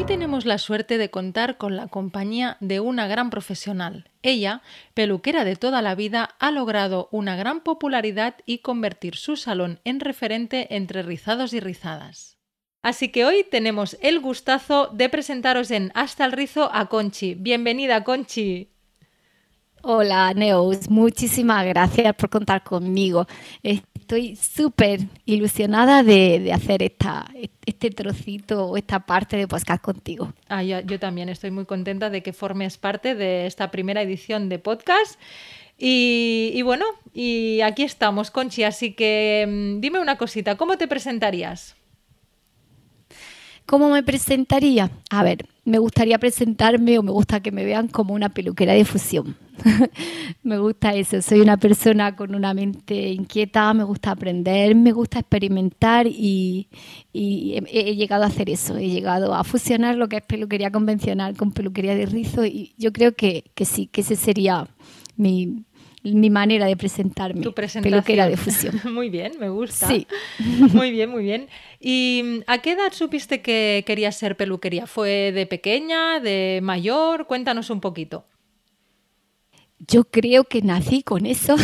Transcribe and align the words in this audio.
Hoy 0.00 0.06
tenemos 0.06 0.46
la 0.46 0.56
suerte 0.56 0.96
de 0.96 1.10
contar 1.10 1.58
con 1.58 1.76
la 1.76 1.86
compañía 1.86 2.56
de 2.60 2.80
una 2.80 3.06
gran 3.06 3.28
profesional. 3.28 4.08
Ella, 4.22 4.62
peluquera 4.94 5.44
de 5.44 5.56
toda 5.56 5.82
la 5.82 5.94
vida, 5.94 6.36
ha 6.38 6.50
logrado 6.50 7.10
una 7.12 7.36
gran 7.36 7.60
popularidad 7.60 8.36
y 8.46 8.60
convertir 8.60 9.14
su 9.16 9.36
salón 9.36 9.78
en 9.84 10.00
referente 10.00 10.74
entre 10.74 11.02
rizados 11.02 11.52
y 11.52 11.60
rizadas. 11.60 12.38
Así 12.80 13.10
que 13.10 13.26
hoy 13.26 13.44
tenemos 13.50 13.98
el 14.00 14.20
gustazo 14.20 14.86
de 14.86 15.10
presentaros 15.10 15.70
en 15.70 15.92
Hasta 15.94 16.24
el 16.24 16.32
Rizo 16.32 16.70
a 16.72 16.88
Conchi. 16.88 17.34
Bienvenida, 17.34 18.02
Conchi. 18.02 18.70
Hola, 19.82 20.34
Neus. 20.34 20.90
Muchísimas 20.90 21.64
gracias 21.64 22.14
por 22.14 22.28
contar 22.28 22.62
conmigo. 22.62 23.26
Estoy 23.62 24.36
súper 24.36 25.00
ilusionada 25.24 26.02
de, 26.02 26.52
hacer 26.52 26.82
esta, 26.82 27.26
este 27.64 27.90
trocito 27.90 28.66
o 28.66 28.76
esta 28.76 29.00
parte 29.00 29.38
de 29.38 29.48
podcast 29.48 29.82
contigo. 29.82 30.34
Ah, 30.48 30.62
yo, 30.62 30.98
también 30.98 31.30
estoy 31.30 31.50
muy 31.50 31.64
contenta 31.64 32.10
de 32.10 32.22
que 32.22 32.34
formes 32.34 32.76
parte 32.76 33.14
de 33.14 33.46
esta 33.46 33.70
primera 33.70 34.02
edición 34.02 34.50
de 34.50 34.58
podcast. 34.58 35.18
Y, 35.78 36.50
y 36.54 36.60
bueno, 36.60 36.84
y 37.14 37.62
aquí 37.62 37.82
estamos, 37.82 38.30
Conchi. 38.30 38.64
Así 38.64 38.92
que 38.92 39.46
mm, 39.48 39.80
dime 39.80 39.98
una 39.98 40.18
cosita, 40.18 40.56
¿cómo 40.56 40.76
te 40.76 40.88
presentarías? 40.88 41.74
¿Cómo 43.64 43.88
me 43.88 44.02
presentaría? 44.02 44.90
A 45.10 45.22
ver, 45.22 45.46
me 45.64 45.78
gustaría 45.78 46.18
presentarme 46.18 46.98
o 46.98 47.02
me 47.02 47.10
gusta 47.10 47.40
que 47.40 47.52
me 47.52 47.64
vean 47.64 47.88
como 47.88 48.14
una 48.14 48.28
peluquera 48.28 48.72
de 48.72 48.84
fusión. 48.84 49.36
me 50.42 50.58
gusta 50.58 50.94
eso, 50.94 51.20
soy 51.20 51.40
una 51.40 51.58
persona 51.58 52.16
con 52.16 52.34
una 52.34 52.54
mente 52.54 53.10
inquieta, 53.10 53.74
me 53.74 53.84
gusta 53.84 54.12
aprender, 54.12 54.74
me 54.74 54.92
gusta 54.92 55.18
experimentar 55.18 56.06
y, 56.06 56.68
he, 57.12 57.94
llegado 57.94 58.24
a 58.24 58.28
hacer 58.28 58.48
eso, 58.48 58.76
he 58.76 58.88
llegado 58.88 59.34
a 59.34 59.44
fusionar 59.44 59.96
lo 59.96 60.08
que 60.08 60.16
es 60.16 60.22
peluquería 60.22 60.70
convencional 60.70 61.36
con 61.36 61.52
peluquería 61.52 61.94
de 61.94 62.06
rizo 62.06 62.46
y 62.46 62.74
yo 62.78 62.92
creo 62.92 63.14
que, 63.14 63.50
que 63.54 63.66
sí, 63.66 63.86
que 63.86 64.00
ese 64.00 64.16
sería 64.16 64.66
mi, 65.16 65.64
mi 66.02 66.30
manera 66.30 66.66
de 66.66 66.76
presentarme. 66.76 67.42
Tu 67.42 67.52
Peluquera 67.52 68.28
de 68.28 68.36
fusión. 68.36 68.80
muy 68.92 69.10
bien, 69.10 69.32
me 69.38 69.48
gusta. 69.48 69.86
Sí. 69.86 70.06
muy 70.38 70.90
bien, 70.90 71.10
muy 71.10 71.22
bien. 71.22 71.48
¿Y 71.78 72.42
a 72.46 72.58
qué 72.58 72.72
edad 72.72 72.92
supiste 72.92 73.42
que 73.42 73.84
querías 73.86 74.16
ser 74.16 74.36
peluquería? 74.36 74.86
¿Fue 74.86 75.32
de 75.32 75.46
pequeña, 75.46 76.20
de 76.20 76.60
mayor? 76.62 77.26
Cuéntanos 77.26 77.70
un 77.70 77.80
poquito. 77.80 78.24
Yo 79.86 80.04
creo 80.04 80.44
que 80.44 80.60
nací 80.60 81.02
con 81.02 81.24
eso 81.24 81.56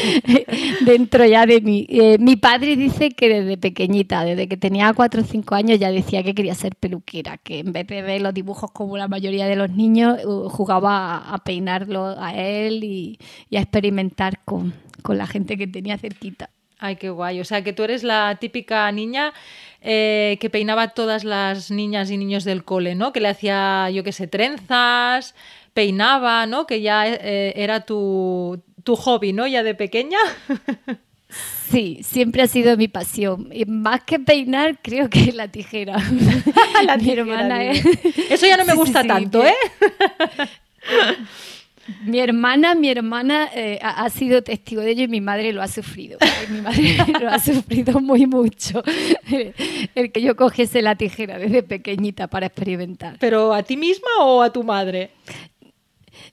dentro 0.86 1.26
ya 1.26 1.44
de 1.44 1.60
mí. 1.60 1.86
Eh, 1.90 2.16
mi 2.18 2.36
padre 2.36 2.74
dice 2.74 3.10
que 3.10 3.28
desde 3.28 3.58
pequeñita, 3.58 4.24
desde 4.24 4.48
que 4.48 4.56
tenía 4.56 4.92
4 4.94 5.20
o 5.20 5.24
5 5.24 5.54
años, 5.54 5.78
ya 5.78 5.90
decía 5.90 6.22
que 6.22 6.34
quería 6.34 6.54
ser 6.54 6.74
peluquera, 6.74 7.36
que 7.36 7.58
en 7.58 7.72
vez 7.72 7.86
de 7.86 8.00
ver 8.00 8.22
los 8.22 8.32
dibujos 8.32 8.70
como 8.72 8.96
la 8.96 9.08
mayoría 9.08 9.46
de 9.46 9.56
los 9.56 9.70
niños, 9.70 10.20
jugaba 10.48 11.18
a, 11.18 11.44
peinarlo 11.44 12.14
a 12.18 12.34
él 12.34 12.82
y, 12.82 13.18
a 13.54 13.60
experimentar 13.60 14.42
con, 14.44 14.72
con 15.02 15.18
la 15.18 15.26
gente 15.26 15.58
que 15.58 15.66
tenía 15.66 15.98
cerquita. 15.98 16.48
Ay, 16.84 16.96
qué 16.96 17.08
guay. 17.08 17.40
O 17.40 17.46
sea, 17.46 17.64
que 17.64 17.72
tú 17.72 17.82
eres 17.82 18.02
la 18.02 18.36
típica 18.38 18.92
niña 18.92 19.32
eh, 19.80 20.36
que 20.38 20.50
peinaba 20.50 20.82
a 20.82 20.88
todas 20.88 21.24
las 21.24 21.70
niñas 21.70 22.10
y 22.10 22.18
niños 22.18 22.44
del 22.44 22.62
cole, 22.62 22.94
¿no? 22.94 23.10
Que 23.10 23.20
le 23.20 23.28
hacía, 23.28 23.88
yo 23.88 24.04
qué 24.04 24.12
sé, 24.12 24.26
trenzas, 24.26 25.34
peinaba, 25.72 26.44
¿no? 26.44 26.66
Que 26.66 26.82
ya 26.82 27.08
eh, 27.08 27.54
era 27.56 27.86
tu, 27.86 28.62
hobby, 28.84 29.32
¿no? 29.32 29.46
Ya 29.46 29.62
de 29.62 29.74
pequeña. 29.74 30.18
Sí, 31.68 31.98
siempre 32.04 32.42
ha 32.42 32.46
sido 32.46 32.76
mi 32.76 32.86
pasión. 32.86 33.48
Y 33.50 33.64
más 33.64 34.04
que 34.04 34.20
peinar, 34.20 34.78
creo 34.80 35.10
que 35.10 35.32
la 35.32 35.48
tijera. 35.48 35.96
la 36.86 36.96
mi 36.96 37.10
hermana 37.10 37.64
es... 37.64 37.84
Eso 38.30 38.46
ya 38.46 38.56
no 38.56 38.64
me 38.64 38.74
gusta 38.74 39.02
tanto, 39.02 39.44
¿eh? 39.44 39.54
Mi 42.04 42.18
hermana, 42.18 42.74
mi 42.74 42.88
hermana 42.88 43.48
eh, 43.54 43.78
ha, 43.82 44.08
sido 44.08 44.42
testigo 44.42 44.80
de 44.82 44.92
ello 44.92 45.04
y 45.04 45.08
mi 45.08 45.20
madre 45.20 45.52
lo 45.52 45.62
ha 45.62 45.68
sufrido. 45.68 46.18
Mi 46.48 46.60
madre 46.60 46.96
lo 47.20 47.28
ha 47.28 47.38
sufrido 47.38 48.00
muy 48.00 48.26
mucho. 48.26 48.82
El 49.94 50.12
que 50.12 50.22
yo 50.22 50.36
cogiese 50.36 50.82
la 50.82 50.96
tijera 50.96 51.38
desde 51.38 51.62
pequeñita 51.62 52.26
para 52.28 52.46
experimentar. 52.46 53.16
¿Pero 53.20 53.52
a 53.52 53.62
ti 53.62 53.76
misma 53.76 54.08
o 54.20 54.42
a 54.42 54.52
tu 54.52 54.62
madre? 54.62 55.10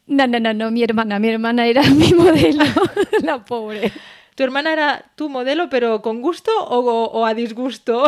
No, 0.07 0.28
no, 0.28 0.39
no, 0.39 0.53
no, 0.53 0.72
mi 0.72 0.84
hermana, 0.84 1.19
mi 1.19 1.29
hermana 1.29 1.68
era 1.68 1.83
mi 1.89 2.13
modelo, 2.13 2.66
la 3.22 3.44
pobre. 3.44 3.91
¿Tu 4.35 4.44
hermana 4.44 4.73
era 4.73 5.12
tu 5.16 5.29
modelo, 5.29 5.69
pero 5.69 6.01
con 6.01 6.22
gusto 6.22 6.51
o, 6.57 7.25
a 7.25 7.33
disgusto? 7.33 8.06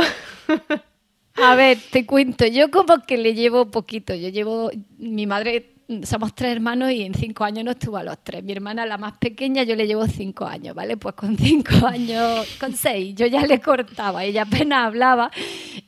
A 1.35 1.55
ver, 1.55 1.77
te 1.91 2.05
cuento, 2.05 2.45
yo 2.45 2.71
como 2.71 3.03
que 3.05 3.17
le 3.17 3.33
llevo 3.33 3.69
poquito, 3.69 4.13
yo 4.13 4.29
llevo, 4.29 4.71
mi 4.97 5.27
madre, 5.27 5.72
somos 6.03 6.33
tres 6.33 6.51
hermanos 6.53 6.91
y 6.91 7.03
en 7.03 7.13
cinco 7.13 7.43
años 7.43 7.63
nos 7.63 7.77
tuvo 7.77 7.97
a 7.97 8.03
los 8.03 8.23
tres. 8.23 8.43
Mi 8.43 8.53
hermana, 8.53 8.85
la 8.85 8.97
más 8.97 9.17
pequeña, 9.17 9.63
yo 9.63 9.75
le 9.75 9.87
llevo 9.87 10.07
cinco 10.07 10.45
años, 10.45 10.75
¿vale? 10.75 10.97
Pues 10.97 11.15
con 11.15 11.37
cinco 11.37 11.71
años, 11.87 12.47
con 12.59 12.73
seis, 12.73 13.15
yo 13.15 13.27
ya 13.27 13.45
le 13.45 13.59
cortaba, 13.59 14.23
ella 14.23 14.43
apenas 14.43 14.87
hablaba 14.87 15.31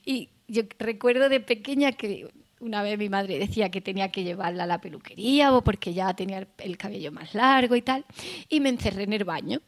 y 0.05 0.29
yo 0.47 0.63
recuerdo 0.79 1.29
de 1.29 1.39
pequeña 1.39 1.91
que 1.93 2.29
una 2.59 2.81
vez 2.81 2.97
mi 2.97 3.09
madre 3.09 3.39
decía 3.39 3.69
que 3.69 3.81
tenía 3.81 4.11
que 4.11 4.23
llevarla 4.23 4.63
a 4.63 4.67
la 4.67 4.81
peluquería 4.81 5.53
o 5.53 5.63
porque 5.63 5.93
ya 5.93 6.13
tenía 6.13 6.47
el 6.57 6.77
cabello 6.77 7.11
más 7.11 7.33
largo 7.33 7.75
y 7.75 7.81
tal, 7.81 8.05
y 8.49 8.59
me 8.59 8.69
encerré 8.69 9.03
en 9.03 9.13
el 9.13 9.23
baño. 9.23 9.61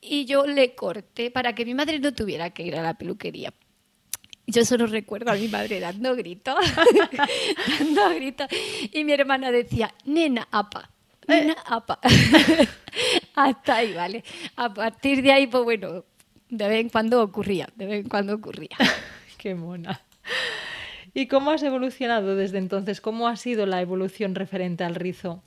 Y 0.00 0.26
yo 0.26 0.46
le 0.46 0.74
corté 0.74 1.30
para 1.30 1.54
que 1.54 1.64
mi 1.64 1.74
madre 1.74 1.98
no 1.98 2.12
tuviera 2.14 2.50
que 2.50 2.62
ir 2.62 2.76
a 2.76 2.82
la 2.82 2.94
peluquería. 2.94 3.52
Yo 4.50 4.64
solo 4.64 4.86
recuerdo 4.86 5.30
a 5.30 5.34
mi 5.34 5.46
madre 5.46 5.78
dando 5.78 6.16
gritos, 6.16 6.56
dando 7.78 8.08
gritos, 8.14 8.48
y 8.90 9.04
mi 9.04 9.12
hermana 9.12 9.50
decía, 9.50 9.92
nena, 10.06 10.48
apa, 10.50 10.88
nena, 11.26 11.54
apa. 11.66 11.98
Hasta 13.34 13.76
ahí, 13.76 13.92
¿vale? 13.92 14.24
A 14.56 14.72
partir 14.72 15.20
de 15.20 15.32
ahí, 15.32 15.46
pues 15.48 15.64
bueno, 15.64 16.02
de 16.48 16.66
vez 16.66 16.80
en 16.80 16.88
cuando 16.88 17.22
ocurría, 17.22 17.68
de 17.76 17.84
vez 17.84 18.04
en 18.04 18.08
cuando 18.08 18.34
ocurría. 18.34 18.74
Qué 19.36 19.54
mona. 19.54 20.00
¿Y 21.12 21.26
cómo 21.26 21.50
has 21.50 21.62
evolucionado 21.62 22.34
desde 22.34 22.56
entonces? 22.56 23.02
¿Cómo 23.02 23.28
ha 23.28 23.36
sido 23.36 23.66
la 23.66 23.82
evolución 23.82 24.34
referente 24.34 24.82
al 24.82 24.94
rizo? 24.94 25.42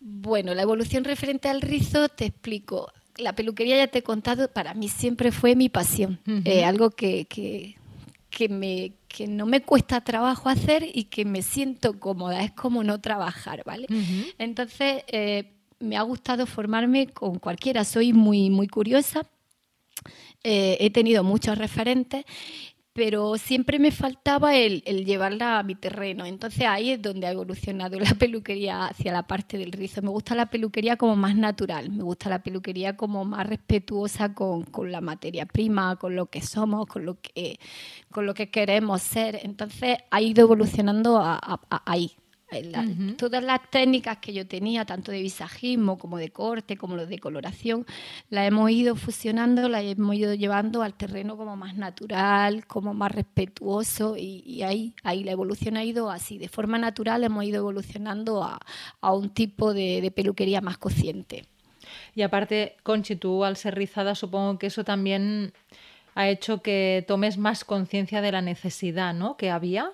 Bueno, 0.00 0.52
la 0.54 0.62
evolución 0.62 1.04
referente 1.04 1.48
al 1.48 1.60
rizo 1.60 2.08
te 2.08 2.24
explico. 2.24 2.92
La 3.20 3.34
peluquería 3.34 3.76
ya 3.76 3.88
te 3.88 3.98
he 3.98 4.02
contado, 4.02 4.48
para 4.48 4.74
mí 4.74 4.88
siempre 4.88 5.32
fue 5.32 5.56
mi 5.56 5.68
pasión, 5.68 6.20
eh, 6.44 6.64
algo 6.64 6.90
que, 6.90 7.26
que, 7.26 8.48
me, 8.48 8.92
que 9.08 9.26
no 9.26 9.46
me 9.46 9.62
cuesta 9.62 10.00
trabajo 10.00 10.48
hacer 10.48 10.86
y 10.92 11.04
que 11.04 11.24
me 11.24 11.42
siento 11.42 11.98
cómoda, 11.98 12.42
es 12.42 12.52
como 12.52 12.82
no 12.84 13.00
trabajar, 13.00 13.62
¿vale? 13.64 13.86
Entonces, 14.38 15.04
eh, 15.08 15.52
me 15.78 15.96
ha 15.96 16.02
gustado 16.02 16.46
formarme 16.46 17.08
con 17.08 17.38
cualquiera, 17.38 17.84
soy 17.84 18.12
muy, 18.12 18.50
muy 18.50 18.68
curiosa, 18.68 19.22
eh, 20.42 20.78
he 20.80 20.90
tenido 20.90 21.22
muchos 21.22 21.58
referentes 21.58 22.24
pero 23.00 23.38
siempre 23.38 23.78
me 23.78 23.92
faltaba 23.92 24.54
el, 24.54 24.82
llevarla 24.82 25.58
a 25.58 25.62
mi 25.62 25.74
terreno. 25.74 26.26
Entonces 26.26 26.66
ahí 26.66 26.90
es 26.90 27.00
donde 27.00 27.26
ha 27.26 27.30
evolucionado 27.30 27.98
la 27.98 28.14
peluquería 28.14 28.88
hacia 28.88 29.10
la 29.10 29.22
parte 29.22 29.56
del 29.56 29.72
rizo. 29.72 30.02
Me 30.02 30.10
gusta 30.10 30.34
la 30.34 30.50
peluquería 30.50 30.98
como 30.98 31.16
más 31.16 31.34
natural, 31.34 31.88
me 31.88 32.02
gusta 32.02 32.28
la 32.28 32.42
peluquería 32.42 32.98
como 32.98 33.24
más 33.24 33.46
respetuosa 33.46 34.34
con, 34.34 34.66
la 34.92 35.00
materia 35.00 35.46
prima, 35.46 35.96
con 35.96 36.14
lo 36.14 36.26
que 36.26 36.42
somos, 36.42 36.86
con 36.88 37.06
lo 37.06 37.16
que, 37.22 38.50
queremos 38.50 39.00
ser. 39.00 39.40
Entonces 39.44 39.96
ha 40.10 40.20
ido 40.20 40.42
evolucionando 40.42 41.22
ahí. 41.86 42.19
Todas 43.16 43.42
las 43.44 43.60
técnicas 43.70 44.18
que 44.18 44.32
yo 44.32 44.46
tenía, 44.46 44.84
tanto 44.84 45.12
de 45.12 45.22
visajismo 45.22 45.98
como 45.98 46.18
de 46.18 46.30
corte, 46.30 46.76
como 46.76 46.96
de 46.96 47.18
coloración, 47.18 47.86
las 48.28 48.48
hemos 48.48 48.70
ido 48.70 48.96
fusionando, 48.96 49.68
las 49.68 49.84
hemos 49.84 50.16
ido 50.16 50.34
llevando 50.34 50.82
al 50.82 50.94
terreno 50.94 51.36
como 51.36 51.56
más 51.56 51.76
natural, 51.76 52.66
como 52.66 52.92
más 52.92 53.12
respetuoso 53.12 54.16
y, 54.16 54.62
ahí, 54.62 54.94
ahí 55.04 55.22
la 55.22 55.32
evolución 55.32 55.76
ha 55.76 55.84
ido 55.84 56.10
así. 56.10 56.38
De 56.38 56.48
forma 56.48 56.78
natural 56.78 57.22
hemos 57.22 57.44
ido 57.44 57.58
evolucionando 57.58 58.42
a, 58.42 58.58
un 59.12 59.30
tipo 59.30 59.72
de, 59.72 60.12
peluquería 60.14 60.60
más 60.60 60.78
consciente. 60.78 61.44
Y 62.14 62.22
aparte, 62.22 62.76
Conchi, 62.82 63.16
tú 63.16 63.44
al 63.44 63.56
ser 63.56 63.74
rizada 63.76 64.14
supongo 64.14 64.58
que 64.58 64.66
eso 64.66 64.84
también 64.84 65.52
ha 66.14 66.28
hecho 66.28 66.62
que 66.62 67.04
tomes 67.06 67.38
más 67.38 67.64
conciencia 67.64 68.20
de 68.20 68.32
la 68.32 68.42
necesidad 68.42 69.14
¿no? 69.14 69.36
que 69.36 69.50
había 69.50 69.92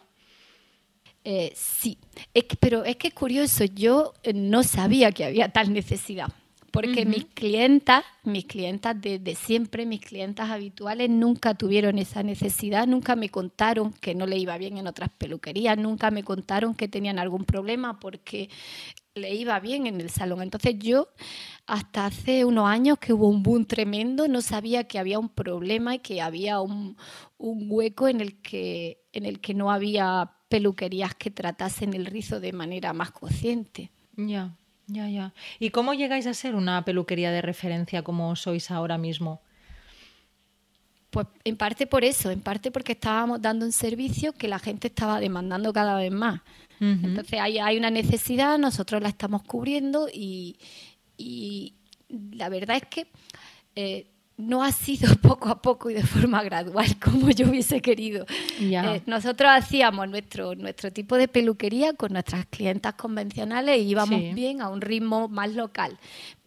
Eh, 1.28 1.52
sí, 1.56 1.98
es 2.34 2.44
pero 2.60 2.84
es 2.84 2.94
que 2.94 3.08
es 3.08 3.14
curioso, 3.14 3.64
yo 3.64 4.14
eh, 4.22 4.32
no 4.32 4.62
sabía 4.62 5.10
que 5.10 5.24
había 5.24 5.48
tal 5.48 5.72
necesidad 5.72 6.32
porque 6.76 7.06
mis 7.06 7.24
clientas, 7.24 8.04
mis 8.22 8.44
clientas 8.44 9.00
de, 9.00 9.34
siempre, 9.34 9.86
mis 9.86 10.02
clientas 10.02 10.50
habituales, 10.50 11.08
nunca 11.08 11.54
tuvieron 11.54 11.98
esa 11.98 12.22
necesidad, 12.22 12.86
nunca 12.86 13.16
me 13.16 13.30
contaron 13.30 13.94
que 13.94 14.14
no 14.14 14.26
le 14.26 14.36
iba 14.36 14.58
bien 14.58 14.76
en 14.76 14.86
otras 14.86 15.08
peluquerías, 15.08 15.78
nunca 15.78 16.10
me 16.10 16.22
contaron 16.22 16.74
que 16.74 16.86
tenían 16.86 17.18
algún 17.18 17.46
problema 17.46 17.98
porque 17.98 18.50
le 19.14 19.34
iba 19.34 19.58
bien 19.58 19.86
en 19.86 20.02
el 20.02 20.10
salón. 20.10 20.42
Entonces 20.42 20.74
yo, 20.78 21.08
hasta 21.66 22.04
hace 22.04 22.44
unos 22.44 22.68
años 22.68 22.98
que 22.98 23.14
hubo 23.14 23.28
un 23.28 23.42
boom 23.42 23.64
tremendo, 23.64 24.28
no 24.28 24.42
sabía 24.42 24.84
que 24.84 24.98
había 24.98 25.18
un 25.18 25.30
problema 25.30 25.94
y 25.94 26.00
que 26.00 26.20
había 26.20 26.60
un, 26.60 26.98
hueco 27.38 28.06
en 28.06 28.20
el 28.20 28.42
que, 28.42 29.05
en 29.16 29.24
el 29.24 29.40
que 29.40 29.54
no 29.54 29.70
había 29.72 30.30
peluquerías 30.50 31.14
que 31.14 31.30
tratasen 31.30 31.94
el 31.94 32.04
rizo 32.04 32.38
de 32.38 32.52
manera 32.52 32.92
más 32.92 33.12
consciente. 33.12 33.90
Ya. 34.14 34.54
Ya, 34.88 35.08
ya. 35.08 35.32
¿Y 35.58 35.70
cómo 35.70 35.94
llegáis 35.94 36.26
a 36.26 36.34
ser 36.34 36.54
una 36.54 36.84
peluquería 36.84 37.30
de 37.32 37.40
referencia 37.40 38.02
como 38.02 38.36
sois 38.36 38.70
ahora 38.70 38.98
mismo? 38.98 39.40
Pues 41.10 41.26
en 41.44 41.56
parte 41.56 41.86
por 41.86 42.04
eso, 42.04 42.30
en 42.30 42.40
parte 42.40 42.70
porque 42.70 42.92
estábamos 42.92 43.40
dando 43.40 43.64
un 43.64 43.72
servicio 43.72 44.34
que 44.34 44.48
la 44.48 44.58
gente 44.58 44.88
estaba 44.88 45.18
demandando 45.18 45.72
cada 45.72 45.96
vez 45.96 46.12
más. 46.12 46.42
Entonces 46.78 47.40
hay, 47.40 47.58
hay, 47.58 47.78
una 47.78 47.90
necesidad, 47.90 48.58
nosotros 48.58 49.00
la 49.00 49.08
estamos 49.08 49.42
cubriendo 49.44 50.08
y, 50.12 50.58
la 52.10 52.50
verdad 52.50 52.76
es 52.76 52.84
que 52.84 53.06
eh, 53.74 54.06
no 54.36 54.62
ha 54.62 54.72
sido 54.72 55.14
poco 55.22 55.48
a 55.48 55.60
poco 55.60 55.90
y 55.90 55.94
de 55.94 56.02
forma 56.02 56.42
gradual 56.42 56.98
como 57.02 57.30
yo 57.30 57.48
hubiese 57.48 57.80
querido. 57.80 58.26
Eh, 58.60 59.02
nosotros 59.06 59.50
hacíamos 59.52 60.08
nuestro, 60.08 60.54
nuestro 60.54 60.92
tipo 60.92 61.16
de 61.16 61.28
peluquería 61.28 61.94
con 61.94 62.12
nuestras 62.12 62.46
clientas 62.46 62.94
convencionales 62.94 63.78
y 63.78 63.88
íbamos 63.88 64.20
bien 64.34 64.60
a 64.60 64.68
un 64.68 64.80
ritmo 64.80 65.28
más 65.28 65.52
local. 65.54 65.98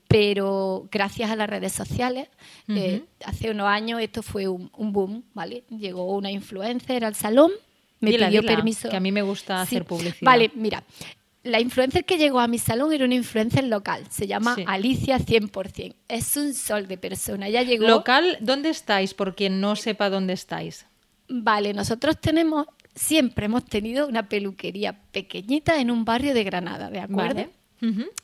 Pero 0.08 0.88
gracias 0.92 1.30
a 1.30 1.36
las 1.36 1.48
redes 1.48 1.72
sociales, 1.72 2.30
eh, 2.68 3.04
hace 3.26 3.52
unos 3.52 3.68
años 3.68 4.02
esto 4.02 4.24
fue 4.24 4.48
un, 4.48 4.72
boom, 4.74 5.24
¿vale? 5.36 5.66
Llegó 5.70 6.16
una 6.16 6.32
influencer 6.32 7.06
al 7.06 7.14
salón, 7.14 7.52
me 8.00 8.14
pidió 8.14 8.42
permiso. 8.42 8.90
Que 8.90 8.98
a 8.98 9.00
mí 9.00 9.12
me 9.12 9.22
gusta 9.22 9.62
hacer 9.62 9.86
publicidad. 9.86 10.22
Vale, 10.24 10.50
mira, 10.56 10.84
la 11.44 11.60
influencer 11.60 12.06
que 12.06 12.18
llegó 12.18 12.40
a 12.40 12.48
mi 12.48 12.60
salón 12.60 12.92
era 12.94 13.06
una 13.06 13.16
influencer 13.16 13.64
local, 13.64 14.06
se 14.10 14.28
llama 14.28 14.58
Alicia 14.68 15.18
100%. 15.20 15.96
Es 16.08 16.36
un 16.38 16.54
sol 16.54 16.88
de 16.88 16.98
persona. 16.98 17.48
Ella 17.48 17.64
llegó. 17.64 17.88
¿Local? 17.88 18.38
¿Dónde 18.42 18.70
estáis? 18.70 19.14
Por 19.14 19.36
quien 19.36 19.62
no 19.62 19.76
sepa 19.76 20.10
dónde 20.10 20.34
estáis. 20.34 20.86
Vale, 21.30 21.74
nosotros 21.74 22.20
tenemos, 22.20 22.68
siempre 22.94 23.46
hemos 23.46 23.66
tenido 23.66 24.08
una 24.08 24.28
peluquería 24.28 25.00
pequeñita 25.12 25.80
en 25.80 25.92
un 25.92 26.04
barrio 26.04 26.34
de 26.34 26.44
Granada, 26.44 26.90
¿de 26.90 27.00
acuerdo? 27.00 27.46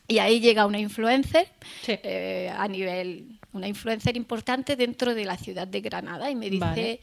Y 0.07 0.17
ahí 0.17 0.41
llega 0.41 0.65
una 0.65 0.79
influencer 0.79 1.47
eh, 1.87 2.51
a 2.53 2.67
nivel, 2.67 3.39
una 3.53 3.67
influencer 3.69 4.17
importante 4.17 4.75
dentro 4.75 5.15
de 5.15 5.23
la 5.23 5.37
ciudad 5.37 5.67
de 5.67 5.79
Granada 5.79 6.29
y 6.29 6.35
me 6.35 6.49
dice, 6.49 6.99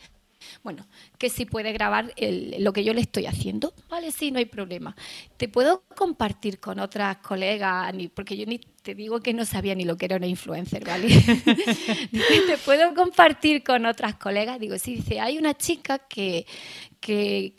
bueno, 0.62 0.86
que 1.18 1.30
si 1.30 1.44
puede 1.44 1.72
grabar 1.72 2.12
lo 2.58 2.72
que 2.72 2.84
yo 2.84 2.94
le 2.94 3.00
estoy 3.00 3.26
haciendo. 3.26 3.72
Vale, 3.88 4.12
sí, 4.12 4.30
no 4.30 4.38
hay 4.38 4.46
problema. 4.46 4.94
Te 5.36 5.48
puedo 5.48 5.82
compartir 5.96 6.60
con 6.60 6.78
otras 6.78 7.18
colegas, 7.18 7.92
porque 8.14 8.36
yo 8.36 8.46
ni 8.46 8.58
te 8.82 8.94
digo 8.94 9.20
que 9.20 9.32
no 9.32 9.44
sabía 9.44 9.74
ni 9.74 9.84
lo 9.84 9.96
que 9.96 10.06
era 10.06 10.16
una 10.16 10.26
influencer, 10.26 10.84
¿vale? 10.84 11.08
te 12.46 12.58
puedo 12.64 12.94
compartir 12.94 13.62
con 13.62 13.86
otras 13.86 14.16
colegas. 14.16 14.58
Digo, 14.58 14.78
sí, 14.78 14.96
dice, 14.96 15.20
hay 15.20 15.38
una 15.38 15.54
chica 15.54 15.98
que, 16.00 16.46
que, 17.00 17.54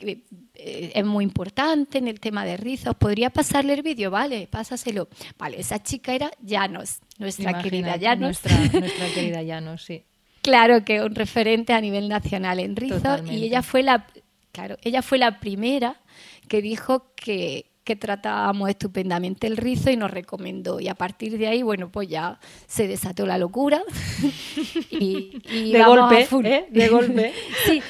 eh, 0.56 0.92
es 0.94 1.06
muy 1.06 1.24
importante 1.24 1.98
en 1.98 2.08
el 2.08 2.20
tema 2.20 2.46
de 2.46 2.58
rizos. 2.58 2.96
¿Podría 2.96 3.30
pasarle 3.30 3.74
el 3.74 3.82
vídeo? 3.82 4.12
Vale, 4.12 4.48
pásaselo. 4.48 5.08
Vale, 5.38 5.60
esa 5.60 5.82
chica 5.82 6.14
era 6.14 6.32
Llanos, 6.42 7.00
nuestra 7.18 7.62
querida 7.62 7.96
Llanos. 7.96 8.44
Nuestra, 8.44 8.80
nuestra 8.80 9.08
querida 9.14 9.42
Llanos, 9.44 9.84
sí. 9.84 10.04
Claro 10.44 10.84
que 10.84 11.02
un 11.02 11.16
referente 11.16 11.74
a 11.74 11.82
nivel 11.82 12.10
nacional 12.10 12.60
en 12.60 12.76
rizo 12.76 13.24
y 13.26 13.46
ella 13.46 13.64
fue 13.64 13.82
la 13.82 14.06
claro, 14.52 14.78
ella 14.84 15.02
fue 15.02 15.18
la 15.18 15.40
primera 15.40 16.00
que 16.48 16.62
dijo 16.62 17.14
que, 17.16 17.72
que 17.84 17.96
tratábamos 17.96 18.70
estupendamente 18.70 19.48
el 19.48 19.58
rizo 19.58 19.90
y 19.90 19.98
nos 19.98 20.12
recomendó. 20.12 20.80
Y 20.80 20.88
a 20.88 20.96
partir 20.96 21.38
de 21.38 21.48
ahí, 21.48 21.64
bueno, 21.64 21.92
pues 21.92 22.08
ya 22.08 22.40
se 22.68 22.88
desató 22.88 23.26
la 23.26 23.38
locura. 23.38 23.82
y, 24.92 25.42
de 25.72 25.84
golpe, 25.84 26.28
¿eh? 26.44 26.68
De 26.70 26.88
golpe. 26.88 27.34
sí, 27.66 27.82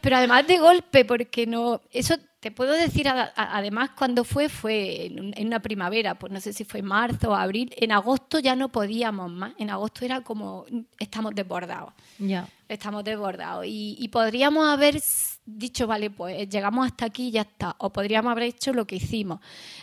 pero 0.00 0.16
además 0.16 0.46
de 0.46 0.58
golpe, 0.58 1.04
porque 1.04 1.46
no. 1.46 1.82
Eso 1.90 2.14
te 2.42 2.50
puedo 2.50 2.72
decir, 2.72 3.06
además, 3.08 3.90
cuando 3.96 4.24
fue, 4.24 4.48
fue 4.48 5.06
en, 5.06 5.46
una 5.46 5.60
primavera, 5.60 6.18
pues 6.18 6.32
no 6.32 6.40
sé 6.40 6.52
si 6.52 6.64
fue 6.64 6.82
marzo 6.82 7.30
o 7.30 7.34
abril. 7.36 7.72
En 7.76 7.92
agosto 7.92 8.40
ya 8.40 8.56
no 8.56 8.68
podíamos 8.68 9.30
más. 9.30 9.52
En 9.58 9.70
agosto 9.70 10.04
era 10.04 10.22
como, 10.22 10.66
estamos 10.98 11.36
desbordados. 11.36 11.92
Ya. 12.18 12.48
Estamos 12.68 13.04
desbordados. 13.04 13.64
Y, 13.68 14.08
podríamos 14.08 14.66
haber 14.66 15.00
dicho, 15.46 15.86
vale, 15.86 16.10
pues 16.10 16.48
llegamos 16.48 16.84
hasta 16.84 17.04
aquí 17.04 17.28
y 17.28 17.30
ya 17.30 17.42
está. 17.42 17.76
O 17.78 17.92
podríamos 17.92 18.32
haber 18.32 18.42
hecho 18.42 18.72
lo 18.72 18.88
que 18.88 18.96
hicimos. 18.96 19.38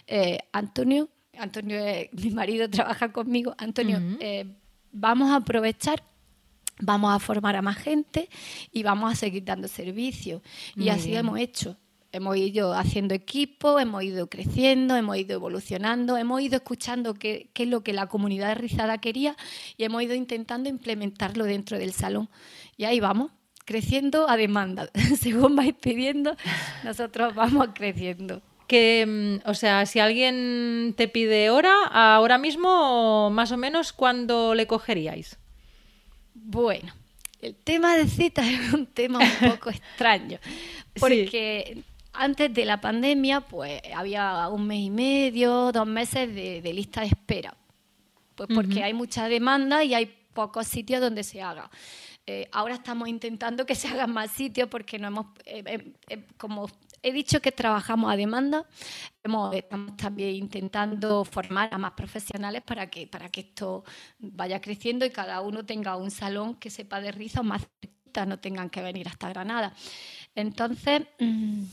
Eh, 0.06 0.40
Antonio, 0.52 1.08
Antonio, 1.38 1.80
mi 2.12 2.32
marido, 2.32 2.70
trabaja 2.70 3.14
conmigo. 3.14 3.56
Antonio, 3.58 4.02
eh, 4.20 4.46
vamos 4.92 5.32
a 5.32 5.38
aprovechar 5.38 6.04
vamos 6.82 7.14
a 7.14 7.20
formar 7.20 7.58
a 7.58 7.62
más 7.62 7.78
gente 7.78 8.30
y 8.72 8.84
vamos 8.84 9.12
a 9.12 9.16
seguir 9.16 9.44
dando 9.46 9.70
servicio. 9.70 10.42
y 10.76 10.90
así 10.90 11.16
hemos 11.16 11.38
hecho 11.40 11.78
hemos 12.12 12.38
ido 12.38 12.74
haciendo 12.74 13.14
equipo, 13.14 13.80
hemos 13.80 14.04
ido 14.04 14.28
creciendo, 14.28 14.96
hemos 14.96 15.18
ido 15.18 15.34
evolucionando, 15.34 16.18
hemos 16.18 16.42
ido 16.42 16.58
escuchando 16.58 17.14
qué, 17.14 17.50
es 17.54 17.68
lo 17.68 17.82
que 17.82 17.94
la 17.94 18.08
comunidad 18.08 18.58
rizada 18.58 18.98
quería 18.98 19.36
y 19.78 19.84
hemos 19.84 20.02
ido 20.04 20.16
intentando 20.16 20.70
implementarlo 20.70 21.46
dentro 21.46 21.78
del 21.78 21.94
salón. 21.94 22.30
Y 22.78 22.86
ahí 22.86 23.00
vamos, 23.00 23.32
creciendo 23.66 24.30
a 24.30 24.38
demanda. 24.38 24.90
Según 25.20 25.56
vais 25.56 25.74
pidiendo, 25.74 26.36
nosotros 26.84 27.36
vamos 27.36 27.70
creciendo. 27.74 28.42
Que, 28.68 29.40
mm, 29.44 29.50
o 29.50 29.54
sea, 29.54 29.86
si 29.86 30.00
alguien 30.00 30.94
te 30.96 31.08
pide 31.08 31.50
hora, 31.50 31.74
ahora 31.92 32.38
mismo, 32.38 33.30
más 33.32 33.52
o 33.52 33.58
menos, 33.58 33.94
¿cuándo 33.94 34.54
le 34.54 34.68
cogeríais? 34.68 35.38
Bueno, 36.34 36.94
el 37.42 37.56
tema 37.56 37.96
de 37.96 38.08
citas 38.08 38.48
es 38.50 38.74
un 38.74 38.86
tema 38.86 39.20
un 39.20 39.52
poco 39.52 39.70
extraño, 39.72 40.40
porque 41.00 41.84
antes 42.20 42.54
de 42.54 42.66
la 42.66 42.82
pandemia, 42.82 43.40
pues 43.40 43.82
había 43.96 44.50
un 44.50 44.68
mes 44.68 44.80
y 44.80 44.90
medio, 44.90 45.72
dos 45.72 45.88
meses 45.88 46.36
de, 46.36 46.74
lista 46.74 47.00
de 47.02 47.08
espera. 47.08 47.56
Pues 48.36 48.50
porque 48.54 48.84
hay 48.84 48.94
mucha 48.94 49.30
demanda 49.30 49.84
y 49.86 49.94
hay 49.94 50.06
pocos 50.34 50.68
sitios 50.68 51.00
donde 51.00 51.24
se 51.24 51.42
haga. 51.42 51.70
Eh, 52.28 52.50
ahora 52.52 52.76
estamos 52.76 53.08
intentando 53.08 53.66
que 53.66 53.74
se 53.74 53.88
hagan 53.88 54.12
más 54.12 54.32
sitios 54.32 54.68
porque 54.68 55.00
no 55.00 55.08
hemos, 55.08 55.28
eh, 55.46 55.94
eh, 56.10 56.28
como 56.38 56.70
he 57.02 57.14
dicho 57.14 57.42
que 57.42 57.54
trabajamos 57.54 58.12
a 58.12 58.18
demanda, 58.18 58.66
estamos 59.54 59.96
también 59.96 60.36
intentando 60.36 61.24
formar 61.24 61.74
a 61.74 61.78
más 61.78 61.94
profesionales 61.94 62.62
para 62.64 62.90
que, 62.90 63.08
para 63.08 63.30
que 63.30 63.42
esto 63.42 63.86
vaya 64.20 64.60
creciendo 64.60 65.06
y 65.06 65.10
cada 65.10 65.40
uno 65.40 65.66
tenga 65.66 65.96
un 65.96 66.12
salón 66.12 66.56
que 66.56 66.70
sepa 66.70 67.00
de 67.00 67.14
rizos 67.14 67.46
más 67.46 67.62
cerquita, 67.82 68.26
no 68.26 68.40
tengan 68.40 68.70
que 68.70 68.82
venir 68.82 69.08
hasta 69.08 69.30
Granada. 69.30 69.74
Entonces, 70.36 71.04
mm, 71.20 71.64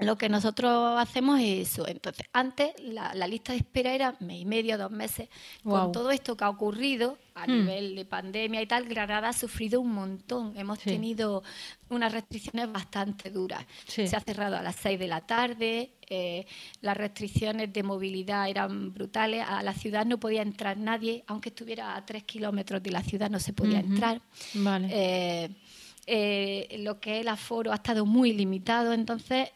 lo 0.00 0.16
que 0.16 0.28
nosotros 0.28 0.98
hacemos 0.98 1.40
es 1.40 1.70
eso. 1.70 1.86
Entonces, 1.86 2.26
antes 2.32 2.72
la, 2.82 3.12
lista 3.26 3.52
de 3.52 3.58
espera 3.58 3.94
era 3.94 4.16
mes 4.20 4.40
y 4.40 4.44
medio, 4.44 4.78
dos 4.78 4.90
meses. 4.90 5.28
Con 5.62 5.92
todo 5.92 6.10
esto 6.10 6.36
que 6.36 6.44
ha 6.44 6.50
ocurrido 6.50 7.18
a 7.34 7.46
hmm. 7.46 7.50
nivel 7.50 7.94
de 7.96 8.04
pandemia 8.04 8.62
y 8.62 8.66
tal, 8.66 8.86
Granada 8.86 9.28
ha 9.28 9.32
sufrido 9.32 9.80
un 9.80 9.92
montón. 9.92 10.52
Hemos 10.56 10.78
tenido 10.80 11.42
unas 11.88 12.12
restricciones 12.12 12.70
bastante 12.70 13.30
duras. 13.30 13.64
Se 13.86 14.04
ha 14.14 14.20
cerrado 14.20 14.56
a 14.56 14.62
las 14.62 14.76
seis 14.76 14.98
de 14.98 15.08
la 15.08 15.20
tarde, 15.20 15.92
eh, 16.08 16.46
las 16.80 16.96
restricciones 16.96 17.72
de 17.72 17.82
movilidad 17.82 18.48
eran 18.48 18.92
brutales. 18.92 19.44
A 19.46 19.62
la 19.62 19.74
ciudad 19.74 20.06
no 20.06 20.18
podía 20.18 20.42
entrar 20.42 20.76
nadie, 20.76 21.24
aunque 21.26 21.50
estuviera 21.50 21.96
a 21.96 22.04
tres 22.04 22.24
kilómetros 22.24 22.82
de 22.82 22.90
la 22.90 23.02
ciudad 23.02 23.30
no 23.30 23.38
se 23.38 23.52
podía 23.52 23.80
entrar. 23.80 24.20
Vale. 24.54 24.88
Eh, 24.90 25.50
eh, 26.06 26.78
lo 26.80 26.98
que 26.98 27.16
es 27.16 27.20
el 27.20 27.28
aforo 27.28 27.70
ha 27.70 27.76
estado 27.76 28.04
muy 28.04 28.32
limitado, 28.32 28.92
entonces 28.92 29.50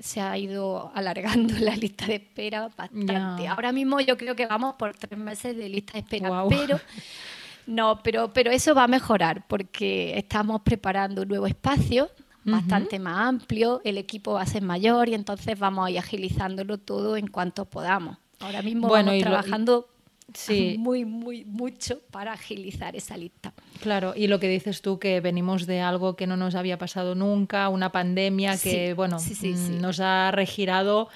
se 0.00 0.20
ha 0.20 0.36
ido 0.36 0.90
alargando 0.94 1.54
la 1.60 1.76
lista 1.76 2.06
de 2.06 2.16
espera 2.16 2.70
bastante. 2.76 3.48
Ahora 3.48 3.72
mismo 3.72 4.00
yo 4.00 4.16
creo 4.16 4.36
que 4.36 4.46
vamos 4.46 4.74
por 4.74 4.94
tres 4.94 5.18
meses 5.18 5.56
de 5.56 5.68
lista 5.68 5.94
de 5.94 6.00
espera, 6.00 6.44
pero 6.48 6.80
no, 7.66 8.00
pero, 8.02 8.32
pero 8.32 8.50
eso 8.50 8.74
va 8.74 8.84
a 8.84 8.88
mejorar 8.88 9.46
porque 9.46 10.16
estamos 10.18 10.62
preparando 10.62 11.22
un 11.22 11.28
nuevo 11.28 11.46
espacio 11.46 12.10
bastante 12.44 13.00
más 13.00 13.26
amplio, 13.26 13.80
el 13.82 13.98
equipo 13.98 14.34
va 14.34 14.42
a 14.42 14.46
ser 14.46 14.62
mayor 14.62 15.08
y 15.08 15.14
entonces 15.14 15.58
vamos 15.58 15.86
a 15.86 15.90
ir 15.90 15.98
agilizándolo 15.98 16.78
todo 16.78 17.16
en 17.16 17.26
cuanto 17.26 17.64
podamos. 17.64 18.18
Ahora 18.38 18.62
mismo 18.62 18.86
bueno, 18.86 19.10
vamos 19.10 19.22
trabajando 19.22 19.88
sí. 20.34 20.76
muy, 20.78 21.04
muy, 21.04 21.44
mucho 21.44 22.00
para 22.10 22.32
agilizar 22.32 22.96
esa 22.96 23.16
lista. 23.16 23.52
Claro, 23.80 24.14
y 24.16 24.26
lo 24.26 24.40
que 24.40 24.48
dices 24.48 24.82
tú, 24.82 24.98
que 24.98 25.20
venimos 25.20 25.66
de 25.66 25.80
algo 25.80 26.16
que 26.16 26.26
no 26.26 26.36
nos 26.36 26.54
había 26.54 26.78
pasado 26.78 27.14
nunca, 27.14 27.68
una 27.68 27.92
pandemia 27.92 28.56
que, 28.58 28.94
bueno, 28.94 29.18
mm, 29.18 29.80
nos 29.80 30.00
ha 30.00 30.30
regirado 30.30 31.08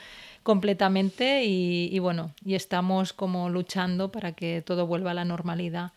completamente 0.42 1.44
y, 1.44 1.98
bueno, 1.98 2.32
y 2.44 2.54
estamos 2.54 3.12
como 3.12 3.50
luchando 3.50 4.10
para 4.10 4.32
que 4.32 4.62
todo 4.62 4.86
vuelva 4.86 5.10
a 5.10 5.14
la 5.14 5.24
normalidad. 5.24 5.92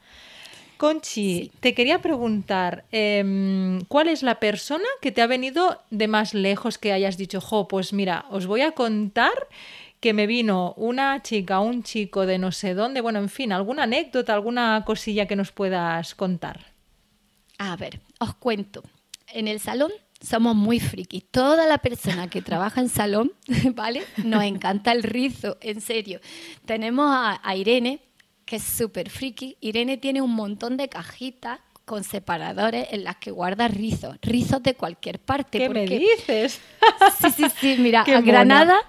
Conchi, 0.77 1.49
te 1.61 1.73
quería 1.73 2.01
preguntar, 2.01 2.83
em, 2.91 3.79
¿cuál 3.87 4.09
es 4.09 4.21
la 4.21 4.39
persona 4.39 4.83
que 5.01 5.13
te 5.13 5.21
ha 5.21 5.27
venido 5.27 5.79
de 5.91 6.09
más 6.09 6.33
lejos 6.33 6.77
que 6.77 6.91
hayas 6.91 7.15
dicho, 7.15 7.39
jo, 7.39 7.69
pues 7.69 7.93
mira, 7.93 8.25
os 8.31 8.47
voy 8.47 8.61
a 8.61 8.71
contar 8.71 9.47
que 10.03 10.11
me 10.11 10.27
vino 10.27 10.73
una 10.75 11.23
chica, 11.23 11.61
un 11.61 11.81
chico 11.81 12.25
de 12.25 12.37
no 12.37 12.51
sé 12.51 12.73
dónde, 12.73 12.99
bueno, 12.99 13.19
en 13.19 13.29
fin, 13.29 13.53
alguna 13.53 13.83
anécdota, 13.83 14.33
alguna 14.33 14.83
cosilla 14.85 15.27
que 15.27 15.37
nos 15.37 15.53
puedas 15.53 16.13
contar. 16.13 16.73
A 17.57 17.77
ver, 17.77 18.01
os 18.19 18.35
cuento. 18.35 18.83
En 19.27 19.47
el 19.47 19.61
salón 19.61 19.93
somos 20.19 20.57
muy 20.57 20.81
frikis. 20.81 21.23
Toda 21.31 21.65
la 21.67 21.77
persona 21.77 22.29
que 22.29 22.41
trabaja 22.41 22.81
en 22.81 22.89
salón, 22.89 23.31
¿vale? 23.75 24.03
Nos 24.25 24.43
encanta 24.43 24.91
el 24.91 25.03
rizo, 25.03 25.55
en 25.61 25.79
serio. 25.79 26.19
Tenemos 26.65 27.05
a, 27.09 27.55
Irene, 27.55 28.01
que 28.43 28.57
es 28.57 28.63
súper 28.63 29.09
friki. 29.09 29.55
Irene 29.61 29.95
tiene 29.95 30.21
un 30.21 30.35
montón 30.35 30.75
de 30.75 30.89
cajitas 30.89 31.61
con 31.85 32.03
separadores 32.03 32.87
en 32.91 33.05
las 33.05 33.15
que 33.15 33.31
guarda 33.31 33.69
rizos, 33.69 34.17
rizos 34.21 34.61
de 34.63 34.75
cualquier 34.75 35.19
parte. 35.19 35.59
¿Qué 35.59 35.69
me 35.69 35.87
dices? 35.87 36.59
Sí, 37.21 37.31
sí, 37.31 37.45
sí, 37.57 37.75
mira, 37.79 38.01
a 38.07 38.19
Granada, 38.19 38.81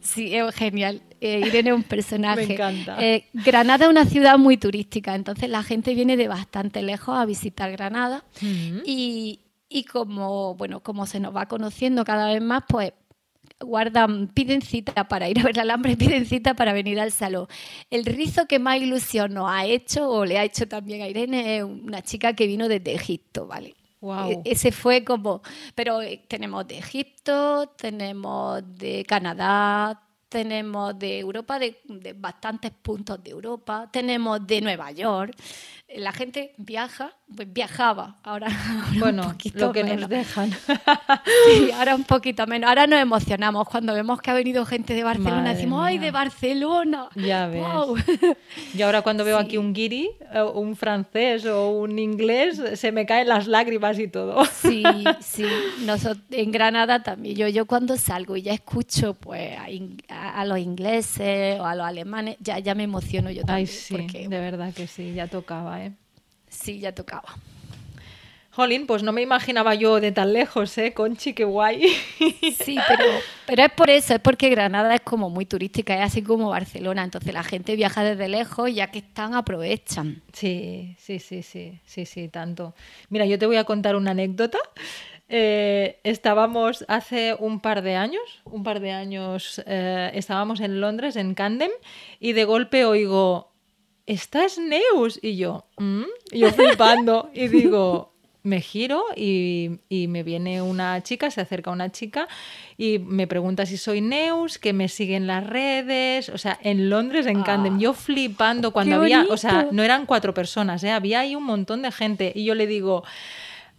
sí, 0.00 0.34
es 0.34 0.54
genial. 0.54 1.02
Eh, 1.20 1.42
Irene 1.46 1.70
es 1.70 1.76
un 1.76 1.82
personaje. 1.82 2.46
Me 2.48 2.54
encanta. 2.54 2.96
Eh, 3.00 3.24
Granada 3.32 3.86
es 3.86 3.90
una 3.90 4.04
ciudad 4.04 4.38
muy 4.38 4.56
turística, 4.56 5.14
entonces 5.14 5.48
la 5.50 5.62
gente 5.62 5.94
viene 5.94 6.16
de 6.16 6.28
bastante 6.28 6.82
lejos 6.82 7.16
a 7.16 7.24
visitar 7.24 7.70
Granada 7.72 8.24
y, 8.40 9.40
y 9.68 9.84
como, 9.84 10.54
bueno, 10.54 10.80
como 10.80 11.06
se 11.06 11.20
nos 11.20 11.34
va 11.34 11.46
conociendo 11.46 12.04
cada 12.04 12.32
vez 12.32 12.42
más, 12.42 12.64
pues 12.68 12.92
guardan, 13.60 14.28
piden 14.28 14.62
cita 14.62 15.08
para 15.08 15.28
ir 15.28 15.40
a 15.40 15.42
ver 15.42 15.56
el 15.56 15.60
alambre, 15.60 15.96
piden 15.96 16.26
cita 16.26 16.54
para 16.54 16.72
venir 16.72 17.00
al 17.00 17.12
salón. 17.12 17.46
El 17.90 18.04
rizo 18.04 18.46
que 18.46 18.58
más 18.58 18.80
ilusión 18.80 19.34
nos 19.34 19.50
ha 19.50 19.66
hecho, 19.66 20.08
o 20.08 20.24
le 20.24 20.38
ha 20.38 20.44
hecho 20.44 20.68
también 20.68 21.02
a 21.02 21.08
Irene, 21.08 21.58
es 21.58 21.64
una 21.64 22.02
chica 22.02 22.34
que 22.34 22.46
vino 22.46 22.68
desde 22.68 22.94
Egipto, 22.94 23.46
¿vale? 23.46 23.74
Wow. 24.00 24.30
E-, 24.30 24.52
ese 24.52 24.72
fue 24.72 25.04
como, 25.04 25.42
pero 25.74 26.02
eh, 26.02 26.24
tenemos 26.28 26.66
de 26.66 26.78
Egipto, 26.78 27.74
tenemos 27.76 28.62
de 28.76 29.04
Canadá, 29.04 30.02
tenemos 30.28 30.98
de 30.98 31.20
Europa, 31.20 31.58
de, 31.58 31.80
de, 31.84 32.12
bastantes 32.12 32.70
puntos 32.70 33.22
de 33.22 33.30
Europa, 33.30 33.88
tenemos 33.90 34.46
de 34.46 34.60
Nueva 34.60 34.90
York. 34.92 35.34
La 35.96 36.12
gente 36.12 36.54
viaja 36.58 37.12
pues 37.36 37.52
viajaba, 37.52 38.16
ahora, 38.22 38.48
bueno, 38.98 39.22
un 39.24 39.32
poquito 39.32 39.66
lo 39.66 39.72
que 39.72 39.84
menos. 39.84 40.00
nos 40.02 40.08
dejan. 40.10 40.50
sí, 41.46 41.70
ahora 41.72 41.94
un 41.94 42.04
poquito 42.04 42.46
menos. 42.46 42.68
Ahora 42.68 42.86
nos 42.86 43.00
emocionamos 43.00 43.68
cuando 43.68 43.92
vemos 43.92 44.20
que 44.22 44.30
ha 44.30 44.34
venido 44.34 44.64
gente 44.64 44.94
de 44.94 45.04
Barcelona. 45.04 45.42
Madre 45.42 45.54
decimos, 45.54 45.82
¡ay, 45.84 45.98
de 45.98 46.10
Barcelona! 46.10 47.08
Ya 47.14 47.46
ves. 47.48 47.58
Wow. 47.68 47.96
Y 48.74 48.82
ahora 48.82 49.02
cuando 49.02 49.24
veo 49.24 49.38
Sí. 49.38 49.44
aquí 49.44 49.56
un 49.58 49.72
guiri, 49.74 50.10
eh, 50.32 50.42
un 50.42 50.74
francés 50.74 51.44
o 51.46 51.68
un 51.70 51.98
inglés, 51.98 52.62
se 52.74 52.92
me 52.92 53.04
caen 53.04 53.28
las 53.28 53.46
lágrimas 53.46 53.98
y 53.98 54.08
todo. 54.08 54.44
Sí, 54.46 54.82
sí. 55.20 55.44
Nosotros, 55.84 56.24
en 56.30 56.50
Granada 56.50 57.02
también. 57.02 57.36
Yo, 57.36 57.48
yo 57.48 57.66
cuando 57.66 57.96
salgo 57.96 58.36
y 58.36 58.42
ya 58.42 58.52
escucho 58.52 59.14
pues, 59.14 59.52
a, 60.08 60.44
los 60.46 60.58
ingleses 60.58 61.60
o 61.60 61.64
a 61.66 61.74
los 61.74 61.86
alemanes, 61.86 62.36
ya, 62.40 62.58
ya 62.58 62.74
me 62.74 62.84
emociono 62.84 63.30
yo 63.30 63.42
Ay, 63.42 63.46
también. 63.46 63.66
sí, 63.68 63.94
Porque 63.96 64.28
de 64.28 64.40
verdad 64.40 64.72
que 64.72 64.86
sí, 64.86 65.12
ya 65.12 65.26
tocaba. 65.26 65.77
Sí, 66.58 66.80
ya 66.80 66.94
tocaba. 66.94 67.36
Jolín, 68.58 68.88
pues 68.88 69.04
no 69.04 69.12
me 69.12 69.22
imaginaba 69.22 69.76
yo 69.76 70.00
de 70.00 70.10
tan 70.10 70.32
lejos, 70.32 70.76
¿eh? 70.78 70.92
Conchi, 70.92 71.32
qué 71.32 71.44
guay. 71.44 71.86
Sí, 72.58 72.76
pero, 72.88 73.04
pero 73.46 73.62
es 73.62 73.70
por 73.70 73.88
eso, 73.88 74.14
es 74.14 74.20
porque 74.20 74.48
Granada 74.48 74.96
es 74.96 75.00
como 75.02 75.30
muy 75.30 75.46
turística, 75.46 75.94
es 75.94 76.00
así 76.00 76.22
como 76.22 76.48
Barcelona. 76.48 77.04
Entonces 77.04 77.32
la 77.32 77.44
gente 77.44 77.76
viaja 77.76 78.02
desde 78.02 78.28
lejos 78.28 78.68
y 78.68 78.74
ya 78.74 78.90
que 78.90 78.98
están, 78.98 79.34
aprovechan. 79.34 80.22
Sí, 80.32 80.96
sí, 80.98 81.20
sí, 81.20 81.44
sí, 81.44 81.80
sí, 81.84 82.04
sí, 82.04 82.28
tanto. 82.28 82.74
Mira, 83.10 83.26
yo 83.26 83.38
te 83.38 83.46
voy 83.46 83.58
a 83.58 83.64
contar 83.64 83.94
una 83.94 84.10
anécdota. 84.10 84.58
Eh, 85.28 86.00
estábamos 86.04 86.84
hace 86.88 87.36
un 87.38 87.60
par 87.60 87.82
de 87.82 87.94
años, 87.94 88.22
un 88.44 88.64
par 88.64 88.80
de 88.80 88.92
años, 88.92 89.62
eh, 89.66 90.10
estábamos 90.14 90.60
en 90.60 90.80
Londres, 90.80 91.16
en 91.16 91.34
Camden, 91.34 91.70
y 92.18 92.32
de 92.32 92.44
golpe 92.44 92.86
oigo, 92.86 93.47
¿estás 94.08 94.58
Neus? 94.58 95.18
Y 95.22 95.36
yo, 95.36 95.64
"¿Mm?". 95.78 96.02
Y 96.32 96.38
yo 96.40 96.50
flipando, 96.52 97.30
y 97.34 97.48
digo, 97.48 98.12
me 98.42 98.60
giro 98.60 99.04
y, 99.16 99.80
y 99.90 100.06
me 100.08 100.22
viene 100.22 100.62
una 100.62 101.02
chica, 101.02 101.30
se 101.30 101.40
acerca 101.42 101.70
una 101.70 101.90
chica 101.92 102.28
y 102.78 102.98
me 102.98 103.26
pregunta 103.26 103.66
si 103.66 103.76
soy 103.76 104.00
Neus, 104.00 104.58
que 104.58 104.72
me 104.72 104.88
sigue 104.88 105.16
en 105.16 105.26
las 105.26 105.46
redes, 105.46 106.28
o 106.30 106.38
sea, 106.38 106.58
en 106.62 106.88
Londres, 106.88 107.26
en 107.26 107.38
Ah. 107.40 107.44
Camden, 107.44 107.78
yo 107.78 107.92
flipando 107.92 108.72
cuando 108.72 108.96
¡Qué 109.04 109.14
había, 109.14 109.26
o 109.30 109.36
sea, 109.36 109.68
no 109.70 109.82
eran 109.82 110.06
cuatro 110.06 110.32
personas, 110.32 110.82
¿eh? 110.84 110.90
había 110.90 111.20
ahí 111.20 111.34
un 111.34 111.44
montón 111.44 111.82
de 111.82 111.92
gente 111.92 112.32
y 112.34 112.44
yo 112.44 112.54
le 112.54 112.66
digo, 112.66 113.04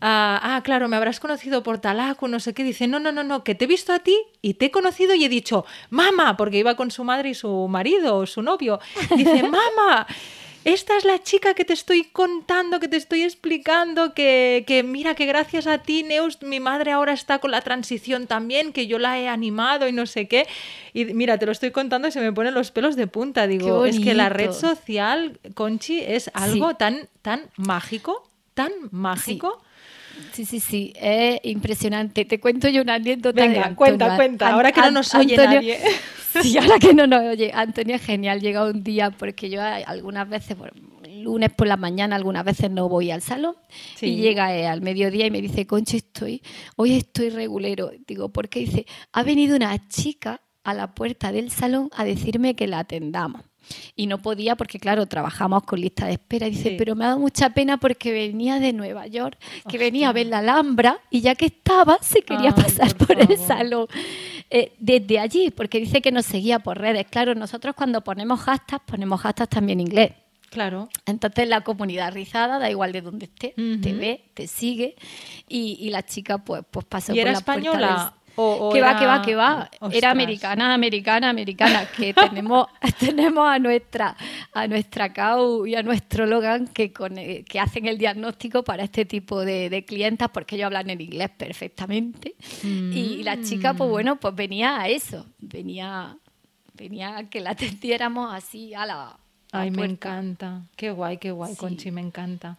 ah, 0.02 0.40
ah, 0.42 0.62
claro, 0.64 0.88
me 0.88 0.96
habrás 0.96 1.20
conocido 1.20 1.64
por 1.64 1.80
Talaco, 1.80 2.28
no 2.28 2.40
sé 2.40 2.54
qué, 2.54 2.64
dice, 2.64 2.88
no, 2.88 3.00
no, 3.00 3.12
no, 3.12 3.24
no, 3.24 3.44
que 3.44 3.56
te 3.56 3.66
he 3.66 3.68
visto 3.68 3.94
a 3.94 4.00
ti 4.00 4.18
y 4.42 4.56
te 4.56 4.66
he 4.68 4.72
conocido 4.72 5.14
y 5.16 5.26
he 5.26 5.30
dicho, 5.30 5.66
mamá, 5.90 6.38
porque 6.38 6.58
iba 6.60 6.76
con 6.76 6.92
su 6.92 7.04
madre 7.04 7.30
y 7.30 7.34
su 7.34 7.68
marido, 7.68 8.18
o 8.18 8.26
su 8.26 8.42
novio, 8.42 8.80
dice, 9.16 9.44
mamá. 9.44 10.08
Esta 10.66 10.98
es 10.98 11.06
la 11.06 11.24
chica 11.24 11.54
que 11.54 11.64
te 11.64 11.72
estoy 11.72 12.04
contando, 12.04 12.82
que 12.82 12.90
te 12.90 12.98
estoy 12.98 13.24
explicando, 13.24 14.14
que, 14.14 14.66
que 14.68 14.84
mira 14.84 15.16
que 15.16 15.26
gracias 15.26 15.68
a 15.68 15.78
ti, 15.78 16.04
Neus, 16.04 16.42
mi 16.42 16.60
madre 16.60 16.92
ahora 16.92 17.14
está 17.14 17.40
con 17.40 17.52
la 17.52 17.62
transición 17.62 18.28
también, 18.28 18.74
que 18.74 18.86
yo 18.86 19.00
la 19.00 19.18
he 19.18 19.30
animado 19.30 19.88
y 19.88 19.94
no 19.94 20.06
sé 20.06 20.28
qué. 20.28 20.48
Y 20.94 21.06
mira, 21.06 21.38
te 21.38 21.46
lo 21.46 21.54
estoy 21.54 21.72
contando 21.72 22.10
y 22.10 22.12
se 22.12 22.20
me 22.20 22.34
ponen 22.34 22.54
los 22.54 22.72
pelos 22.72 22.98
de 22.98 23.08
punta. 23.08 23.48
Digo, 23.48 23.86
es 23.86 24.02
que 24.02 24.14
la 24.14 24.28
red 24.28 24.52
social, 24.52 25.40
Conchi, 25.54 26.02
es 26.02 26.30
algo 26.34 26.72
Sí. 26.72 26.76
tan, 26.78 27.08
tan 27.22 27.50
mágico, 27.56 28.30
tan 28.54 28.74
mágico. 28.92 29.62
Sí, 29.62 29.66
sí, 30.46 30.60
sí, 30.60 30.94
es 30.96 31.40
impresionante. 31.44 32.26
Te 32.26 32.40
cuento 32.40 32.68
yo 32.70 32.82
una 32.82 32.96
anécdota. 32.96 33.42
de 33.42 33.48
Venga, 33.48 33.60
Antonio. 33.68 33.76
cuenta, 33.76 34.16
cuenta, 34.16 34.48
An- 34.48 34.54
ahora 34.54 34.72
que 34.72 34.82
no 34.82 34.92
nos 34.92 35.14
oye 35.16 35.36
Antonio- 35.36 35.56
nadie. 35.62 35.80
Sí, 36.44 36.58
ahora 36.60 36.78
que 36.78 36.94
no 36.94 37.08
nos 37.08 37.24
oye. 37.24 37.52
Antonio 37.54 37.96
es 37.96 38.04
genial, 38.04 38.40
llega 38.40 38.64
un 38.64 38.84
día, 38.84 39.10
porque 39.10 39.50
yo 39.50 39.62
algunas 39.64 40.30
veces, 40.30 40.56
por- 40.56 40.72
lunes 41.10 41.50
por 41.52 41.68
la 41.68 41.76
mañana, 41.76 42.16
algunas 42.16 42.46
veces 42.46 42.70
no 42.70 42.88
voy 42.88 43.10
al 43.10 43.22
salón. 43.24 43.56
Sí. 43.96 44.06
Y 44.08 44.16
llega 44.18 44.56
eh, 44.56 44.68
al 44.68 44.82
mediodía 44.82 45.26
y 45.26 45.32
me 45.32 45.42
dice, 45.42 45.66
Concha, 45.66 45.98
estoy, 45.98 46.44
hoy 46.76 46.94
estoy 46.98 47.30
regulero. 47.32 47.92
Digo, 48.08 48.30
¿por 48.30 48.48
qué? 48.48 48.60
Dice, 48.60 48.86
ha 49.12 49.24
venido 49.24 49.56
una 49.56 49.76
chica 49.90 50.42
a 50.64 50.76
la 50.76 50.94
puerta 50.94 51.32
del 51.32 51.50
salón 51.50 51.90
a 51.96 52.06
decirme 52.06 52.56
que 52.56 52.68
la 52.68 52.80
atendamos. 52.80 53.42
Y 53.96 54.08
no 54.08 54.20
podía 54.20 54.56
porque, 54.56 54.80
claro, 54.80 55.06
trabajamos 55.06 55.64
con 55.64 55.82
lista 55.82 56.06
de 56.06 56.14
espera. 56.14 56.48
Y 56.48 56.52
dice, 56.52 56.70
Sí. 56.70 56.76
pero 56.78 56.96
me 56.96 57.06
ha 57.06 57.08
dado 57.08 57.20
mucha 57.20 57.50
pena 57.52 57.78
porque 57.78 58.12
venía 58.12 58.60
de 58.60 58.74
Nueva 58.74 59.08
York, 59.08 59.38
que 59.68 59.78
venía 59.78 60.10
a 60.10 60.14
ver 60.14 60.28
la 60.28 60.40
Alhambra 60.40 61.00
y 61.10 61.22
ya 61.22 61.36
que 61.36 61.48
estaba, 61.48 61.98
se 62.02 62.22
quería 62.22 62.54
Ay, 62.56 62.64
pasar 62.64 62.96
por 62.96 63.08
por, 63.08 63.20
el 63.20 63.38
salón. 63.38 63.88
Eh, 64.50 64.74
desde 64.80 65.20
allí, 65.20 65.52
porque 65.52 65.80
dice 65.80 66.02
que 66.02 66.12
nos 66.12 66.26
seguía 66.26 66.60
por 66.60 66.78
redes. 66.78 67.06
Claro, 67.10 67.36
nosotros 67.36 67.76
cuando 67.76 68.02
ponemos 68.02 68.40
hashtags, 68.42 68.84
ponemos 68.86 69.22
hashtags 69.22 69.50
también 69.50 69.80
en 69.80 69.88
inglés. 69.88 70.12
Claro. 70.50 70.90
Entonces 71.06 71.48
la 71.48 71.62
comunidad 71.62 72.12
rizada, 72.14 72.58
da 72.58 72.70
igual 72.70 72.92
de 72.92 73.02
dónde 73.02 73.26
esté, 73.26 73.54
te 73.56 73.94
ve, 73.94 74.24
te 74.34 74.48
sigue 74.48 74.96
y, 75.48 75.78
y 75.80 75.92
la 75.92 76.04
chica 76.04 76.40
pues, 76.40 76.64
pues 76.70 76.86
pasó 76.86 77.12
¿Y 77.14 77.16
por 77.16 77.22
era 77.22 77.32
la 77.34 77.42
puerta 77.42 77.62
española? 77.62 78.14
O, 78.42 78.70
o 78.70 78.72
que 78.72 78.80
va, 78.80 78.98
que 78.98 79.06
va, 79.06 79.22
que 79.22 79.36
va. 79.36 79.70
Ostras. 79.82 79.94
Era 79.94 80.12
americana, 80.12 80.74
americana, 80.74 81.30
americana. 81.30 81.86
Que 81.86 82.14
tenemos, 82.30 82.68
tenemos 82.98 83.46
a 83.50 83.60
nuestra, 83.60 84.16
a 84.54 84.66
nuestra 84.66 85.12
CAU 85.12 85.68
y 85.68 85.76
a 85.76 85.84
nuestro 85.84 86.26
Logan 86.26 86.68
que, 86.68 86.94
con, 86.94 87.18
eh, 87.18 87.44
que 87.44 87.60
hacen 87.60 87.86
el 87.86 87.98
diagnóstico 87.98 88.64
para 88.64 88.84
este 88.84 89.04
tipo 89.04 89.44
de, 89.44 89.70
de 89.70 89.84
clientas 89.84 90.30
porque 90.30 90.56
ellos 90.56 90.68
hablan 90.68 90.90
en 90.90 91.02
inglés 91.02 91.32
perfectamente. 91.36 92.36
Y 92.64 93.24
la 93.24 93.42
chica, 93.42 93.74
pues 93.74 93.90
bueno, 93.90 94.16
pues 94.16 94.34
venía 94.34 94.80
a 94.80 94.88
eso. 94.88 95.26
Venía, 95.40 96.16
venía 96.76 97.18
a 97.18 97.30
que 97.30 97.42
la 97.42 97.50
atendiéramos 97.60 98.34
así 98.34 98.74
a 98.74 98.86
la. 98.86 99.04
a 99.04 99.18
Ay, 99.52 99.72
me 99.72 99.84
encanta. 99.84 100.62
Qué 100.78 100.92
guay, 100.92 101.18
qué 101.18 101.32
guay, 101.32 101.52
Sí. 101.52 101.58
Conchi, 101.58 101.92
me 101.92 102.00
encanta. 102.00 102.58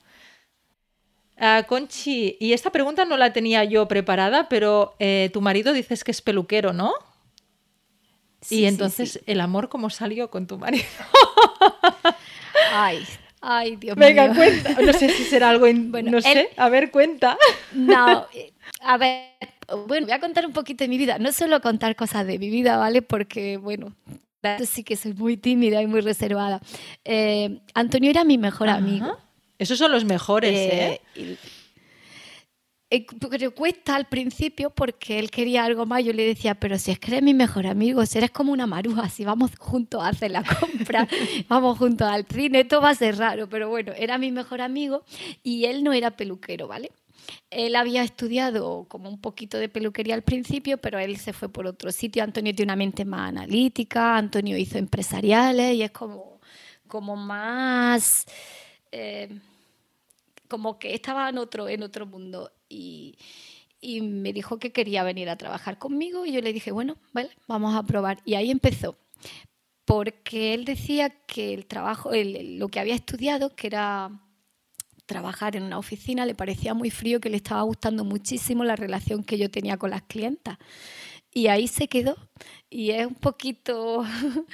Ah, 1.42 1.64
Conchi, 1.66 2.36
y 2.38 2.52
esta 2.52 2.70
pregunta 2.70 3.06
no 3.06 3.16
la 3.16 3.32
tenía 3.32 3.64
yo 3.64 3.88
preparada, 3.88 4.48
pero 4.50 4.94
eh, 4.98 5.30
tu 5.32 5.40
marido 5.40 5.72
dices 5.72 6.04
que 6.04 6.10
es 6.10 6.20
peluquero, 6.20 6.72
¿no? 6.74 6.92
Sí, 8.42 8.60
y 8.60 8.66
entonces, 8.66 9.12
sí. 9.14 9.20
¿el 9.26 9.40
amor 9.40 9.68
cómo 9.70 9.88
salió 9.90 10.30
con 10.30 10.46
tu 10.46 10.58
marido? 10.58 10.84
Ay, 12.72 13.04
ay, 13.40 13.76
Dios 13.76 13.96
Venga, 13.96 14.24
mío. 14.28 14.34
cuenta. 14.36 14.74
No 14.82 14.92
sé 14.92 15.08
si 15.10 15.24
será 15.24 15.50
algo, 15.50 15.66
in- 15.66 15.90
Bueno, 15.92 16.10
no 16.10 16.16
él- 16.18 16.22
sé. 16.22 16.50
A 16.56 16.68
ver, 16.68 16.90
cuenta. 16.90 17.36
No, 17.72 18.26
a 18.82 18.96
ver, 18.98 19.30
bueno, 19.86 20.06
voy 20.06 20.14
a 20.14 20.20
contar 20.20 20.46
un 20.46 20.52
poquito 20.52 20.84
de 20.84 20.88
mi 20.88 20.98
vida. 20.98 21.18
No 21.18 21.32
suelo 21.32 21.60
contar 21.60 21.96
cosas 21.96 22.26
de 22.26 22.38
mi 22.38 22.50
vida, 22.50 22.76
¿vale? 22.76 23.02
Porque, 23.02 23.56
bueno, 23.56 23.94
sí 24.66 24.84
que 24.84 24.96
soy 24.96 25.14
muy 25.14 25.36
tímida 25.36 25.80
y 25.82 25.86
muy 25.86 26.00
reservada. 26.00 26.60
Eh, 27.04 27.60
Antonio 27.74 28.10
era 28.10 28.24
mi 28.24 28.38
mejor 28.38 28.68
amigo. 28.68 29.16
Esos 29.60 29.76
son 29.76 29.92
los 29.92 30.06
mejores, 30.06 30.56
¿eh? 30.56 31.00
¿eh? 31.14 31.36
Eh, 32.88 33.06
pero 33.30 33.54
cuesta 33.54 33.94
al 33.94 34.06
principio 34.06 34.70
porque 34.70 35.18
él 35.18 35.30
quería 35.30 35.64
algo 35.66 35.84
más. 35.84 36.02
Yo 36.02 36.14
le 36.14 36.26
decía, 36.26 36.54
pero 36.54 36.78
si 36.78 36.90
es 36.90 36.98
que 36.98 37.10
eres 37.10 37.22
mi 37.22 37.34
mejor 37.34 37.66
amigo, 37.66 38.06
si 38.06 38.16
eres 38.16 38.30
como 38.30 38.52
una 38.52 38.66
maruja, 38.66 39.10
si 39.10 39.22
vamos 39.26 39.50
juntos 39.58 40.02
a 40.02 40.08
hacer 40.08 40.30
la 40.30 40.42
compra, 40.42 41.06
vamos 41.48 41.76
juntos 41.76 42.08
al 42.08 42.24
cine, 42.24 42.60
esto 42.60 42.80
va 42.80 42.88
a 42.88 42.94
ser 42.94 43.18
raro. 43.18 43.50
Pero 43.50 43.68
bueno, 43.68 43.92
era 43.94 44.16
mi 44.16 44.32
mejor 44.32 44.62
amigo 44.62 45.04
y 45.42 45.66
él 45.66 45.84
no 45.84 45.92
era 45.92 46.12
peluquero, 46.12 46.66
¿vale? 46.66 46.90
Él 47.50 47.76
había 47.76 48.02
estudiado 48.02 48.86
como 48.88 49.10
un 49.10 49.20
poquito 49.20 49.58
de 49.58 49.68
peluquería 49.68 50.14
al 50.14 50.22
principio, 50.22 50.78
pero 50.78 50.98
él 50.98 51.18
se 51.18 51.34
fue 51.34 51.50
por 51.50 51.66
otro 51.66 51.92
sitio. 51.92 52.24
Antonio 52.24 52.54
tiene 52.54 52.72
una 52.72 52.76
mente 52.76 53.04
más 53.04 53.28
analítica, 53.28 54.16
Antonio 54.16 54.56
hizo 54.56 54.78
empresariales 54.78 55.74
y 55.74 55.82
es 55.82 55.90
como, 55.90 56.40
como 56.88 57.14
más... 57.14 58.24
Eh, 58.90 59.28
como 60.50 60.78
que 60.78 60.92
estaba 60.92 61.28
en 61.30 61.38
otro, 61.38 61.68
en 61.68 61.82
otro 61.82 62.04
mundo 62.04 62.52
y, 62.68 63.16
me 64.02 64.34
dijo 64.34 64.58
que 64.58 64.72
quería 64.72 65.02
venir 65.04 65.30
a 65.30 65.36
trabajar 65.36 65.78
conmigo 65.78 66.26
y 66.26 66.32
yo 66.32 66.42
le 66.42 66.52
dije, 66.52 66.70
bueno, 66.70 66.98
vale, 67.14 67.30
vamos 67.48 67.74
a 67.74 67.82
probar. 67.82 68.20
Y 68.26 68.34
ahí 68.34 68.50
empezó, 68.50 68.98
porque 69.86 70.52
él 70.52 70.66
decía 70.66 71.08
que 71.08 71.54
el 71.54 71.64
trabajo, 71.64 72.10
lo 72.12 72.68
que 72.68 72.78
había 72.78 72.94
estudiado, 72.94 73.56
que 73.56 73.68
era 73.68 74.10
trabajar 75.06 75.56
en 75.56 75.62
una 75.62 75.78
oficina, 75.78 76.26
le 76.26 76.34
parecía 76.34 76.74
muy 76.74 76.90
frío, 76.90 77.20
que 77.20 77.30
le 77.30 77.38
estaba 77.38 77.62
gustando 77.62 78.04
muchísimo 78.04 78.64
la 78.64 78.76
relación 78.76 79.24
que 79.24 79.38
yo 79.38 79.50
tenía 79.50 79.78
con 79.78 79.90
las 79.90 80.02
clientas. 80.02 80.58
Y 81.32 81.46
ahí 81.46 81.68
se 81.68 81.88
quedó. 81.88 82.16
Y 82.68 82.90
es 82.90 83.06
un 83.06 83.14
poquito, 83.14 84.04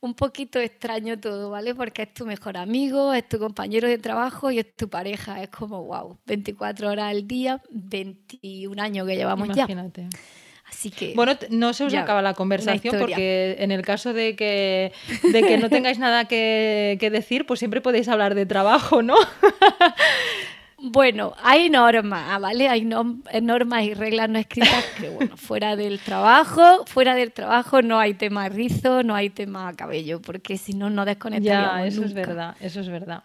un 0.00 0.14
poquito 0.14 0.58
extraño 0.58 1.18
todo, 1.18 1.50
¿vale? 1.50 1.74
Porque 1.74 2.02
es 2.02 2.14
tu 2.14 2.26
mejor 2.26 2.56
amigo, 2.56 3.12
es 3.12 3.28
tu 3.28 3.38
compañero 3.38 3.88
de 3.88 3.98
trabajo 3.98 4.50
y 4.50 4.58
es 4.58 4.74
tu 4.74 4.88
pareja. 4.88 5.42
Es 5.42 5.50
como, 5.50 5.84
wow, 5.84 6.18
24 6.26 6.90
horas 6.90 7.10
al 7.10 7.26
día, 7.26 7.62
21 7.70 8.82
años 8.82 9.06
que 9.06 9.16
llevamos 9.16 9.48
Imagínate. 9.48 10.08
ya. 10.10 10.18
Así 10.72 10.90
que, 10.90 11.12
bueno, 11.14 11.36
no 11.50 11.74
se 11.74 11.84
os 11.84 11.92
acaba 11.92 12.22
la 12.22 12.32
conversación 12.32 12.96
porque 12.98 13.56
en 13.58 13.72
el 13.72 13.82
caso 13.82 14.14
de 14.14 14.34
que, 14.34 14.92
de 15.22 15.42
que 15.42 15.58
no 15.58 15.68
tengáis 15.70 15.98
nada 15.98 16.24
que, 16.24 16.96
que 16.98 17.10
decir, 17.10 17.44
pues 17.44 17.58
siempre 17.58 17.82
podéis 17.82 18.08
hablar 18.08 18.34
de 18.34 18.46
trabajo, 18.46 19.02
¿no? 19.02 19.16
Bueno, 20.84 21.32
hay 21.40 21.70
normas, 21.70 22.24
ah, 22.28 22.40
¿vale? 22.40 22.68
Hay 22.68 22.84
normas 22.84 23.84
y 23.84 23.94
reglas 23.94 24.28
no 24.28 24.36
escritas 24.40 24.84
que, 24.98 25.10
bueno, 25.10 25.36
fuera 25.36 25.76
del 25.76 26.00
trabajo, 26.00 26.84
fuera 26.86 27.14
del 27.14 27.30
trabajo 27.30 27.82
no 27.82 28.00
hay 28.00 28.14
tema 28.14 28.48
rizo, 28.48 29.04
no 29.04 29.14
hay 29.14 29.30
tema 29.30 29.72
cabello, 29.74 30.20
porque 30.20 30.58
si 30.58 30.74
no, 30.74 30.90
no 30.90 31.04
desconectaríamos 31.04 31.78
Ya, 31.78 31.86
eso 31.86 32.04
es 32.04 32.12
verdad, 32.12 32.56
eso 32.58 32.80
es 32.80 32.88
verdad. 32.88 33.22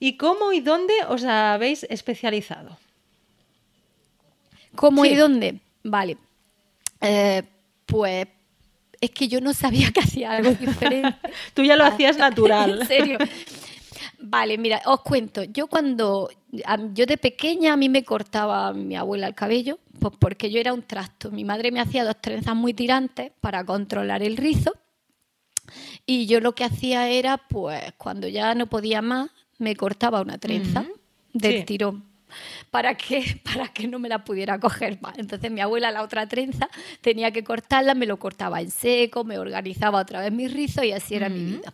¿Y 0.00 0.16
cómo 0.16 0.52
y 0.52 0.58
dónde 0.58 0.94
os 1.08 1.22
habéis 1.22 1.84
especializado? 1.84 2.76
¿Cómo 4.74 5.04
y 5.04 5.14
dónde? 5.14 5.60
Vale. 5.84 6.16
Eh, 7.00 7.44
pues 7.86 8.26
es 9.00 9.10
que 9.10 9.28
yo 9.28 9.40
no 9.40 9.54
sabía 9.54 9.92
que 9.92 10.00
hacía 10.00 10.32
algo 10.32 10.50
diferente. 10.60 11.14
Tú 11.54 11.62
ya 11.62 11.76
lo 11.76 11.84
hacías 11.84 12.18
natural. 12.18 12.80
en 12.80 12.86
serio. 12.88 13.18
Vale, 14.18 14.58
mira, 14.58 14.82
os 14.86 15.00
cuento. 15.00 15.44
Yo 15.44 15.66
cuando, 15.66 16.30
yo 16.92 17.06
de 17.06 17.16
pequeña 17.16 17.72
a 17.72 17.76
mí 17.76 17.88
me 17.88 18.04
cortaba 18.04 18.72
mi 18.72 18.96
abuela 18.96 19.26
el 19.26 19.34
cabello, 19.34 19.78
pues 19.98 20.14
porque 20.18 20.50
yo 20.50 20.60
era 20.60 20.72
un 20.72 20.82
trasto. 20.82 21.30
Mi 21.30 21.44
madre 21.44 21.72
me 21.72 21.80
hacía 21.80 22.04
dos 22.04 22.20
trenzas 22.20 22.54
muy 22.54 22.74
tirantes 22.74 23.32
para 23.40 23.64
controlar 23.64 24.22
el 24.22 24.36
rizo. 24.36 24.74
Y 26.06 26.26
yo 26.26 26.40
lo 26.40 26.54
que 26.54 26.64
hacía 26.64 27.08
era, 27.08 27.38
pues 27.38 27.92
cuando 27.96 28.28
ya 28.28 28.54
no 28.54 28.66
podía 28.66 29.02
más, 29.02 29.30
me 29.58 29.76
cortaba 29.76 30.20
una 30.20 30.38
trenza 30.38 30.84
del 31.32 31.64
tirón. 31.64 32.04
Para 32.70 32.96
que, 32.96 33.40
para 33.44 33.68
que 33.68 33.86
no 33.88 33.98
me 33.98 34.08
la 34.08 34.24
pudiera 34.24 34.58
coger 34.58 35.00
más. 35.00 35.18
Entonces 35.18 35.50
mi 35.50 35.60
abuela 35.60 35.90
la 35.90 36.02
otra 36.02 36.26
trenza 36.26 36.68
tenía 37.00 37.30
que 37.30 37.44
cortarla, 37.44 37.94
me 37.94 38.06
lo 38.06 38.18
cortaba 38.18 38.60
en 38.60 38.70
seco, 38.70 39.24
me 39.24 39.38
organizaba 39.38 40.00
otra 40.00 40.20
vez 40.20 40.32
mi 40.32 40.48
rizo 40.48 40.82
y 40.82 40.92
así 40.92 41.14
era 41.14 41.28
mi 41.28 41.44
vida. 41.44 41.72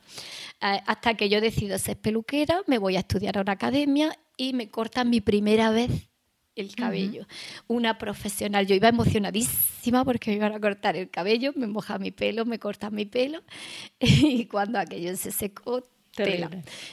Hasta 0.60 1.14
que 1.14 1.28
yo 1.28 1.40
decido 1.40 1.78
ser 1.78 1.98
peluquera, 1.98 2.62
me 2.66 2.78
voy 2.78 2.96
a 2.96 3.00
estudiar 3.00 3.38
a 3.38 3.42
una 3.42 3.52
academia 3.52 4.18
y 4.36 4.52
me 4.52 4.70
cortan 4.70 5.10
mi 5.10 5.20
primera 5.20 5.70
vez 5.70 6.08
el 6.56 6.74
cabello. 6.74 7.26
Una 7.68 7.98
profesional, 7.98 8.66
yo 8.66 8.74
iba 8.74 8.88
emocionadísima 8.88 10.04
porque 10.04 10.30
me 10.30 10.36
iban 10.38 10.54
a 10.54 10.60
cortar 10.60 10.96
el 10.96 11.10
cabello, 11.10 11.52
me 11.54 11.66
moja 11.66 11.98
mi 11.98 12.10
pelo, 12.10 12.46
me 12.46 12.58
corta 12.58 12.90
mi 12.90 13.04
pelo 13.04 13.42
y 14.00 14.46
cuando 14.46 14.78
aquello 14.78 15.14
se 15.16 15.30
secó, 15.30 15.82
tela. 16.14 16.50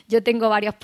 Yo 0.08 0.22
tengo 0.22 0.50
varios 0.50 0.76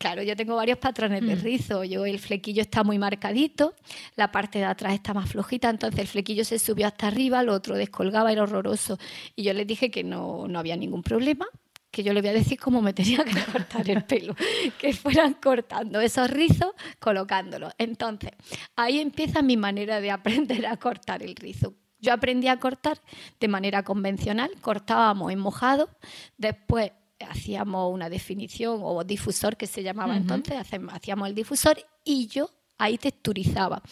Claro, 0.00 0.22
yo 0.22 0.34
tengo 0.34 0.56
varios 0.56 0.78
patrones 0.78 1.20
de 1.20 1.36
mm. 1.36 1.40
rizo. 1.42 1.84
Yo 1.84 2.06
el 2.06 2.18
flequillo 2.18 2.62
está 2.62 2.82
muy 2.82 2.98
marcadito, 2.98 3.74
la 4.16 4.32
parte 4.32 4.58
de 4.58 4.64
atrás 4.64 4.94
está 4.94 5.12
más 5.12 5.28
flojita, 5.28 5.68
entonces 5.68 6.00
el 6.00 6.06
flequillo 6.06 6.42
se 6.42 6.58
subió 6.58 6.86
hasta 6.86 7.08
arriba, 7.08 7.42
lo 7.42 7.52
otro 7.52 7.76
descolgaba, 7.76 8.32
era 8.32 8.44
horroroso. 8.44 8.98
Y 9.36 9.42
yo 9.42 9.52
les 9.52 9.66
dije 9.66 9.90
que 9.90 10.02
no, 10.02 10.48
no 10.48 10.58
había 10.58 10.74
ningún 10.78 11.02
problema, 11.02 11.46
que 11.90 12.02
yo 12.02 12.12
le 12.12 12.20
voy 12.20 12.30
a 12.30 12.34
decir 12.34 12.58
cómo 12.58 12.80
me 12.82 12.92
tenía 12.92 13.24
que 13.24 13.32
cortar 13.52 13.88
el 13.90 14.04
pelo, 14.04 14.34
que 14.78 14.92
fueran 14.92 15.34
cortando 15.34 16.00
esos 16.00 16.30
rizos, 16.30 16.72
colocándolos. 16.98 17.72
Entonces, 17.78 18.32
ahí 18.76 19.00
empieza 19.00 19.42
mi 19.42 19.56
manera 19.56 20.00
de 20.00 20.10
aprender 20.10 20.66
a 20.66 20.76
cortar 20.76 21.22
el 21.22 21.36
rizo. 21.36 21.74
Yo 21.98 22.12
aprendí 22.12 22.48
a 22.48 22.58
cortar 22.58 23.00
de 23.38 23.48
manera 23.48 23.82
convencional, 23.82 24.50
cortábamos 24.60 25.32
en 25.32 25.38
mojado, 25.38 25.90
después 26.38 26.92
hacíamos 27.28 27.92
una 27.92 28.08
definición 28.08 28.80
o 28.82 29.04
difusor 29.04 29.58
que 29.58 29.66
se 29.66 29.82
llamaba 29.82 30.16
entonces, 30.16 30.56
hacíamos 30.56 31.28
el 31.28 31.34
difusor 31.34 31.78
y 32.02 32.28
yo 32.28 32.48
ahí 32.80 32.98
texturizaba. 32.98 33.82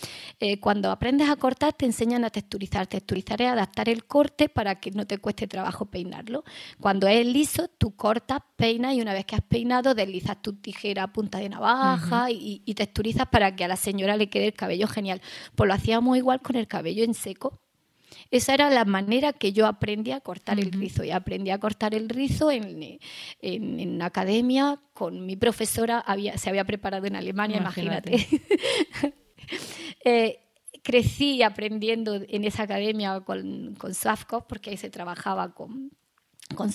Eh, 0.41 0.59
cuando 0.59 0.91
aprendes 0.91 1.29
a 1.29 1.37
cortar 1.37 1.75
te 1.75 1.87
enseñan 1.87 2.25
a 2.25 2.31
texturizar. 2.31 2.87
Texturizar 2.87 3.41
es 3.43 3.49
adaptar 3.49 3.89
el 3.89 4.05
corte 4.05 4.49
para 4.49 4.81
que 4.81 4.91
no 4.91 5.07
te 5.07 5.19
cueste 5.19 5.47
trabajo 5.47 5.87
peinarlo. 5.87 6.45
Cuando 6.81 7.07
es 7.07 7.25
liso, 7.27 7.69
tú 7.69 7.95
cortas, 7.95 8.41
peinas 8.57 8.95
y 8.95 9.01
una 9.01 9.13
vez 9.13 9.25
que 9.27 9.37
has 9.37 9.43
peinado 9.43 9.95
deslizas 9.95 10.41
tu 10.43 10.55
tijera 10.55 11.05
a 11.05 11.13
punta 11.13 11.39
de 11.39 11.49
navaja 11.49 12.31
y, 12.31 12.63
y, 12.65 12.75
texturizas 12.75 13.29
para 13.29 13.55
que 13.55 13.65
a 13.65 13.69
la 13.69 13.77
señora 13.77 14.17
le 14.17 14.31
quede 14.31 14.47
el 14.47 14.55
cabello 14.55 14.89
genial. 14.89 15.21
Pues 15.55 15.69
lo 15.69 15.75
hacíamos 15.75 16.17
igual 16.17 16.41
con 16.41 16.57
el 16.57 16.67
cabello 16.67 17.05
en 17.05 17.15
seco. 17.15 17.61
Esa 18.31 18.55
era 18.55 18.71
la 18.71 18.85
manera 18.85 19.33
que 19.33 19.53
yo 19.53 19.67
aprendí 19.67 20.13
a 20.13 20.21
cortar 20.21 20.59
el 20.59 20.73
rizo. 20.73 21.05
Y 21.05 21.11
aprendí 21.11 21.51
a 21.51 21.59
cortar 21.59 21.95
el 21.95 22.09
rizo 22.09 22.51
en, 22.51 22.99
en, 23.41 24.03
academia 24.03 24.81
con 24.93 25.25
mi 25.27 25.37
profesora, 25.37 25.99
había, 25.99 26.37
se 26.37 26.51
había 26.51 26.65
preparado 26.65 27.07
en 27.07 27.17
Alemania, 27.17 27.59
imagínate. 27.59 28.27
Eh, 30.05 30.39
crecí 30.83 31.43
aprendiendo 31.43 32.15
en 32.29 32.45
esa 32.45 32.65
academia 32.65 33.21
con, 33.21 33.75
con 33.77 33.93
porque 34.47 34.71
ahí 34.71 34.77
se 34.77 34.91
trabajaba 34.91 35.55
con, 35.55 35.91
con 36.55 36.71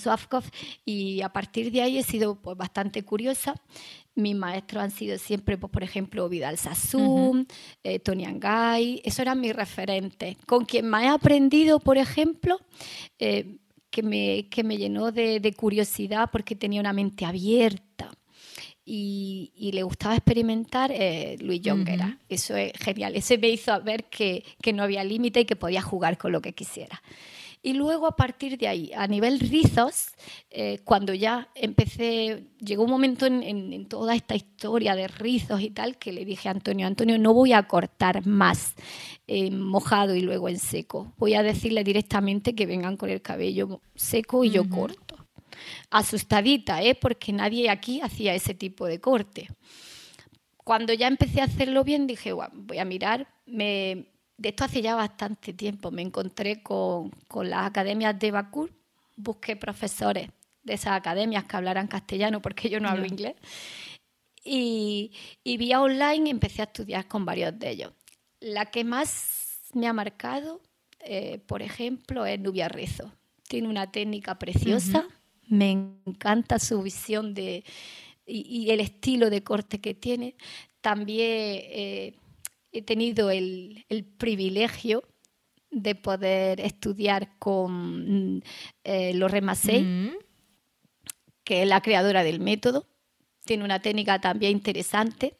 y 0.84 1.20
a 1.22 1.28
partir 1.30 1.72
de 1.72 1.82
ahí 1.82 1.98
he 1.98 2.02
sido 2.02 2.36
pues, 2.36 2.56
bastante 2.56 3.02
curiosa. 3.02 3.54
Mis 4.14 4.36
maestros 4.36 4.82
han 4.82 4.90
sido 4.90 5.18
siempre, 5.18 5.58
pues, 5.58 5.72
por 5.72 5.82
ejemplo, 5.82 6.28
Vidal 6.28 6.56
Sassoon, 6.56 7.46
eh, 7.82 7.98
Tony 7.98 8.24
Angay, 8.24 9.00
eso 9.04 9.22
eran 9.22 9.40
mis 9.40 9.54
referentes. 9.54 10.36
Con 10.46 10.64
quien 10.64 10.88
más 10.88 11.04
he 11.04 11.08
aprendido, 11.08 11.80
por 11.80 11.98
ejemplo, 11.98 12.60
eh, 13.18 13.56
que, 13.90 14.02
me, 14.02 14.48
que 14.48 14.62
me 14.62 14.76
llenó 14.76 15.10
de, 15.10 15.54
curiosidad 15.56 16.30
porque 16.30 16.54
tenía 16.54 16.80
una 16.80 16.92
mente 16.92 17.24
abierta. 17.24 18.10
Y, 18.86 19.70
le 19.72 19.82
gustaba 19.82 20.14
experimentar 20.14 20.92
eh, 20.92 21.38
Luis 21.40 21.62
Jonguera. 21.64 22.18
Eso 22.28 22.54
es 22.54 22.72
genial. 22.74 23.16
Ese 23.16 23.38
me 23.38 23.48
hizo 23.48 23.82
ver 23.82 24.04
que, 24.04 24.44
que 24.60 24.74
no 24.74 24.82
había 24.82 25.02
límite 25.02 25.40
y 25.40 25.44
que 25.46 25.56
podía 25.56 25.80
jugar 25.80 26.18
con 26.18 26.32
lo 26.32 26.42
que 26.42 26.52
quisiera. 26.52 27.02
Y 27.66 27.72
luego 27.72 28.06
a 28.06 28.14
partir 28.14 28.58
de 28.58 28.68
ahí, 28.68 28.92
a 28.94 29.06
nivel 29.06 29.40
rizos, 29.40 30.08
eh, 30.50 30.80
cuando 30.84 31.14
ya 31.14 31.48
empecé, 31.54 32.48
llegó 32.58 32.84
un 32.84 32.90
momento 32.90 33.24
en, 33.24 33.88
toda 33.88 34.14
esta 34.14 34.34
historia 34.34 34.94
de 34.94 35.08
rizos 35.08 35.62
y 35.62 35.70
tal 35.70 35.96
que 35.96 36.12
le 36.12 36.26
dije 36.26 36.48
a 36.48 36.50
Antonio, 36.50 36.86
Antonio, 36.86 37.18
no 37.18 37.32
voy 37.32 37.54
a 37.54 37.62
cortar 37.62 38.26
más 38.26 38.74
en 39.26 39.62
mojado 39.62 40.14
y 40.14 40.20
luego 40.20 40.50
en 40.50 40.58
seco. 40.58 41.14
Voy 41.16 41.32
a 41.32 41.42
decirle 41.42 41.84
directamente 41.84 42.54
que 42.54 42.66
vengan 42.66 42.98
con 42.98 43.08
el 43.08 43.22
cabello 43.22 43.80
seco 43.94 44.44
y 44.44 44.50
yo 44.50 44.68
corto. 44.68 45.16
Asustadita, 45.88 46.82
¿eh? 46.82 46.94
porque 46.94 47.32
nadie 47.32 47.70
aquí 47.70 48.02
hacía 48.02 48.34
ese 48.34 48.52
tipo 48.52 48.84
de 48.84 49.00
corte. 49.00 49.48
Cuando 50.58 50.92
ya 50.92 51.06
empecé 51.06 51.40
a 51.40 51.44
hacerlo 51.44 51.82
bien, 51.82 52.06
dije, 52.06 52.34
voy 52.34 52.78
a 52.78 52.84
mirar, 52.84 53.26
me, 53.46 54.13
de 54.36 54.48
esto 54.48 54.64
hace 54.64 54.82
ya 54.82 54.94
bastante 54.94 55.52
tiempo. 55.52 55.90
Me 55.90 56.02
encontré 56.02 56.62
con, 56.62 57.10
las 57.32 57.66
academias 57.66 58.18
de 58.18 58.30
Bakú, 58.30 58.70
busqué 59.16 59.56
profesores 59.56 60.28
de 60.62 60.74
esas 60.74 60.92
academias 60.92 61.44
que 61.44 61.56
hablaran 61.56 61.86
castellano 61.86 62.40
porque 62.40 62.68
yo 62.68 62.80
no 62.80 62.88
hablo 62.88 63.06
inglés. 63.06 63.34
Y, 64.44 65.12
y 65.42 65.56
vía 65.56 65.80
online 65.80 66.30
empecé 66.30 66.62
a 66.62 66.66
estudiar 66.66 67.08
con 67.08 67.24
varios 67.24 67.58
de 67.58 67.70
ellos. 67.70 67.92
La 68.40 68.66
que 68.66 68.84
más 68.84 69.70
me 69.72 69.86
ha 69.86 69.92
marcado, 69.92 70.60
eh, 71.00 71.38
por 71.46 71.62
ejemplo, 71.62 72.26
es 72.26 72.38
Nubia 72.40 72.68
Rezo. 72.68 73.12
tiene 73.48 73.68
una 73.68 73.90
técnica 73.90 74.38
preciosa, 74.38 75.06
me 75.48 75.70
encanta 75.70 76.58
su 76.58 76.82
visión 76.82 77.34
de, 77.34 77.64
y, 78.26 78.70
el 78.70 78.80
estilo 78.80 79.30
de 79.30 79.42
corte 79.42 79.80
que 79.80 79.94
tiene. 79.94 80.34
También 80.80 81.28
eh, 81.30 82.14
he 82.74 82.82
tenido 82.82 83.30
el, 83.30 83.86
privilegio 84.18 85.04
de 85.70 85.94
poder 85.94 86.60
estudiar 86.60 87.38
con 87.38 88.42
eh, 88.82 89.14
Lorraine 89.14 89.46
Massey, 89.46 90.12
que 91.44 91.62
es 91.62 91.68
la 91.68 91.80
creadora 91.80 92.24
del 92.24 92.40
método. 92.40 92.86
Tiene 93.44 93.64
una 93.64 93.80
técnica 93.80 94.20
también 94.20 94.52
interesante. 94.52 95.38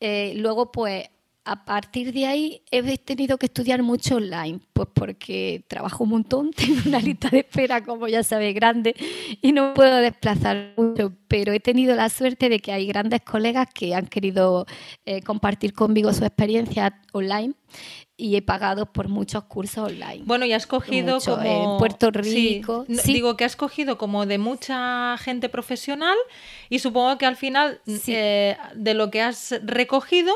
Eh, 0.00 0.34
luego, 0.36 0.72
pues, 0.72 1.08
a 1.46 1.64
partir 1.64 2.12
de 2.12 2.26
ahí 2.26 2.62
he 2.72 2.98
tenido 2.98 3.38
que 3.38 3.46
estudiar 3.46 3.80
mucho 3.80 4.16
online, 4.16 4.58
pues 4.72 4.88
porque 4.92 5.64
trabajo 5.68 6.02
un 6.02 6.10
montón, 6.10 6.50
tengo 6.56 6.80
una 6.86 6.98
lista 6.98 7.30
de 7.30 7.38
espera, 7.38 7.84
como 7.84 8.08
ya 8.08 8.24
sabes, 8.24 8.52
grande 8.52 8.96
y 9.40 9.52
no 9.52 9.72
puedo 9.72 9.96
desplazar 9.98 10.74
mucho, 10.76 11.12
pero 11.28 11.52
he 11.52 11.60
tenido 11.60 11.94
la 11.94 12.08
suerte 12.08 12.48
de 12.48 12.58
que 12.58 12.72
hay 12.72 12.86
grandes 12.88 13.22
colegas 13.22 13.68
que 13.72 13.94
han 13.94 14.08
querido 14.08 14.66
eh, 15.04 15.22
compartir 15.22 15.72
conmigo 15.72 16.12
su 16.12 16.24
experiencia 16.24 17.00
online 17.12 17.54
y 18.16 18.34
he 18.34 18.42
pagado 18.42 18.86
por 18.86 19.08
muchos 19.08 19.44
cursos 19.44 19.92
online. 19.92 20.22
Bueno, 20.24 20.46
y 20.46 20.52
has 20.52 20.66
cogido 20.66 21.20
como... 21.20 21.74
En 21.74 21.78
Puerto 21.78 22.10
Rico. 22.10 22.86
Digo 23.04 23.36
que 23.36 23.44
has 23.44 23.54
cogido 23.54 23.98
como 23.98 24.26
de 24.26 24.38
mucha 24.38 25.16
gente 25.18 25.48
profesional 25.48 26.16
y 26.70 26.80
supongo 26.80 27.18
que 27.18 27.26
al 27.26 27.36
final 27.36 27.80
eh, 28.06 28.56
de 28.74 28.94
lo 28.94 29.10
que 29.10 29.22
has 29.22 29.54
recogido 29.62 30.32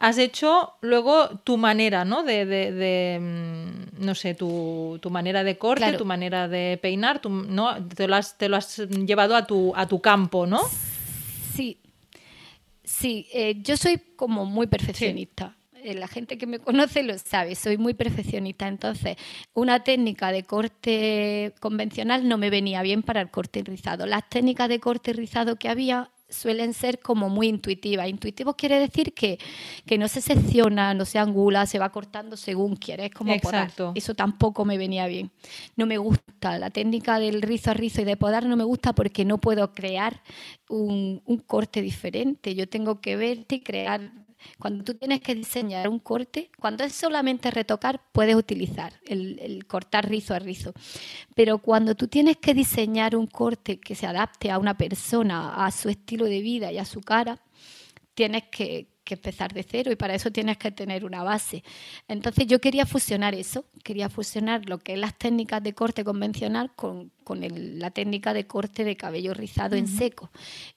has 0.00 0.16
hecho 0.16 0.72
luego 0.80 1.28
tu 1.44 1.58
manera, 1.58 2.04
¿no? 2.06 2.22
De, 2.22 2.46
de, 2.46 3.18
mm, 3.20 4.04
no 4.04 4.14
sé, 4.14 4.34
tu, 4.34 4.98
manera 5.10 5.44
de 5.44 5.58
corte, 5.58 5.92
tu 5.92 6.06
manera 6.06 6.48
de 6.48 6.78
peinar, 6.80 7.20
¿no? 7.28 7.86
Te 7.86 8.08
lo, 8.08 8.16
has, 8.16 8.36
te 8.38 8.48
lo 8.48 8.56
has 8.56 8.78
llevado 8.78 9.36
a 9.36 9.46
tu, 9.46 9.72
a 9.76 9.86
tu 9.86 10.00
campo, 10.00 10.46
¿no? 10.46 10.60
Sí, 11.54 11.76
sí, 12.82 13.28
eh, 13.32 13.60
yo 13.62 13.76
soy 13.76 13.98
como 14.16 14.46
muy 14.46 14.66
perfeccionista. 14.66 15.54
Eh, 15.82 15.94
la 15.94 16.08
gente 16.08 16.38
que 16.38 16.46
me 16.46 16.58
conoce 16.58 17.02
lo 17.02 17.16
sabe, 17.18 17.54
soy 17.54 17.76
muy 17.76 17.92
perfeccionista. 17.92 18.68
Entonces, 18.68 19.18
una 19.52 19.84
técnica 19.84 20.32
de 20.32 20.44
corte 20.44 21.54
convencional 21.60 22.26
no 22.26 22.38
me 22.38 22.48
venía 22.48 22.80
bien 22.80 23.02
para 23.02 23.20
el 23.20 23.30
corte 23.30 23.62
rizado. 23.62 24.06
Las 24.06 24.28
técnicas 24.30 24.70
de 24.70 24.80
corte 24.80 25.12
rizado 25.12 25.56
que 25.56 25.68
había 25.68 26.10
suelen 26.30 26.74
ser 26.74 27.00
como 27.00 27.28
muy 27.28 27.48
intuitivas. 27.48 28.08
Intuitivo 28.08 28.54
quiere 28.54 28.78
decir 28.78 29.12
que, 29.12 29.38
no 29.98 30.08
se 30.08 30.20
secciona, 30.20 30.94
no 30.94 31.04
se 31.04 31.18
angula, 31.18 31.66
se 31.66 31.78
va 31.78 31.90
cortando 31.90 32.36
según 32.36 32.76
quieres, 32.76 33.10
como 33.10 33.32
Exacto. 33.32 33.92
Eso 33.94 34.14
tampoco 34.14 34.64
me 34.64 34.78
venía 34.78 35.06
bien. 35.06 35.30
No 35.76 35.86
me 35.86 35.98
gusta 35.98 36.58
la 36.58 36.70
técnica 36.70 37.18
del 37.18 37.42
rizo 37.42 37.72
a 37.72 37.74
rizo 37.74 38.00
y 38.00 38.04
de 38.04 38.16
podar, 38.16 38.46
no 38.46 38.56
me 38.56 38.64
gusta 38.64 38.94
porque 38.94 39.24
no 39.24 39.38
puedo 39.38 39.72
crear 39.72 40.22
un, 40.68 41.22
un 41.26 41.38
corte 41.38 41.82
diferente. 41.82 42.54
Yo 42.54 42.68
tengo 42.68 43.00
que 43.00 43.16
verte 43.16 43.56
y 43.56 43.60
crear 43.60 44.12
cuando 44.58 44.84
tú 44.84 44.94
tienes 44.94 45.20
que 45.20 45.34
diseñar 45.34 45.88
un 45.88 45.98
corte, 45.98 46.50
cuando 46.58 46.84
es 46.84 46.92
solamente 46.92 47.50
retocar, 47.50 48.00
puedes 48.12 48.34
utilizar 48.34 48.92
el, 49.06 49.64
cortar 49.66 50.08
rizo 50.08 50.34
a 50.34 50.38
rizo. 50.38 50.72
Pero 51.34 51.58
cuando 51.58 51.94
tú 51.94 52.08
tienes 52.08 52.36
que 52.36 52.54
diseñar 52.54 53.16
un 53.16 53.26
corte 53.26 53.78
que 53.78 53.94
se 53.94 54.06
adapte 54.06 54.50
a 54.50 54.58
una 54.58 54.76
persona, 54.76 55.64
a 55.64 55.70
su 55.70 55.88
estilo 55.88 56.24
de 56.26 56.40
vida 56.40 56.72
y 56.72 56.78
a 56.78 56.84
su 56.84 57.00
cara, 57.00 57.40
tienes 58.14 58.44
que, 58.50 58.88
empezar 59.10 59.52
de 59.52 59.64
cero 59.64 59.90
y 59.90 59.96
para 59.96 60.14
eso 60.14 60.30
tienes 60.30 60.56
que 60.56 60.70
tener 60.70 61.04
una 61.04 61.24
base. 61.24 61.64
Entonces 62.06 62.46
yo 62.46 62.60
quería 62.60 62.86
fusionar 62.86 63.34
eso, 63.34 63.64
quería 63.82 64.08
fusionar 64.08 64.68
lo 64.68 64.78
que 64.78 64.92
es 64.92 65.00
las 65.00 65.18
técnicas 65.18 65.60
de 65.64 65.74
corte 65.74 66.04
convencional 66.04 66.72
con, 66.76 67.10
la 67.26 67.90
técnica 67.90 68.32
de 68.32 68.46
corte 68.46 68.84
de 68.84 68.96
cabello 68.96 69.34
rizado 69.34 69.74
en 69.74 69.88
seco. 69.88 70.30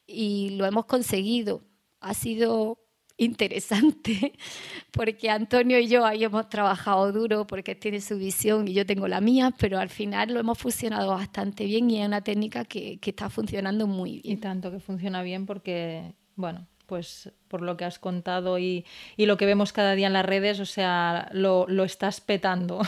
Y 0.08 0.49
lo 0.58 0.65
hemos 0.65 0.86
conseguido. 0.86 1.62
Ha 1.99 2.15
sido 2.15 2.83
interesante, 3.23 4.33
porque 4.91 5.29
Antonio 5.29 5.79
y 5.79 5.88
yo 5.88 6.05
ahí 6.05 6.23
hemos 6.23 6.49
trabajado 6.49 7.12
duro 7.12 7.47
porque 7.47 7.75
tiene 7.75 8.01
su 8.01 8.17
visión 8.17 8.67
y 8.67 8.73
yo 8.73 8.86
tengo 8.86 9.07
la 9.07 9.21
mía, 9.21 9.53
pero 9.57 9.79
al 9.79 9.89
final 9.89 10.33
lo 10.33 10.39
hemos 10.39 10.57
fusionado 10.57 11.09
bastante 11.09 11.65
bien 11.65 11.89
y 11.89 12.01
es 12.01 12.07
una 12.07 12.21
técnica 12.21 12.65
que, 12.65 12.99
está 13.03 13.29
funcionando 13.29 13.88
muy 13.88 14.21
bien. 14.21 14.38
Y 14.38 14.39
tanto 14.39 14.71
que 14.71 14.79
funciona 14.79 15.21
bien 15.21 15.45
porque, 15.45 16.13
bueno, 16.36 16.67
pues 16.86 17.31
por 17.47 17.62
lo 17.62 17.77
que 17.77 17.86
has 17.86 17.99
contado 17.99 18.59
y, 18.59 18.86
lo 19.17 19.38
que 19.38 19.45
vemos 19.45 19.73
cada 19.73 19.95
día 19.95 20.07
en 20.07 20.13
las 20.13 20.25
redes, 20.25 20.59
o 20.59 20.65
sea, 20.65 21.29
lo, 21.31 21.67
estás 21.83 22.21
petando. 22.21 22.81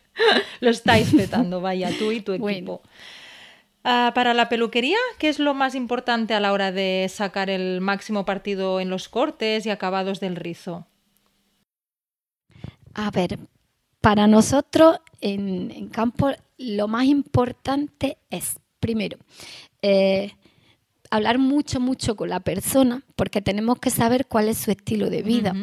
lo 0.60 0.70
estáis 0.70 1.12
petando, 1.16 1.60
vaya, 1.60 1.90
tú 1.98 2.12
y 2.12 2.20
tu 2.20 2.32
equipo. 2.32 2.82
Ah, 3.84 4.12
para 4.14 4.32
la 4.32 4.48
peluquería, 4.48 4.98
¿qué 5.18 5.28
es 5.28 5.38
lo 5.38 5.54
más 5.54 5.74
importante 5.74 6.34
a 6.34 6.40
la 6.40 6.52
hora 6.52 6.70
de 6.70 7.06
sacar 7.08 7.50
el 7.50 7.80
máximo 7.80 8.24
partido 8.24 8.78
en 8.78 8.90
los 8.90 9.08
cortes 9.08 9.66
y 9.66 9.70
acabados 9.70 10.20
del 10.20 10.36
rizo? 10.36 10.86
A 12.94 13.10
ver, 13.10 13.38
para 14.00 14.26
nosotros 14.26 14.98
en, 15.20 15.88
campo 15.88 16.30
lo 16.58 16.86
más 16.86 17.06
importante 17.06 18.18
es, 18.30 18.60
primero, 18.78 19.18
eh, 19.80 20.32
hablar 21.10 21.38
mucho, 21.38 21.80
mucho 21.80 22.14
con 22.14 22.28
la 22.28 22.40
persona, 22.40 23.02
porque 23.16 23.42
tenemos 23.42 23.80
que 23.80 23.90
saber 23.90 24.26
cuál 24.26 24.48
es 24.48 24.58
su 24.58 24.70
estilo 24.70 25.10
de 25.10 25.22
vida. 25.22 25.54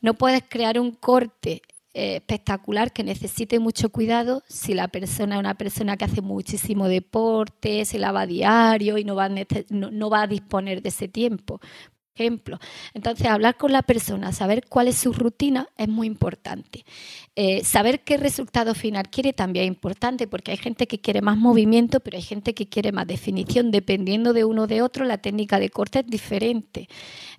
No 0.00 0.14
puedes 0.14 0.42
crear 0.48 0.80
un 0.80 0.90
corte 0.90 1.62
eh, 1.94 2.16
espectacular 2.16 2.90
que 2.90 3.04
necesite 3.04 3.58
mucho 3.58 3.90
cuidado 3.90 4.42
si 4.48 4.72
la 4.72 4.88
persona 4.88 5.34
es 5.34 5.40
una 5.40 5.54
persona 5.54 5.98
que 5.98 6.06
hace 6.06 6.22
muchísimo 6.22 6.88
deporte, 6.88 7.84
se 7.84 7.98
lava 7.98 8.24
diario 8.24 8.96
y 8.96 9.04
no 9.04 9.14
va 9.14 9.26
a, 9.26 9.30
no, 9.68 10.08
va 10.08 10.22
a 10.22 10.26
disponer 10.26 10.80
de 10.80 10.88
ese 10.88 11.08
tiempo. 11.08 11.60
Ejemplo. 12.14 12.58
Entonces, 12.94 13.26
hablar 13.26 13.56
con 13.56 13.72
la 13.72 13.82
persona, 13.82 14.32
saber 14.32 14.64
cuál 14.68 14.88
es 14.88 14.96
su 14.96 15.12
rutina 15.12 15.68
es 15.76 15.88
muy 15.88 16.06
importante. 16.06 16.84
Eh, 17.36 17.62
saber 17.64 18.00
qué 18.04 18.16
resultado 18.16 18.74
final 18.74 19.08
quiere 19.10 19.32
también 19.34 19.64
es 19.64 19.68
importante 19.68 20.26
porque 20.26 20.52
hay 20.52 20.58
gente 20.58 20.86
que 20.86 21.00
quiere 21.00 21.20
más 21.22 21.36
movimiento, 21.36 22.00
pero 22.00 22.16
hay 22.16 22.22
gente 22.22 22.54
que 22.54 22.68
quiere 22.68 22.92
más 22.92 23.06
definición. 23.06 23.70
Dependiendo 23.70 24.32
de 24.32 24.44
uno 24.44 24.66
de 24.66 24.82
otro, 24.82 25.04
la 25.04 25.18
técnica 25.18 25.58
de 25.58 25.70
corte 25.70 26.00
es 26.00 26.06
diferente. 26.06 26.88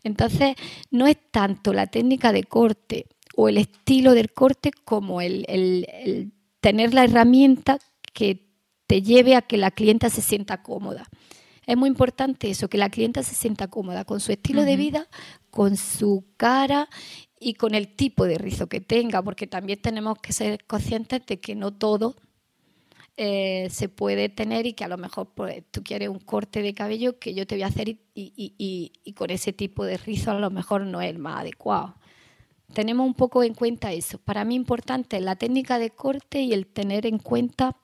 Entonces, 0.04 0.56
no 0.92 1.08
es 1.08 1.18
tanto 1.32 1.74
la 1.74 1.88
técnica 1.88 2.32
de 2.32 2.44
corte 2.44 3.08
o 3.36 3.50
el 3.50 3.58
estilo 3.58 4.14
del 4.14 4.32
corte 4.32 4.72
como 4.86 5.22
el, 5.22 6.32
tener 6.60 6.94
la 6.94 7.04
herramienta 7.04 7.80
que 8.14 8.48
te 8.88 9.02
lleve 9.02 9.36
a 9.36 9.42
que 9.42 9.58
la 9.58 9.72
clienta 9.72 10.10
se 10.10 10.22
sienta 10.22 10.62
cómoda. 10.62 11.08
Es 11.66 11.78
muy 11.78 11.90
importante 11.90 12.50
eso, 12.50 12.68
que 12.68 12.78
la 12.78 12.90
clienta 12.90 13.24
se 13.24 13.36
sienta 13.36 13.70
cómoda 13.70 14.04
con 14.04 14.20
su 14.20 14.32
estilo 14.32 14.64
de 14.64 14.76
vida, 14.76 15.08
con 15.50 15.78
su 15.78 16.26
cara 16.38 16.90
y 17.40 17.54
con 17.54 17.74
el 17.74 17.96
tipo 17.96 18.26
de 18.26 18.38
rizo 18.38 18.68
que 18.68 18.82
tenga, 18.82 19.22
porque 19.22 19.48
también 19.48 19.82
tenemos 19.82 20.20
que 20.20 20.34
ser 20.34 20.66
conscientes 20.66 21.26
de 21.26 21.40
que 21.40 21.56
no 21.56 21.74
todo 21.74 22.16
eh, 23.16 23.68
se 23.70 23.90
puede 23.90 24.28
tener 24.30 24.66
y 24.66 24.74
que 24.74 24.84
a 24.84 24.88
lo 24.88 24.98
mejor 24.98 25.30
pues, 25.34 25.64
tú 25.72 25.84
quieres 25.84 26.10
un 26.10 26.20
corte 26.20 26.62
de 26.62 26.74
cabello 26.74 27.20
que 27.20 27.34
yo 27.34 27.48
te 27.48 27.56
voy 27.56 27.64
a 27.64 27.68
hacer 27.68 27.88
y, 27.90 28.02
y, 28.16 29.14
con 29.14 29.30
ese 29.30 29.54
tipo 29.54 29.86
de 29.86 29.98
rizo 29.98 30.32
a 30.32 30.40
lo 30.40 30.50
mejor 30.50 30.82
no 30.82 31.00
es 31.00 31.12
el 31.12 31.20
más 31.20 31.42
adecuado 31.42 31.96
tenemos 32.74 33.06
un 33.06 33.14
poco 33.14 33.44
en 33.44 33.54
cuenta 33.54 33.92
eso. 33.92 34.18
Para 34.18 34.46
mí 34.46 34.56
importante 34.56 35.20
la 35.20 35.36
técnica 35.36 35.80
de 35.80 35.90
corte 35.90 36.42
y 36.42 36.54
el 36.54 36.66
tener 36.66 37.06
en 37.06 37.20
cuenta 37.20 37.76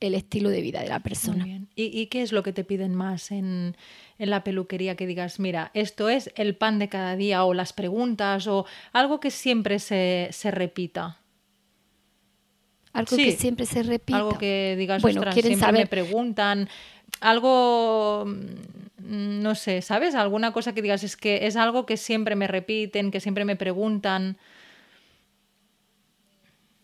el 0.00 0.14
estilo 0.14 0.50
de 0.50 0.60
vida 0.60 0.80
de 0.80 0.88
la 0.88 1.00
persona. 1.00 1.46
¿Y, 1.74 2.06
qué 2.06 2.22
es 2.22 2.32
lo 2.32 2.42
que 2.42 2.52
te 2.52 2.64
piden 2.64 2.94
más 2.94 3.30
en, 3.30 3.76
la 4.18 4.44
peluquería? 4.44 4.94
Que 4.94 5.06
digas, 5.06 5.40
mira, 5.40 5.70
esto 5.74 6.08
es 6.08 6.30
el 6.36 6.54
pan 6.56 6.78
de 6.78 6.88
cada 6.88 7.16
día 7.16 7.44
o 7.44 7.54
las 7.54 7.72
preguntas 7.72 8.46
o 8.46 8.66
algo 8.92 9.20
que 9.20 9.30
siempre 9.30 9.78
se, 9.78 10.30
repita. 10.44 11.18
Algo 12.92 13.16
que 13.16 13.32
siempre 13.32 13.66
se 13.66 13.82
repita. 13.82 14.18
Algo 14.18 14.38
que 14.38 14.74
digas, 14.78 15.02
bueno, 15.02 15.22
siempre 15.32 15.56
saber... 15.56 15.82
me 15.82 15.86
preguntan. 15.86 16.68
Algo 17.20 18.26
Mm, 19.08 19.42
no 19.42 19.54
sé, 19.54 19.82
¿sabes? 19.82 20.14
Alguna 20.14 20.52
cosa 20.52 20.74
que 20.74 20.82
digas, 20.82 21.04
es 21.04 21.16
que 21.16 21.46
es 21.46 21.56
algo 21.56 21.86
que 21.86 21.96
siempre 21.96 22.34
me 22.34 22.46
repiten, 22.46 23.10
que 23.10 23.20
siempre 23.20 23.44
me 23.44 23.56
preguntan. 23.56 24.36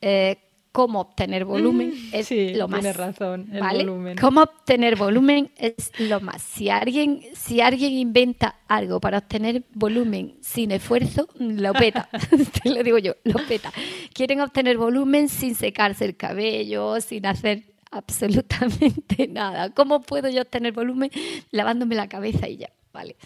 Eh, 0.00 0.38
cómo 0.72 1.00
obtener 1.00 1.44
volumen 1.44 1.92
es 2.12 2.30
lo 2.56 2.68
más. 2.68 2.80
Tienes 2.80 2.96
razón, 2.96 3.48
el 3.52 3.60
volumen. 3.60 4.16
Cómo 4.18 4.42
obtener 4.42 4.96
volumen 4.96 5.50
es 5.56 5.92
lo 5.98 6.20
más. 6.20 6.42
Si 6.42 6.70
alguien, 6.70 7.22
si 7.34 7.60
alguien 7.60 7.92
inventa 7.92 8.60
algo 8.68 9.00
para 9.00 9.18
obtener 9.18 9.64
volumen 9.74 10.36
sin 10.40 10.70
esfuerzo, 10.70 11.28
lo 11.38 11.72
peta. 11.72 12.08
Te 12.62 12.70
lo 12.70 12.82
digo 12.82 12.98
yo, 12.98 13.14
lo 13.24 13.38
peta. 13.48 13.72
Quieren 14.14 14.40
obtener 14.40 14.78
volumen 14.78 15.28
sin 15.28 15.54
secarse 15.54 16.04
el 16.04 16.16
cabello, 16.16 17.00
sin 17.00 17.26
hacer 17.26 17.71
absolutamente 17.92 19.28
nada. 19.30 19.70
¿Cómo 19.70 20.02
puedo 20.02 20.28
yo 20.28 20.44
tener 20.44 20.72
volumen 20.72 21.10
lavándome 21.50 21.94
la 21.94 22.08
cabeza 22.08 22.48
y 22.48 22.56
ya? 22.56 22.70
Vale. 22.92 23.16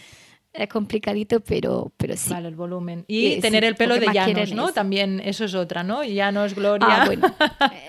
Es 0.52 0.68
complicadito, 0.68 1.40
pero, 1.40 1.92
pero 1.96 2.16
sí. 2.16 2.30
Vale, 2.30 2.48
el 2.48 2.56
volumen. 2.56 3.04
Y 3.08 3.40
tener 3.40 3.62
el 3.64 3.76
pelo 3.76 3.98
de 3.98 4.06
llanos, 4.12 4.52
¿no? 4.52 4.72
También 4.72 5.20
eso 5.20 5.44
es 5.44 5.54
otra, 5.54 5.82
¿no? 5.82 6.02
Llanos, 6.02 6.54
Gloria. 6.54 7.02
Ah, 7.02 7.06
bueno. 7.06 7.34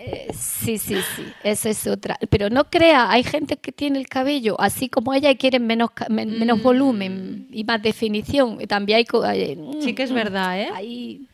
Eh, 0.06 0.28
Sí, 0.68 0.78
sí, 0.78 0.96
sí, 1.16 1.24
eso 1.44 1.70
es 1.70 1.88
otra. 1.88 2.18
Pero 2.30 2.50
no 2.50 2.70
crea, 2.70 3.10
hay 3.10 3.24
gente 3.24 3.58
que 3.58 3.72
tiene 3.72 4.00
el 4.00 4.08
cabello 4.08 4.60
así 4.60 4.90
como 4.90 5.14
ella 5.14 5.32
y 5.32 5.38
quieren 5.38 5.66
menos, 5.66 5.92
menos 6.10 6.60
mm. 6.60 6.62
volumen 6.62 7.48
y 7.52 7.64
más 7.64 7.82
definición. 7.82 8.58
También 8.68 8.98
hay... 8.98 9.58
sí 9.80 9.94
que 9.96 10.04
es 10.04 10.12
verdad, 10.12 10.60
¿eh? 10.60 10.70
Ahí, 10.74 11.28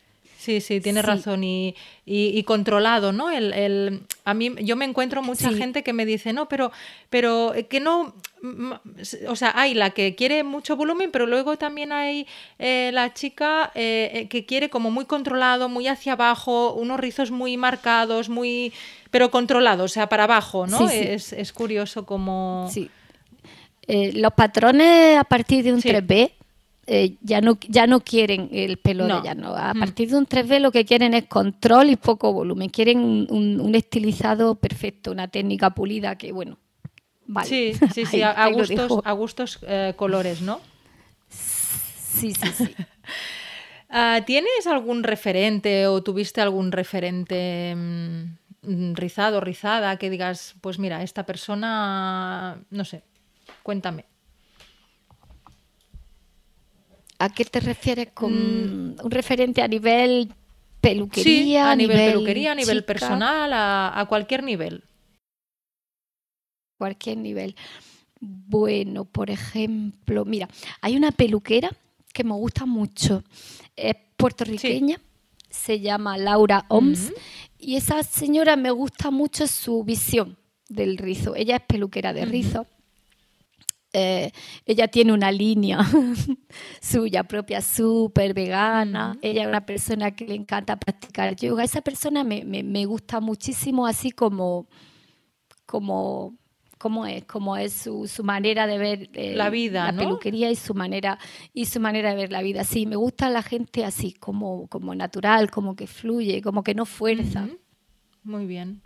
Sí, 0.44 0.60
sí, 0.60 0.82
tienes 0.82 1.06
razón. 1.06 1.42
Y, 1.46 1.74
y, 2.06 2.44
controlado, 2.44 3.14
¿no? 3.14 3.32
El, 3.32 3.54
el, 3.54 4.02
a 4.26 4.34
mí, 4.34 4.54
yo 4.60 4.76
me 4.76 4.84
encuentro 4.84 5.24
mucha 5.24 5.54
gente 5.54 5.84
que 5.84 5.94
me 5.94 6.06
dice, 6.06 6.34
no, 6.34 6.50
pero, 6.50 6.74
pero 7.10 7.56
eh, 7.56 7.68
que 7.68 7.80
no. 7.80 8.14
O 9.30 9.38
sea, 9.38 9.54
hay 9.56 9.74
la 9.74 9.92
que 9.92 10.16
quiere 10.16 10.44
mucho 10.44 10.76
volumen, 10.76 11.12
pero 11.12 11.28
luego 11.28 11.56
también 11.56 11.94
hay 11.94 12.28
eh, 12.60 12.92
la 12.94 13.14
chica 13.14 13.72
eh, 13.74 14.28
que 14.30 14.46
quiere 14.46 14.70
como 14.70 14.92
muy 14.92 15.06
controlado, 15.06 15.70
muy 15.70 15.88
hacia 15.88 16.12
abajo, 16.12 16.74
unos 16.74 17.00
rizos 17.00 17.32
muy 17.32 17.56
marcados, 17.56 18.28
muy. 18.28 18.74
pero 19.12 19.32
controlados, 19.32 19.92
o 19.92 19.94
sea, 19.94 20.10
para 20.10 20.26
abajo, 20.26 20.68
¿no? 20.68 20.90
Es, 20.90 21.32
es, 21.32 21.54
curioso 21.54 22.06
como. 22.06 22.70
Sí. 22.70 22.90
los 23.88 24.34
patrones 24.34 25.18
a 25.18 25.24
partir 25.24 25.64
de 25.64 25.72
un 25.72 25.82
3B 25.82 26.34
eh, 26.86 27.16
ya, 27.22 27.40
no, 27.40 27.58
ya 27.68 27.88
no 27.88 28.02
quieren 28.02 28.50
el 28.52 28.78
pelo 28.78 29.08
de 29.08 29.14
ella. 29.14 29.36
¿no? 29.36 29.56
A 29.56 29.74
mm. 29.74 29.80
partir 29.80 30.10
de 30.10 30.18
un 30.18 30.28
3B 30.28 30.60
lo 30.60 30.72
que 30.72 30.86
quieren 30.86 31.14
es 31.14 31.26
control 31.26 31.90
y 31.90 31.96
poco 31.96 32.34
volumen. 32.34 32.70
Quieren 32.70 33.00
un, 33.30 33.76
estilizado 33.76 34.56
perfecto, 34.56 35.12
una 35.12 35.28
técnica 35.28 35.70
pulida 35.70 36.18
que, 36.18 36.32
bueno, 36.32 36.58
vale. 37.26 37.48
Sí, 37.48 37.74
sí, 37.94 38.06
sí, 38.06 38.22
a, 38.22 38.48
gustos, 38.50 39.02
a 39.04 39.12
gustos 39.14 39.60
eh, 39.68 39.94
colores, 39.96 40.42
¿no? 40.42 40.60
Sí, 41.30 42.34
sí, 42.34 42.50
sí. 42.56 42.76
Ah, 43.96 44.22
¿Tienes 44.26 44.66
algún 44.66 45.04
referente 45.04 45.86
o 45.86 46.02
tuviste 46.02 46.42
algún 46.42 46.72
referente 46.72 47.76
mm, 47.78 48.96
rizado, 48.96 49.40
rizada, 49.40 49.98
que 49.98 50.10
digas, 50.10 50.56
pues 50.62 50.80
mira, 50.80 51.04
esta 51.04 51.28
persona, 51.28 52.58
no 52.72 52.86
sé, 52.86 53.04
cuéntame. 53.62 54.06
¿A 57.20 57.30
qué 57.30 57.46
te 57.46 57.60
refieres 57.60 58.10
con 58.14 58.34
mm. 58.34 58.96
un 59.04 59.12
referente 59.12 59.62
a 59.62 59.68
nivel 59.68 60.34
peluquería? 60.82 61.72
a 61.72 61.76
nivel, 61.76 62.12
peluquería, 62.12 62.52
a 62.52 62.56
nivel 62.56 62.84
personal, 62.84 63.52
a, 63.54 64.06
cualquier 64.10 64.44
nivel. 64.44 64.84
Cualquier 66.78 67.18
nivel. 67.18 67.56
Bueno, 68.20 69.06
por 69.06 69.30
ejemplo, 69.30 70.26
mira, 70.26 70.48
hay 70.82 70.96
una 70.96 71.12
peluquera 71.12 71.72
que 72.14 72.24
me 72.24 72.34
gusta 72.34 72.66
mucho. 72.66 73.24
Es 73.76 73.96
puertorriqueña, 74.18 75.00
se 75.50 75.80
llama 75.80 76.18
Laura 76.18 76.66
Oms. 76.70 77.14
Y 77.58 77.76
esa 77.76 78.04
señora 78.04 78.56
me 78.56 78.72
gusta 78.72 79.12
mucho 79.12 79.48
su 79.48 79.84
visión 79.84 80.38
del 80.68 80.98
rizo. 80.98 81.36
Ella 81.36 81.58
es 81.58 81.62
peluquera 81.62 82.12
de 82.12 82.26
rizo. 82.26 82.66
Eh, 83.96 84.32
ella 84.66 84.88
tiene 84.88 85.14
una 85.14 85.32
línea 85.32 85.80
suya 86.82 87.24
propia, 87.24 87.62
súper 87.62 88.34
vegana. 88.34 89.16
Ella 89.22 89.44
es 89.44 89.48
una 89.48 89.66
persona 89.68 90.16
que 90.16 90.26
le 90.26 90.34
encanta 90.34 90.78
practicar 90.78 91.36
yoga. 91.36 91.64
Esa 91.64 91.82
persona 91.82 92.24
me, 92.24 92.44
me, 92.44 92.86
gusta 92.86 93.20
muchísimo, 93.20 93.86
así 93.86 94.10
como, 94.10 94.68
como, 95.68 96.36
es, 97.06 97.26
como 97.26 97.56
es 97.56 97.72
su, 97.72 98.08
su 98.08 98.24
manera 98.24 98.66
de 98.66 98.78
ver 98.80 99.10
eh, 99.14 99.36
la 99.36 99.52
vida, 99.52 99.92
la 99.92 99.98
peluquería 99.98 100.50
y 100.50 100.56
su 100.56 100.74
manera 100.74 101.20
y 101.54 101.66
su 101.66 101.80
manera 101.80 102.10
de 102.10 102.16
ver 102.16 102.32
la 102.32 102.42
vida. 102.42 102.64
Sí, 102.64 102.88
me 102.88 102.96
gusta 102.96 103.30
la 103.30 103.44
gente 103.44 103.86
así, 103.86 104.14
como, 104.14 104.68
como 104.70 104.96
natural, 104.96 105.52
como 105.52 105.76
que 105.76 105.86
fluye, 105.86 106.42
como 106.42 106.64
que 106.64 106.74
no 106.74 106.86
fuerza. 106.86 107.48
Muy 108.24 108.48
bien. 108.48 108.82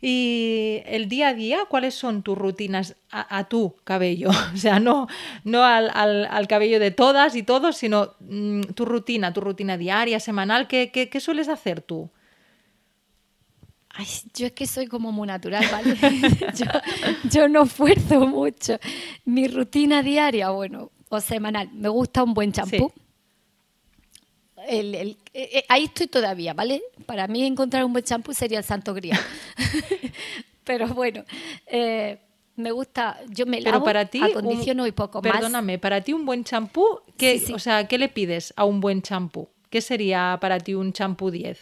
Y 0.00 0.82
el 0.86 1.08
día 1.08 1.28
a 1.28 1.34
día, 1.34 1.58
¿cuáles 1.68 1.94
son 1.94 2.22
tus 2.22 2.38
rutinas 2.38 2.94
a, 3.10 3.48
tu 3.48 3.74
cabello? 3.84 4.30
O 4.54 4.56
sea, 4.56 4.78
no, 4.78 5.08
no 5.44 5.64
al, 5.64 5.90
al, 5.90 6.48
cabello 6.48 6.78
de 6.78 6.90
todas 6.92 7.34
y 7.34 7.42
todos, 7.42 7.76
sino 7.76 8.14
mm, 8.20 8.60
tu 8.74 8.84
rutina, 8.84 9.32
tu 9.32 9.40
rutina 9.40 9.76
diaria, 9.76 10.20
semanal, 10.20 10.68
¿qué, 10.68 10.90
qué, 10.90 11.20
sueles 11.20 11.48
hacer 11.48 11.80
tú? 11.82 12.10
Ay, 13.90 14.06
yo 14.34 14.46
es 14.46 14.52
que 14.52 14.66
soy 14.68 14.86
como 14.86 15.10
muy 15.10 15.26
natural, 15.26 15.64
¿vale? 15.72 15.96
yo, 17.32 17.48
no 17.48 17.64
esfuerzo 17.64 18.20
mucho. 18.26 18.78
Mi 19.24 19.48
rutina 19.48 20.02
diaria, 20.04 20.50
bueno, 20.50 20.92
o 21.08 21.20
semanal, 21.20 21.70
me 21.72 21.88
gusta 21.88 22.22
un 22.22 22.34
buen 22.34 22.52
champú. 22.52 22.92
El, 24.68 24.94
el, 24.94 25.08
eh, 25.32 25.50
eh, 25.52 25.64
ahí 25.68 25.84
estoy 25.84 26.08
todavía, 26.08 26.52
¿vale? 26.52 26.82
Para 27.06 27.26
mí 27.26 27.44
encontrar 27.44 27.84
un 27.84 27.92
buen 27.92 28.04
champú 28.04 28.34
sería 28.34 28.58
el 28.58 28.64
santo 28.64 28.92
grial. 28.92 29.18
Pero 30.64 30.88
bueno, 30.88 31.24
eh, 31.66 32.18
me 32.56 32.70
gusta, 32.72 33.18
yo 33.30 33.46
me 33.46 33.62
lavo, 33.62 33.82
para 33.82 34.04
ti, 34.04 34.20
acondiciono 34.20 34.86
y 34.86 34.92
poco 34.92 35.22
más. 35.22 35.32
Perdóname, 35.32 35.78
para 35.78 36.02
ti 36.02 36.12
un 36.12 36.26
buen 36.26 36.44
champú, 36.44 37.00
¿qué, 37.16 37.42
o 37.54 37.58
sea, 37.58 37.88
¿qué 37.88 37.96
le 37.96 38.08
pides 38.10 38.52
a 38.56 38.64
un 38.64 38.80
buen 38.80 39.00
champú? 39.00 39.48
¿Qué 39.70 39.80
sería 39.80 40.36
para 40.40 40.58
ti 40.58 40.74
un 40.74 40.92
champú 40.92 41.30
10? 41.30 41.58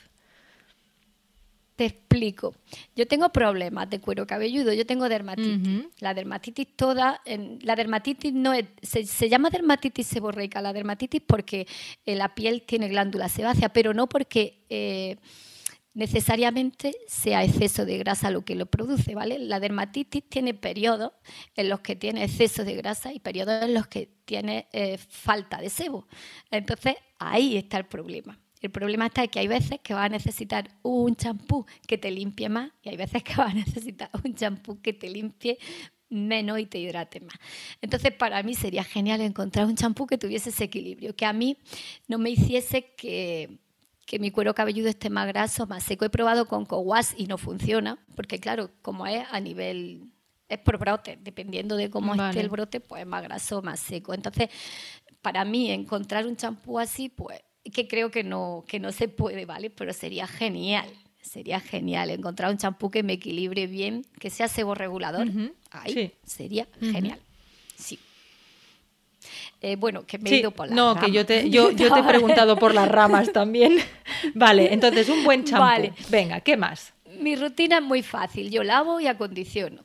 Te 1.77 1.85
explico. 1.85 2.55
Yo 2.95 3.07
tengo 3.07 3.29
problemas 3.29 3.91
de 3.91 4.01
cuero 4.01 4.27
cabelludo, 4.27 4.73
yo 4.73 4.87
tengo 4.87 5.11
dermatitis. 5.11 5.85
La 6.01 6.15
dermatitis 6.15 6.75
toda, 6.75 7.21
la 7.61 7.77
dermatitis 7.77 8.33
no 8.33 8.55
es, 8.55 8.65
se, 8.83 9.29
llama 9.29 9.51
dermatitis 9.51 10.07
seborreica, 10.07 10.63
la 10.63 10.73
dermatitis 10.73 11.21
porque 11.27 11.67
eh, 12.07 12.17
la 12.17 12.35
piel 12.35 12.63
tiene 12.63 12.89
glándula 12.89 13.29
sebácea, 13.29 13.69
pero 13.69 13.93
no 13.93 14.09
porque 14.09 14.65
eh, 14.71 15.17
necesariamente 15.93 16.95
sea 17.09 17.45
exceso 17.45 17.85
de 17.85 17.99
grasa 17.99 18.31
lo 18.31 18.43
que 18.43 18.55
lo 18.55 18.65
produce, 18.65 19.15
¿vale? 19.15 19.39
La 19.39 19.61
dermatitis 19.61 20.27
tiene 20.31 20.55
periodos 20.55 21.13
en 21.57 21.69
los 21.69 21.81
que 21.81 21.95
tiene 21.95 22.25
exceso 22.25 22.65
de 22.65 22.75
grasa 22.75 23.13
y 23.13 23.21
periodos 23.21 23.63
en 23.63 23.75
los 23.75 23.87
que 23.87 24.09
tiene 24.25 24.67
eh, 24.73 24.97
falta 24.97 25.59
de 25.59 25.69
sebo. 25.69 26.07
Entonces, 26.51 26.97
ahí 27.19 27.59
está 27.59 27.77
el 27.77 27.85
problema. 27.85 28.39
El 28.61 28.71
problema 28.71 29.07
está 29.07 29.27
que 29.29 29.39
hay 29.39 29.49
veces 29.49 29.81
que 29.83 29.95
vas 29.95 30.07
a 30.07 30.09
necesitar 30.09 30.71
un 30.83 31.15
champú 31.15 31.67
que 31.87 31.99
te 31.99 32.11
limpie 32.11 32.49
más 32.49 32.71
y 32.83 32.89
hay 32.89 32.97
veces 32.97 33.23
que 33.23 33.35
vas 33.35 33.51
a 33.51 33.55
necesitar 33.55 34.11
un 34.25 34.35
champú 34.35 34.81
que 34.81 34.93
te 34.93 35.11
limpie 35.11 35.59
menos 36.09 36.59
y 36.59 36.67
te 36.67 36.79
hidrate 36.79 37.21
más. 37.21 37.37
Entonces, 37.81 38.13
para 38.13 38.43
mí 38.43 38.55
sería 38.55 38.85
genial 38.85 39.21
encontrar 39.21 39.67
un 39.67 39.77
champú 39.77 40.07
que 40.07 40.19
tuviese 40.19 40.51
ese 40.51 40.65
equilibrio, 40.65 41.15
que 41.17 41.27
a 41.27 41.33
mí 41.33 41.59
no 42.07 42.19
me 42.19 42.31
hiciese 42.31 42.95
que, 42.97 43.59
mi 44.19 44.31
cuero 44.31 44.55
cabelludo 44.55 44.89
esté 44.89 45.11
más 45.11 45.27
graso, 45.27 45.67
más 45.67 45.83
seco. 45.83 46.05
He 46.05 46.11
probado 46.11 46.47
con 46.47 46.65
Cowas 46.65 47.15
y 47.17 47.27
no 47.27 47.39
funciona, 47.39 47.99
porque 48.15 48.39
claro, 48.39 48.71
como 48.83 49.07
es 49.07 49.27
a 49.31 49.41
nivel 49.41 50.11
es 50.49 50.59
por 50.59 50.79
brote, 50.79 51.19
dependiendo 51.21 51.77
de 51.77 51.91
cómo 51.91 52.15
esté 52.15 52.41
el 52.41 52.49
brote, 52.49 52.79
pues 52.79 53.03
es 53.03 53.09
más 53.09 53.23
graso, 53.25 53.63
más 53.63 53.81
seco. 53.81 54.15
Entonces, 54.15 54.49
para 55.21 55.45
mí 55.45 55.73
encontrar 55.73 56.25
un 56.25 56.37
champú 56.37 56.79
así, 56.79 57.09
pues 57.09 57.41
que 57.71 57.89
creo 57.89 58.11
que 58.11 58.25
no, 58.25 58.65
que 58.67 58.79
no 58.81 58.93
se 58.93 59.09
puede, 59.09 59.45
¿vale? 59.45 59.71
Pero 59.71 59.93
sería 59.93 60.27
genial, 60.27 60.89
sería 61.21 61.61
genial 61.61 62.11
encontrar 62.11 62.51
un 62.51 62.59
champú 62.59 62.91
que 62.91 63.03
me 63.03 63.15
equilibre 63.15 63.67
bien, 63.67 64.05
que 64.19 64.31
sea 64.31 64.49
seborregulador. 64.49 65.29
Ahí 65.71 66.13
sería 66.25 66.67
genial. 66.81 67.19
Sí. 67.77 67.99
Eh, 69.61 69.77
bueno, 69.77 70.07
que 70.07 70.19
me 70.19 70.31
he 70.31 70.39
ido 70.39 70.51
por 70.51 70.69
las 70.69 70.77
No, 70.77 70.95
que 70.97 71.11
yo 71.11 71.27
te, 71.27 71.51
yo, 71.51 71.71
yo 71.71 71.93
te 71.93 72.01
he 72.01 72.03
preguntado 72.09 72.57
por 72.57 72.75
las 72.75 72.89
ramas 72.89 73.33
también. 73.33 73.79
vale, 74.35 74.73
entonces 74.73 75.09
un 75.09 75.25
buen 75.25 75.45
champú. 75.45 75.93
Venga, 76.09 76.41
¿qué 76.41 76.57
más? 76.57 76.93
Mi 77.19 77.35
rutina 77.35 77.79
es 77.79 77.83
muy 77.83 78.03
fácil. 78.03 78.51
Yo 78.51 78.63
lavo 78.63 79.01
y 79.01 79.07
acondiciono 79.07 79.85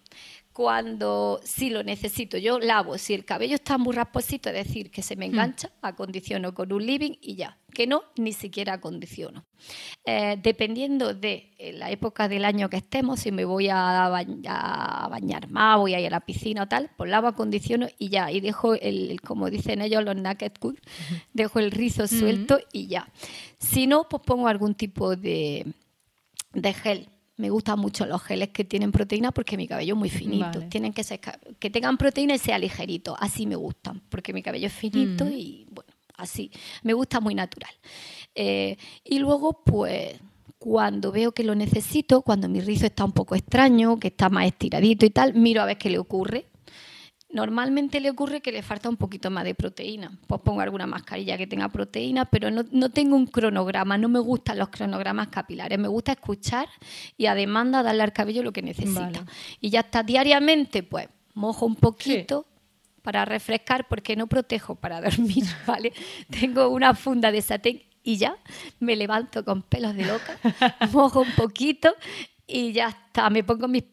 cuando 0.53 1.39
si 1.43 1.69
lo 1.69 1.83
necesito, 1.83 2.37
yo 2.37 2.59
lavo, 2.59 2.97
si 2.97 3.13
el 3.13 3.23
cabello 3.23 3.55
está 3.55 3.77
muy 3.77 3.95
rasposito, 3.95 4.49
es 4.49 4.67
decir, 4.67 4.91
que 4.91 5.01
se 5.01 5.15
me 5.15 5.27
mm. 5.27 5.31
engancha, 5.31 5.71
acondiciono 5.81 6.53
con 6.53 6.73
un 6.73 6.85
living 6.85 7.13
y 7.21 7.35
ya, 7.35 7.57
que 7.73 7.87
no, 7.87 8.03
ni 8.17 8.33
siquiera 8.33 8.73
acondiciono. 8.73 9.45
Eh, 10.05 10.37
dependiendo 10.41 11.13
de 11.13 11.53
eh, 11.57 11.71
la 11.73 11.89
época 11.89 12.27
del 12.27 12.43
año 12.43 12.69
que 12.69 12.77
estemos, 12.77 13.21
si 13.21 13.31
me 13.31 13.45
voy 13.45 13.69
a, 13.69 14.09
bañar 14.09 15.49
más, 15.49 15.77
voy 15.77 15.93
a 15.93 16.01
ir 16.01 16.07
a 16.07 16.11
la 16.11 16.25
piscina 16.25 16.63
o 16.63 16.67
tal, 16.67 16.91
pues 16.97 17.09
lavo, 17.09 17.27
acondiciono 17.27 17.87
y 17.97 18.09
ya, 18.09 18.29
y 18.29 18.41
dejo 18.41 18.73
el, 18.73 19.21
como 19.21 19.49
dicen 19.49 19.81
ellos, 19.81 20.03
los 20.03 20.15
naked 20.15 20.53
cool, 20.59 20.79
dejo 21.33 21.59
el 21.59 21.71
rizo 21.71 22.07
suelto 22.07 22.59
y 22.73 22.87
ya. 22.87 23.07
Si 23.57 23.87
no, 23.87 24.09
pues 24.09 24.21
pongo 24.25 24.47
algún 24.47 24.75
tipo 24.75 25.15
de, 25.15 25.65
de 26.53 26.73
gel 26.73 27.10
me 27.41 27.49
gustan 27.49 27.79
mucho 27.79 28.05
los 28.05 28.21
geles 28.21 28.49
que 28.49 28.63
tienen 28.63 28.91
proteína 28.91 29.31
porque 29.31 29.57
mi 29.57 29.67
cabello 29.67 29.95
es 29.95 29.99
muy 29.99 30.09
finito. 30.09 30.61
Tienen 30.69 30.93
que 30.93 31.03
ser 31.03 31.19
que 31.59 31.69
tengan 31.71 31.97
proteína 31.97 32.35
y 32.35 32.37
sea 32.37 32.59
ligerito. 32.59 33.15
Así 33.19 33.47
me 33.47 33.55
gustan, 33.55 34.01
porque 34.09 34.31
mi 34.31 34.43
cabello 34.43 34.67
es 34.67 34.73
finito 34.73 35.27
y 35.27 35.65
bueno, 35.71 35.91
así. 36.17 36.51
Me 36.83 36.93
gusta 36.93 37.19
muy 37.19 37.33
natural. 37.33 37.73
Eh, 38.35 38.77
y 39.03 39.17
luego, 39.17 39.63
pues, 39.65 40.19
cuando 40.59 41.11
veo 41.11 41.31
que 41.31 41.43
lo 41.43 41.55
necesito, 41.55 42.21
cuando 42.21 42.47
mi 42.47 42.61
rizo 42.61 42.85
está 42.85 43.03
un 43.03 43.11
poco 43.11 43.33
extraño, 43.33 43.99
que 43.99 44.09
está 44.09 44.29
más 44.29 44.45
estiradito 44.45 45.07
y 45.07 45.09
tal, 45.09 45.33
miro 45.33 45.63
a 45.63 45.65
ver 45.65 45.79
qué 45.79 45.89
le 45.89 45.97
ocurre. 45.97 46.45
Normalmente 47.33 47.99
le 47.99 48.09
ocurre 48.09 48.41
que 48.41 48.51
le 48.51 48.61
falta 48.61 48.89
un 48.89 48.97
poquito 48.97 49.29
más 49.29 49.43
de 49.43 49.55
proteína. 49.55 50.11
Pues 50.27 50.41
pongo 50.41 50.61
alguna 50.61 50.85
mascarilla 50.85 51.37
que 51.37 51.47
tenga 51.47 51.69
proteína, 51.69 52.25
pero 52.25 52.51
no, 52.51 52.89
tengo 52.89 53.15
un 53.15 53.27
cronograma. 53.27 53.97
No 53.97 54.09
me 54.09 54.19
gustan 54.19 54.59
los 54.59 54.69
cronogramas 54.69 55.29
capilares. 55.29 55.79
Me 55.79 55.87
gusta 55.87 56.11
escuchar 56.11 56.67
y 57.17 57.27
a 57.27 57.35
demanda 57.35 57.83
darle 57.83 58.03
al 58.03 58.13
cabello 58.13 58.43
lo 58.43 58.51
que 58.51 58.61
necesita. 58.61 59.25
Y 59.59 59.69
ya 59.69 59.81
está 59.81 60.03
diariamente, 60.03 60.83
pues 60.83 61.07
mojo 61.33 61.65
un 61.65 61.75
poquito. 61.75 62.45
Para 63.01 63.25
refrescar, 63.25 63.87
porque 63.87 64.15
no 64.15 64.27
protejo 64.27 64.75
para 64.75 65.01
dormir, 65.09 65.43
¿vale? 65.65 65.91
Tengo 66.29 66.67
una 66.67 66.93
funda 66.93 67.31
de 67.31 67.41
satén 67.41 67.81
y 68.03 68.17
ya 68.17 68.37
me 68.79 68.95
levanto 68.95 69.43
con 69.43 69.63
pelos 69.63 69.95
de 69.95 70.05
loca, 70.05 70.37
mojo 70.91 71.21
un 71.21 71.31
poquito 71.31 71.93
y 72.47 72.73
ya 72.73 72.89
está, 72.89 73.29
me 73.29 73.43
pongo 73.43 73.67
mis 73.67 73.91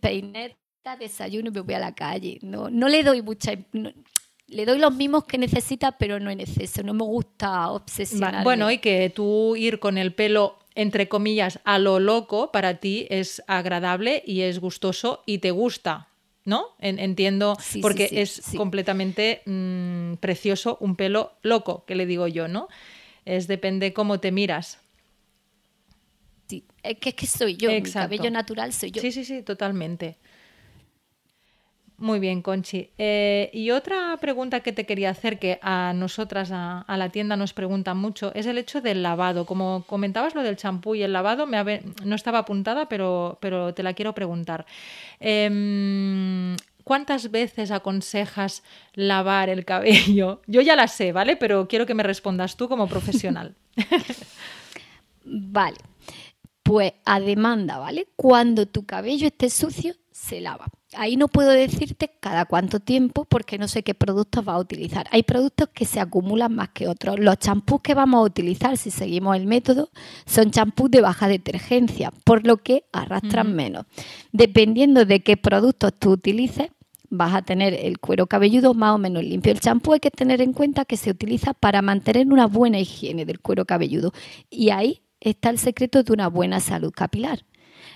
desayuno 0.96 1.48
y 1.48 1.52
me 1.52 1.60
voy 1.60 1.74
a 1.74 1.78
la 1.78 1.94
calle. 1.94 2.38
No, 2.42 2.70
no 2.70 2.88
le 2.88 3.02
doy 3.02 3.22
mucha... 3.22 3.52
le 3.72 4.64
doy 4.64 4.78
los 4.78 4.94
mismos 4.94 5.24
que 5.24 5.38
necesita, 5.38 5.92
pero 5.98 6.20
no 6.20 6.30
en 6.30 6.40
exceso. 6.40 6.82
No 6.82 6.94
me 6.94 7.04
gusta 7.04 7.70
obsesionar. 7.70 8.44
Bueno, 8.44 8.70
y 8.70 8.78
que 8.78 9.10
tú 9.10 9.56
ir 9.56 9.78
con 9.78 9.98
el 9.98 10.14
pelo, 10.14 10.58
entre 10.74 11.08
comillas, 11.08 11.60
a 11.64 11.78
lo 11.78 12.00
loco, 12.00 12.50
para 12.52 12.80
ti 12.80 13.06
es 13.10 13.42
agradable 13.46 14.22
y 14.26 14.42
es 14.42 14.58
gustoso 14.58 15.22
y 15.26 15.38
te 15.38 15.50
gusta. 15.50 16.06
¿No? 16.44 16.64
entiendo, 16.78 17.58
porque 17.82 18.08
es 18.10 18.40
completamente 18.56 19.42
mm, 19.44 20.14
precioso 20.14 20.78
un 20.80 20.96
pelo 20.96 21.32
loco, 21.42 21.84
que 21.84 21.94
le 21.94 22.06
digo 22.06 22.26
yo, 22.26 22.48
¿no? 22.48 22.68
Es 23.26 23.48
depende 23.48 23.92
cómo 23.92 24.18
te 24.18 24.32
miras. 24.32 24.78
Sí, 26.48 26.64
es 26.82 26.96
que, 26.98 27.10
es 27.10 27.14
que 27.14 27.26
soy 27.26 27.56
yo, 27.56 27.70
mi 27.70 27.82
cabello 27.82 28.30
natural 28.30 28.72
soy 28.72 28.90
yo. 28.90 29.02
Sí, 29.02 29.12
sí, 29.12 29.24
sí, 29.24 29.42
totalmente. 29.42 30.16
Muy 31.98 32.20
bien, 32.20 32.42
Conchi. 32.42 32.90
Eh, 32.96 33.50
y 33.52 33.72
otra 33.72 34.16
pregunta 34.20 34.60
que 34.60 34.72
te 34.72 34.86
quería 34.86 35.10
hacer, 35.10 35.40
que 35.40 35.58
a 35.62 35.92
nosotras, 35.92 36.50
a, 36.52 36.84
la 36.96 37.08
tienda, 37.08 37.36
nos 37.36 37.52
preguntan 37.52 37.96
mucho, 37.98 38.32
es 38.36 38.46
el 38.46 38.56
hecho 38.56 38.80
del 38.80 39.02
lavado. 39.02 39.44
Como 39.46 39.82
comentabas 39.84 40.36
lo 40.36 40.44
del 40.44 40.56
champú 40.56 40.94
y 40.94 41.02
el 41.02 41.12
lavado, 41.12 41.48
me 41.48 41.82
no 42.04 42.14
estaba 42.14 42.38
apuntada, 42.38 42.88
pero, 42.88 43.38
pero 43.40 43.74
te 43.74 43.82
la 43.82 43.94
quiero 43.94 44.14
preguntar. 44.14 44.64
Em, 45.18 46.56
¿Cuántas 46.84 47.32
veces 47.32 47.72
aconsejas 47.72 48.62
lavar 48.94 49.48
el 49.48 49.64
cabello? 49.64 50.40
Yo 50.46 50.60
ya 50.60 50.76
la 50.76 50.86
sé, 50.86 51.10
¿vale? 51.10 51.36
Pero 51.36 51.66
quiero 51.66 51.84
que 51.84 51.94
me 51.94 52.04
respondas 52.04 52.56
tú 52.56 52.68
como 52.68 52.86
profesional. 52.86 53.56
vale. 55.24 55.78
Pues 56.62 56.92
a 57.04 57.18
demanda, 57.18 57.78
¿vale? 57.78 58.06
Cuando 58.14 58.66
tu 58.66 58.86
cabello 58.86 59.26
esté 59.26 59.50
sucio, 59.50 59.94
se 60.28 60.40
lava. 60.40 60.66
Ahí 60.94 61.16
no 61.16 61.28
puedo 61.28 61.50
decirte 61.50 62.10
cada 62.20 62.46
cuánto 62.46 62.80
tiempo 62.80 63.24
porque 63.24 63.58
no 63.58 63.68
sé 63.68 63.82
qué 63.82 63.94
productos 63.94 64.44
vas 64.44 64.56
a 64.56 64.60
utilizar. 64.60 65.06
Hay 65.10 65.22
productos 65.22 65.68
que 65.68 65.84
se 65.84 66.00
acumulan 66.00 66.54
más 66.54 66.70
que 66.70 66.88
otros. 66.88 67.18
Los 67.18 67.38
champús 67.38 67.80
que 67.82 67.94
vamos 67.94 68.18
a 68.18 68.22
utilizar, 68.22 68.76
si 68.76 68.90
seguimos 68.90 69.36
el 69.36 69.46
método, 69.46 69.90
son 70.26 70.50
champús 70.50 70.90
de 70.90 71.00
baja 71.00 71.28
detergencia, 71.28 72.10
por 72.24 72.46
lo 72.46 72.58
que 72.58 72.84
arrastran 72.92 73.54
menos. 73.54 73.86
Dependiendo 74.32 75.04
de 75.04 75.20
qué 75.20 75.36
productos 75.36 75.92
tú 75.98 76.12
utilices, 76.12 76.70
vas 77.10 77.34
a 77.34 77.42
tener 77.42 77.74
el 77.74 77.98
cuero 77.98 78.26
cabelludo 78.26 78.74
más 78.74 78.94
o 78.94 78.98
menos 78.98 79.24
limpio. 79.24 79.52
El 79.52 79.60
champú 79.60 79.92
hay 79.92 80.00
que 80.00 80.10
tener 80.10 80.40
en 80.40 80.52
cuenta 80.52 80.84
que 80.84 80.96
se 80.96 81.10
utiliza 81.10 81.54
para 81.54 81.82
mantener 81.82 82.26
una 82.26 82.46
buena 82.46 82.78
higiene 82.78 83.24
del 83.24 83.40
cuero 83.40 83.64
cabelludo 83.64 84.12
y 84.50 84.70
ahí 84.70 85.02
está 85.20 85.50
el 85.50 85.58
secreto 85.58 86.02
de 86.02 86.12
una 86.12 86.28
buena 86.28 86.60
salud 86.60 86.92
capilar. 86.92 87.44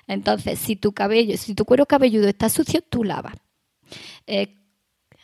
Entonces, 0.07 0.59
si 0.59 0.77
tu 0.77 0.93
cabello, 0.93 1.37
si 1.37 1.55
tu 1.55 1.65
cuero 1.65 1.87
cabelludo 1.87 2.29
está 2.29 2.49
sucio, 2.49 2.81
tú 2.83 3.05
lavas. 3.05 3.35
Eh, 4.27 4.57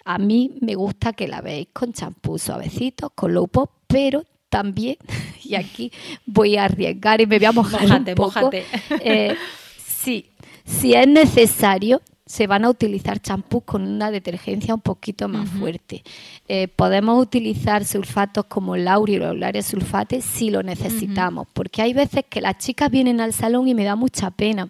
a 0.04 0.18
mí 0.18 0.56
me 0.60 0.74
gusta 0.74 1.12
que 1.12 1.28
lavéis 1.28 1.68
con 1.72 1.92
champú 1.92 2.38
suavecito, 2.38 3.10
con 3.10 3.34
low 3.34 3.46
pop, 3.46 3.70
pero 3.86 4.24
también, 4.48 4.96
y 5.44 5.54
aquí 5.54 5.92
voy 6.24 6.56
a 6.56 6.64
arriesgar 6.64 7.20
y 7.20 7.26
me 7.26 7.38
voy 7.38 7.46
a 7.46 7.52
mojar 7.52 8.00
un 8.00 8.04
poco, 8.14 8.50
eh, 8.52 9.36
sí, 9.86 10.30
si 10.64 10.94
es 10.94 11.06
necesario, 11.06 12.00
se 12.28 12.46
van 12.46 12.66
a 12.66 12.68
utilizar 12.68 13.20
champús 13.20 13.62
con 13.64 13.82
una 13.82 14.10
detergencia 14.10 14.74
un 14.74 14.82
poquito 14.82 15.28
más 15.28 15.48
fuerte. 15.48 16.02
Eh, 16.46 16.68
podemos 16.68 17.20
utilizar 17.20 17.86
sulfatos 17.86 18.44
como 18.44 18.74
el 18.74 18.84
lauril 18.84 19.22
o 19.22 19.32
el 19.32 19.62
sulfate 19.62 20.20
si 20.20 20.50
lo 20.50 20.62
necesitamos, 20.62 21.48
porque 21.54 21.80
hay 21.80 21.94
veces 21.94 22.24
que 22.28 22.42
las 22.42 22.58
chicas 22.58 22.90
vienen 22.90 23.22
al 23.22 23.32
salón 23.32 23.66
y 23.66 23.74
me 23.74 23.84
da 23.84 23.96
mucha 23.96 24.30
pena 24.30 24.68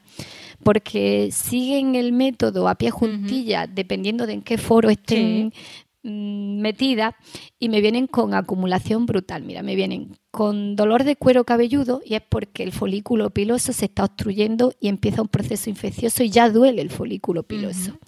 porque 0.62 1.30
siguen 1.32 1.96
el 1.96 2.12
método 2.12 2.68
a 2.68 2.76
pie 2.76 2.90
juntilla, 2.90 3.66
dependiendo 3.66 4.26
de 4.26 4.34
en 4.34 4.42
qué 4.42 4.56
foro 4.58 4.88
estén 4.90 5.52
metida 6.02 7.16
y 7.58 7.68
me 7.68 7.80
vienen 7.80 8.06
con 8.06 8.34
acumulación 8.34 9.06
brutal. 9.06 9.42
Mira, 9.42 9.62
me 9.62 9.74
vienen 9.74 10.16
con 10.30 10.76
dolor 10.76 11.04
de 11.04 11.16
cuero 11.16 11.44
cabelludo 11.44 12.00
y 12.04 12.14
es 12.14 12.22
porque 12.22 12.62
el 12.62 12.72
folículo 12.72 13.30
piloso 13.30 13.72
se 13.72 13.86
está 13.86 14.04
obstruyendo 14.04 14.72
y 14.80 14.88
empieza 14.88 15.22
un 15.22 15.28
proceso 15.28 15.70
infeccioso 15.70 16.22
y 16.22 16.30
ya 16.30 16.50
duele 16.50 16.82
el 16.82 16.90
folículo 16.90 17.42
piloso. 17.42 17.98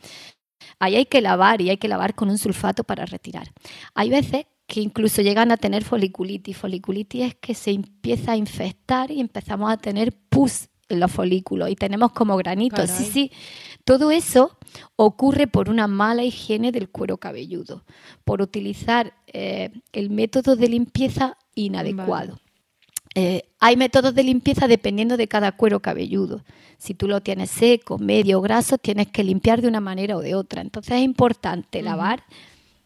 Ahí 0.79 0.96
hay 0.96 1.07
que 1.07 1.20
lavar 1.20 1.61
y 1.61 1.70
hay 1.70 1.76
que 1.76 1.88
lavar 1.88 2.14
con 2.14 2.31
un 2.31 2.38
sulfato 2.38 2.85
para 2.85 3.05
retirar. 3.05 3.53
Hay 3.94 4.09
veces 4.09 4.46
que 4.66 4.81
incluso 4.81 5.20
llegan 5.20 5.50
a 5.50 5.57
tener 5.57 5.85
foliculitis. 5.85 6.57
Foliculitis 6.57 7.22
es 7.22 7.35
que 7.35 7.55
se 7.55 7.72
empieza 7.72 8.33
a 8.33 8.37
infectar 8.37 9.11
y 9.11 9.20
empezamos 9.20 9.70
a 9.70 9.76
tener 9.76 10.12
pus 10.12 10.68
en 10.88 11.00
los 11.00 11.11
folículos 11.11 11.70
y 11.70 11.76
tenemos 11.76 12.12
como 12.12 12.37
granitos. 12.37 12.88
Sí, 12.90 13.05
sí. 13.05 13.33
Todo 13.90 14.12
eso 14.12 14.57
ocurre 14.94 15.48
por 15.48 15.68
una 15.68 15.88
mala 15.88 16.22
higiene 16.22 16.70
del 16.70 16.88
cuero 16.88 17.16
cabelludo, 17.16 17.83
por 18.22 18.40
utilizar 18.40 19.14
eh, 19.26 19.72
el 19.92 20.11
método 20.11 20.55
de 20.55 20.68
limpieza 20.68 21.37
inadecuado. 21.57 22.38
Eh, 23.16 23.48
hay 23.59 23.76
métodos 23.76 24.14
de 24.14 24.22
limpieza 24.22 24.68
dependiendo 24.68 25.16
de 25.16 25.26
cada 25.26 25.50
cuero 25.50 25.81
cabelludo. 25.81 26.44
Si 26.79 26.94
tú 26.94 27.09
lo 27.09 27.20
tienes 27.20 27.50
seco, 27.50 27.98
medio 27.98 28.38
o 28.38 28.42
graso, 28.42 28.79
tienes 28.79 29.09
que 29.09 29.24
limpiar 29.24 29.61
de 29.61 29.66
una 29.66 29.81
manera 29.81 30.16
o 30.16 30.20
de 30.20 30.37
otra. 30.37 30.62
Entonces 30.62 30.98
es 30.98 31.03
importante 31.03 31.83
lavar 31.83 32.22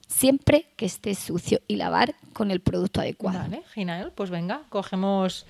siempre 0.08 0.68
que 0.76 0.86
esté 0.86 1.14
sucio 1.14 1.60
y 1.68 1.76
lavar 1.76 2.14
con 2.32 2.50
el 2.50 2.60
producto 2.60 3.02
adecuado. 3.02 3.40
Vale, 3.40 3.62
genial. 3.74 4.10
Pues 4.14 4.30
venga, 4.30 4.62
cogemos, 4.70 5.44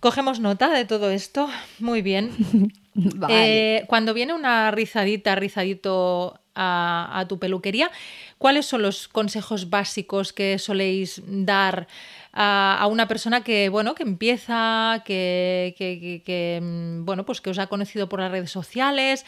cogemos 0.00 0.38
nota 0.38 0.68
de 0.68 0.84
todo 0.84 1.08
esto. 1.08 1.48
Muy 1.78 2.02
bien. 2.02 2.30
Eh, 3.28 3.84
cuando 3.86 4.14
viene 4.14 4.34
una 4.34 4.70
rizadita, 4.70 5.34
rizadito 5.34 6.40
a, 6.54 7.24
tu 7.28 7.38
peluquería, 7.38 7.90
¿cuáles 8.38 8.66
son 8.66 8.82
los 8.82 9.08
consejos 9.08 9.70
básicos 9.70 10.32
que 10.32 10.58
soléis 10.58 11.22
dar 11.26 11.86
a, 12.32 12.86
una 12.90 13.08
persona 13.08 13.42
que, 13.42 13.68
bueno, 13.68 13.94
que 13.94 14.02
empieza, 14.02 15.02
que, 15.04 16.60
mm, 16.62 17.04
bueno, 17.04 17.24
pues 17.24 17.40
que 17.40 17.50
os 17.50 17.58
ha 17.58 17.68
conocido 17.68 18.08
por 18.08 18.20
las 18.20 18.30
redes 18.30 18.50
sociales, 18.50 19.24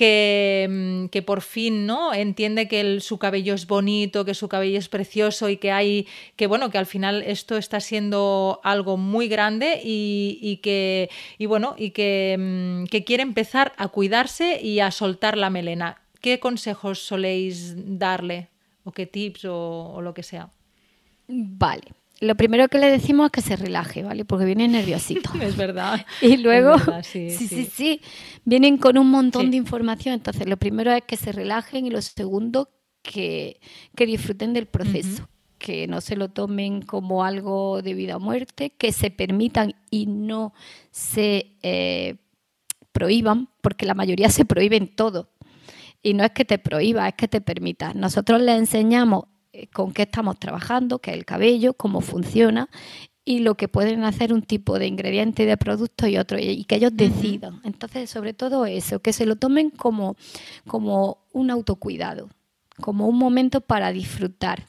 Mm, 0.00 1.06
que, 1.06 1.22
por 1.22 1.42
fin 1.42 1.86
¿no? 1.86 2.14
entiende 2.14 2.68
que 2.68 3.00
su 3.00 3.18
cabello 3.18 3.54
es 3.54 3.66
bonito, 3.66 4.24
que 4.24 4.34
su 4.34 4.48
cabello 4.48 4.78
es 4.78 4.88
precioso 4.88 5.48
y 5.48 5.58
que 5.58 5.72
hay, 5.72 6.06
que 6.36 6.46
bueno, 6.46 6.70
que 6.70 6.78
al 6.78 6.86
final 6.86 7.22
esto 7.22 7.56
está 7.56 7.80
siendo 7.80 8.60
algo 8.64 8.96
muy 8.96 9.28
grande 9.28 9.80
y, 9.84 10.60
que, 10.62 11.10
y 11.38 11.46
bueno, 11.46 11.74
y 11.76 11.88
mm, 11.88 12.84
que, 12.86 13.04
quiere 13.04 13.22
empezar 13.22 13.72
a 13.76 13.88
cuidarse 13.88 14.60
y 14.62 14.80
a 14.80 14.90
soltar 14.90 15.36
la 15.36 15.50
melena. 15.50 16.00
¿Qué 16.20 16.38
consejos 16.38 17.00
soléis 17.00 17.74
darle? 17.98 18.48
¿O 18.84 18.92
qué 18.92 19.06
tips 19.06 19.44
o 19.44 20.00
lo 20.02 20.14
que 20.14 20.22
sea? 20.22 20.50
Vale 21.28 21.99
lo 22.20 22.34
primero 22.34 22.68
que 22.68 22.78
le 22.78 22.90
decimos 22.90 23.26
es 23.26 23.32
que 23.32 23.40
se 23.40 23.56
relaje, 23.56 24.02
¿vale? 24.02 24.24
Porque 24.24 24.44
viene 24.44 24.68
nerviosito. 24.68 25.30
es 25.40 25.56
verdad. 25.56 26.04
Y 26.20 26.36
luego, 26.36 26.76
sí, 27.02 27.30
sí, 27.30 27.64
sí, 27.64 28.00
vienen 28.44 28.76
con 28.76 28.98
un 28.98 29.10
montón 29.10 29.50
de 29.50 29.56
información. 29.56 30.14
Entonces, 30.14 30.46
lo 30.46 30.58
primero 30.58 30.92
es 30.92 31.02
que 31.04 31.16
se 31.16 31.32
relajen 31.32 31.86
y 31.86 31.90
lo 31.90 32.02
segundo, 32.02 32.68
que, 33.02 33.60
que 33.96 34.06
disfruten 34.06 34.52
del 34.52 34.66
proceso. 34.66 35.28
Que 35.58 35.86
no 35.86 36.00
se 36.00 36.16
lo 36.16 36.30
tomen 36.30 36.82
como 36.82 37.24
algo 37.24 37.82
de 37.82 37.94
vida 37.94 38.16
o 38.16 38.20
muerte, 38.20 38.70
que 38.70 38.92
se 38.92 39.10
permitan 39.10 39.74
y 39.90 40.06
no 40.06 40.54
se 40.90 41.56
eh, 41.62 42.16
prohíban, 42.92 43.48
porque 43.60 43.86
la 43.86 43.94
mayoría 43.94 44.30
se 44.30 44.44
prohíben 44.44 44.88
todo. 44.88 45.30
Y 46.02 46.14
no 46.14 46.24
es 46.24 46.30
que 46.30 46.46
te 46.46 46.58
prohíba, 46.58 47.08
es 47.08 47.14
que 47.14 47.28
te 47.28 47.42
permita. 47.42 47.92
Nosotros 47.92 48.40
les 48.40 48.58
enseñamos 48.58 49.24
con 49.72 49.92
qué 49.92 50.02
estamos 50.02 50.38
trabajando, 50.38 50.98
qué 50.98 51.10
es 51.12 51.16
el 51.16 51.24
cabello, 51.24 51.74
cómo 51.74 52.00
funciona 52.00 52.68
y 53.24 53.40
lo 53.40 53.54
que 53.54 53.68
pueden 53.68 54.02
hacer 54.04 54.32
un 54.32 54.42
tipo 54.42 54.78
de 54.78 54.86
ingrediente 54.86 55.46
de 55.46 55.56
producto 55.56 56.06
y 56.06 56.16
otro, 56.16 56.38
y 56.40 56.64
que 56.64 56.76
ellos 56.76 56.92
decidan. 56.94 57.60
Entonces, 57.64 58.10
sobre 58.10 58.32
todo 58.32 58.66
eso, 58.66 59.00
que 59.00 59.12
se 59.12 59.26
lo 59.26 59.36
tomen 59.36 59.70
como, 59.70 60.16
como 60.66 61.18
un 61.32 61.50
autocuidado, 61.50 62.30
como 62.80 63.06
un 63.06 63.18
momento 63.18 63.60
para 63.60 63.92
disfrutar. 63.92 64.64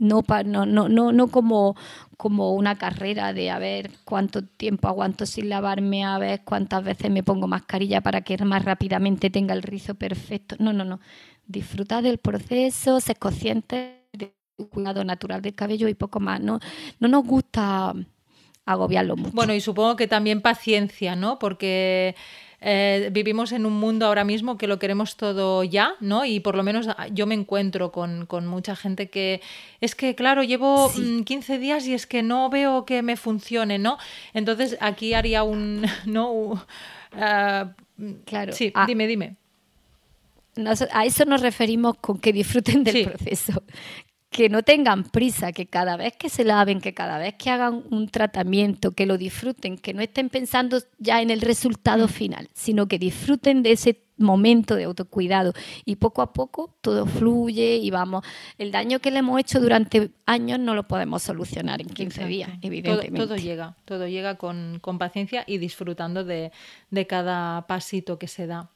No, 0.00 0.24
no, 0.44 0.64
no, 0.64 0.88
no, 0.88 1.12
no 1.12 1.28
como, 1.28 1.76
como 2.16 2.54
una 2.54 2.76
carrera 2.78 3.32
de 3.32 3.50
a 3.50 3.58
ver 3.58 3.90
cuánto 4.04 4.42
tiempo 4.44 4.88
aguanto 4.88 5.26
sin 5.26 5.48
lavarme, 5.48 6.04
a 6.04 6.18
ver 6.18 6.42
cuántas 6.44 6.84
veces 6.84 7.10
me 7.10 7.24
pongo 7.24 7.48
mascarilla 7.48 8.00
para 8.00 8.22
que 8.22 8.38
más 8.44 8.64
rápidamente 8.64 9.28
tenga 9.28 9.54
el 9.54 9.62
rizo 9.62 9.96
perfecto. 9.96 10.56
No, 10.58 10.72
no, 10.72 10.84
no 10.84 11.00
disfrutar 11.48 12.04
del 12.04 12.18
proceso, 12.18 13.00
ser 13.00 13.18
consciente 13.18 14.04
del 14.12 14.32
cuidado 14.70 15.02
natural 15.02 15.42
del 15.42 15.54
cabello 15.54 15.88
y 15.88 15.94
poco 15.94 16.20
más. 16.20 16.40
No, 16.40 16.60
no 17.00 17.08
nos 17.08 17.24
gusta 17.24 17.94
agobiarlo 18.64 19.16
mucho. 19.16 19.32
Bueno, 19.32 19.54
y 19.54 19.60
supongo 19.60 19.96
que 19.96 20.06
también 20.06 20.42
paciencia, 20.42 21.16
¿no? 21.16 21.38
Porque 21.38 22.14
eh, 22.60 23.08
vivimos 23.12 23.52
en 23.52 23.64
un 23.64 23.72
mundo 23.72 24.04
ahora 24.04 24.24
mismo 24.24 24.58
que 24.58 24.66
lo 24.66 24.78
queremos 24.78 25.16
todo 25.16 25.64
ya, 25.64 25.94
¿no? 26.00 26.26
Y 26.26 26.40
por 26.40 26.54
lo 26.54 26.62
menos 26.62 26.86
ah, 26.88 27.06
yo 27.10 27.26
me 27.26 27.34
encuentro 27.34 27.92
con, 27.92 28.26
mucha 28.46 28.76
gente 28.76 29.08
que 29.08 29.40
es 29.80 29.94
que, 29.94 30.14
claro, 30.14 30.42
llevo 30.42 30.92
15 31.24 31.56
mm, 31.56 31.60
días 31.60 31.86
y 31.86 31.94
es 31.94 32.06
que 32.06 32.22
no 32.22 32.50
veo 32.50 32.84
que 32.84 33.02
me 33.02 33.16
funcione, 33.16 33.78
¿no? 33.78 33.96
Entonces 34.34 34.76
aquí 34.80 35.14
haría 35.14 35.44
un, 35.44 35.86
¿no? 36.04 36.62
Ah, 37.12 37.72
claro. 38.26 38.52
Sí, 38.52 38.70
ah. 38.74 38.84
dime, 38.86 39.06
dime. 39.06 39.36
A 40.90 41.04
eso 41.04 41.24
nos 41.24 41.40
referimos 41.40 41.96
con 41.98 42.18
que 42.18 42.32
disfruten 42.32 42.84
del 42.84 43.04
proceso, 43.10 43.62
que 44.30 44.48
no 44.48 44.62
tengan 44.62 45.04
prisa, 45.04 45.52
que 45.52 45.66
cada 45.66 45.96
vez 45.96 46.14
que 46.16 46.28
se 46.28 46.44
laven, 46.44 46.80
que 46.80 46.92
cada 46.92 47.18
vez 47.18 47.34
que 47.34 47.50
hagan 47.50 47.84
un 47.90 48.08
tratamiento, 48.08 48.92
que 48.92 49.06
lo 49.06 49.16
disfruten, 49.16 49.78
que 49.78 49.94
no 49.94 50.02
estén 50.02 50.28
pensando 50.28 50.78
ya 50.98 51.22
en 51.22 51.30
el 51.30 51.40
resultado 51.40 52.06
mm. 52.06 52.10
final, 52.10 52.48
sino 52.52 52.88
que 52.88 52.98
disfruten 52.98 53.62
de 53.62 53.72
ese 53.72 54.02
momento 54.18 54.74
de 54.74 54.84
autocuidado 54.84 55.52
y 55.84 55.96
poco 55.96 56.22
a 56.22 56.32
poco 56.32 56.74
todo 56.80 57.06
fluye 57.06 57.76
y 57.76 57.90
vamos, 57.90 58.24
el 58.58 58.72
daño 58.72 58.98
que 58.98 59.12
le 59.12 59.20
hemos 59.20 59.40
hecho 59.40 59.60
durante 59.60 60.10
años 60.26 60.58
no 60.58 60.74
lo 60.74 60.88
podemos 60.88 61.22
solucionar 61.22 61.80
en 61.80 61.88
15 61.88 62.26
días, 62.26 62.50
evidentemente. 62.60 63.26
Todo, 63.26 63.36
llega, 63.36 63.76
todo 63.84 64.08
llega 64.08 64.34
con, 64.34 64.80
paciencia 64.98 65.44
y 65.46 65.58
disfrutando 65.58 66.24
de, 66.24 66.50
de 66.90 67.06
cada 67.06 67.66
pasito 67.66 68.18
que 68.18 68.26
se 68.26 68.46
da. 68.46 68.70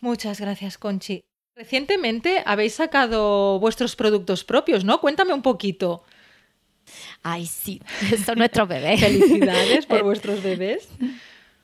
Muchas 0.00 0.40
gracias, 0.40 0.78
Conchi. 0.78 1.22
Recientemente 1.56 2.42
habéis 2.46 2.74
sacado 2.74 3.58
vuestros 3.60 3.96
productos 3.96 4.44
propios, 4.44 4.84
¿no? 4.84 5.00
Cuéntame 5.00 5.34
un 5.34 5.42
poquito. 5.42 6.04
Ay, 7.22 7.46
sí, 7.46 7.80
son 8.24 8.38
nuestros 8.38 8.68
bebés. 8.68 9.00
Felicidades 9.00 9.86
por 9.86 10.02
vuestros 10.02 10.42
bebés. 10.42 10.88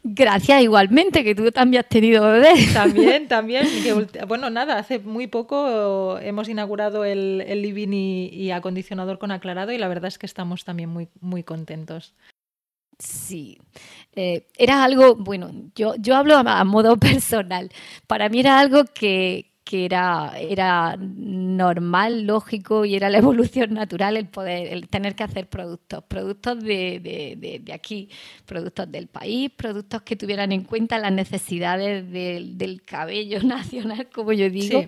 Gracias, 0.08 0.62
igualmente, 0.62 1.24
que 1.24 1.34
tú 1.34 1.50
también 1.50 1.80
has 1.80 1.88
tenido 1.88 2.30
bebés. 2.30 2.72
También, 2.72 3.26
también. 3.28 3.66
bueno, 4.28 4.50
nada, 4.50 4.78
hace 4.78 5.00
muy 5.00 5.26
poco 5.26 6.18
hemos 6.18 6.48
inaugurado 6.48 7.04
el, 7.04 7.42
el 7.44 7.62
living 7.62 7.88
y, 7.92 8.52
acondicionador 8.52 9.18
con 9.18 9.32
aclarado 9.32 9.72
y 9.72 9.78
la 9.78 9.88
verdad 9.88 10.06
es 10.06 10.18
que 10.18 10.26
estamos 10.26 10.64
también 10.64 10.90
muy, 10.90 11.08
muy 11.20 11.42
contentos. 11.42 12.14
Sí, 12.98 13.58
eh, 14.16 14.46
era 14.56 14.82
algo, 14.82 15.14
bueno, 15.14 15.50
yo, 15.74 15.94
yo 15.98 16.16
hablo 16.16 16.36
a 16.36 16.64
modo 16.64 16.96
personal. 16.98 17.70
Para 18.06 18.28
mí 18.30 18.40
era 18.40 18.58
algo 18.58 18.84
que, 18.84 19.52
que 19.62 19.84
era, 19.84 20.32
era 20.38 20.96
normal, 20.96 22.22
lógico 22.22 22.84
y 22.84 22.94
era 22.96 23.10
la 23.10 23.18
evolución 23.24 23.74
natural 23.74 24.16
el 24.16 24.28
poder, 24.28 24.72
el 24.72 24.88
tener 24.88 25.14
que 25.14 25.24
hacer 25.24 25.48
productos, 25.48 26.02
productos 26.04 26.62
de, 26.62 27.62
aquí, 27.74 28.08
productos 28.46 28.90
del 28.90 29.08
país, 29.08 29.50
productos 29.54 30.02
que 30.02 30.16
tuvieran 30.16 30.52
en 30.52 30.62
cuenta 30.62 30.98
las 30.98 31.12
necesidades 31.12 32.10
del, 32.10 32.82
cabello 32.86 33.42
nacional, 33.42 34.08
como 34.14 34.32
yo 34.32 34.48
digo. 34.48 34.84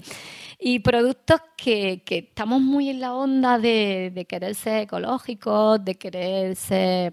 Y 0.61 0.79
productos 0.81 1.41
que, 1.57 2.03
que, 2.05 2.18
estamos 2.18 2.61
muy 2.61 2.89
en 2.89 3.01
la 3.01 3.14
onda 3.14 3.59
de, 3.59 4.11
de 4.14 4.24
querer 4.24 4.55
ser 4.55 4.83
ecológicos, 4.83 5.85
de 5.85 5.97
querer 5.97 6.57
ser 6.57 7.12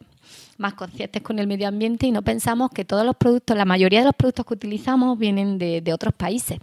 más 0.57 0.73
conscientes 0.73 1.21
con 1.21 1.39
el 1.39 1.47
medio 1.47 1.67
ambiente 1.67 2.07
y 2.07 2.11
no 2.11 2.21
pensamos 2.21 2.69
que 2.71 2.85
todos 2.85 3.05
los 3.05 3.15
productos, 3.15 3.57
la 3.57 3.65
mayoría 3.65 3.99
de 3.99 4.05
los 4.05 4.15
productos 4.15 4.45
que 4.45 4.53
utilizamos 4.53 5.17
vienen 5.17 5.57
de, 5.57 5.93
otros 5.93 6.13
países. 6.13 6.59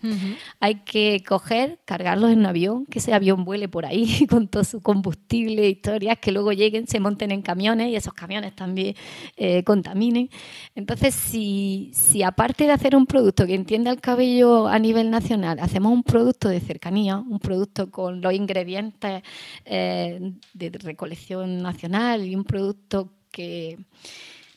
Hay 0.60 0.76
que 0.84 1.22
coger, 1.26 1.78
cargarlos 1.84 2.30
en 2.30 2.40
un 2.40 2.46
avión, 2.46 2.86
que 2.86 2.98
ese 2.98 3.14
avión 3.14 3.44
vuele 3.44 3.68
por 3.68 3.86
ahí 3.86 4.26
con 4.30 4.48
todo 4.48 4.64
su 4.64 4.80
combustible, 4.80 5.68
historias, 5.68 6.18
que 6.18 6.32
luego 6.32 6.52
lleguen, 6.52 6.86
se 6.86 7.00
monten 7.00 7.30
en 7.30 7.42
camiones 7.42 7.88
y 7.88 7.96
esos 7.96 8.12
camiones 8.12 8.54
también 8.54 8.94
eh, 9.36 9.62
contaminen. 9.64 10.28
Entonces, 10.74 11.14
si, 11.14 11.90
si 11.94 12.22
aparte 12.22 12.64
de 12.64 12.72
hacer 12.72 12.96
un 12.96 13.06
producto 13.06 13.46
que 13.46 13.54
entienda 13.54 13.90
el 13.90 14.00
cabello 14.00 14.66
a 14.68 14.78
nivel 14.78 15.10
nacional, 15.10 15.58
hacemos 15.60 15.92
un 15.92 16.02
producto 16.02 16.48
de 16.48 16.60
cercanía, 16.60 17.18
un 17.18 17.38
producto 17.38 17.90
con 17.90 18.20
los 18.20 18.32
ingredientes 18.32 19.22
eh, 19.64 20.32
de 20.54 20.70
recolección 20.70 21.62
nacional 21.62 22.26
y 22.26 22.34
un 22.34 22.44
producto 22.44 23.10
que 23.32 23.78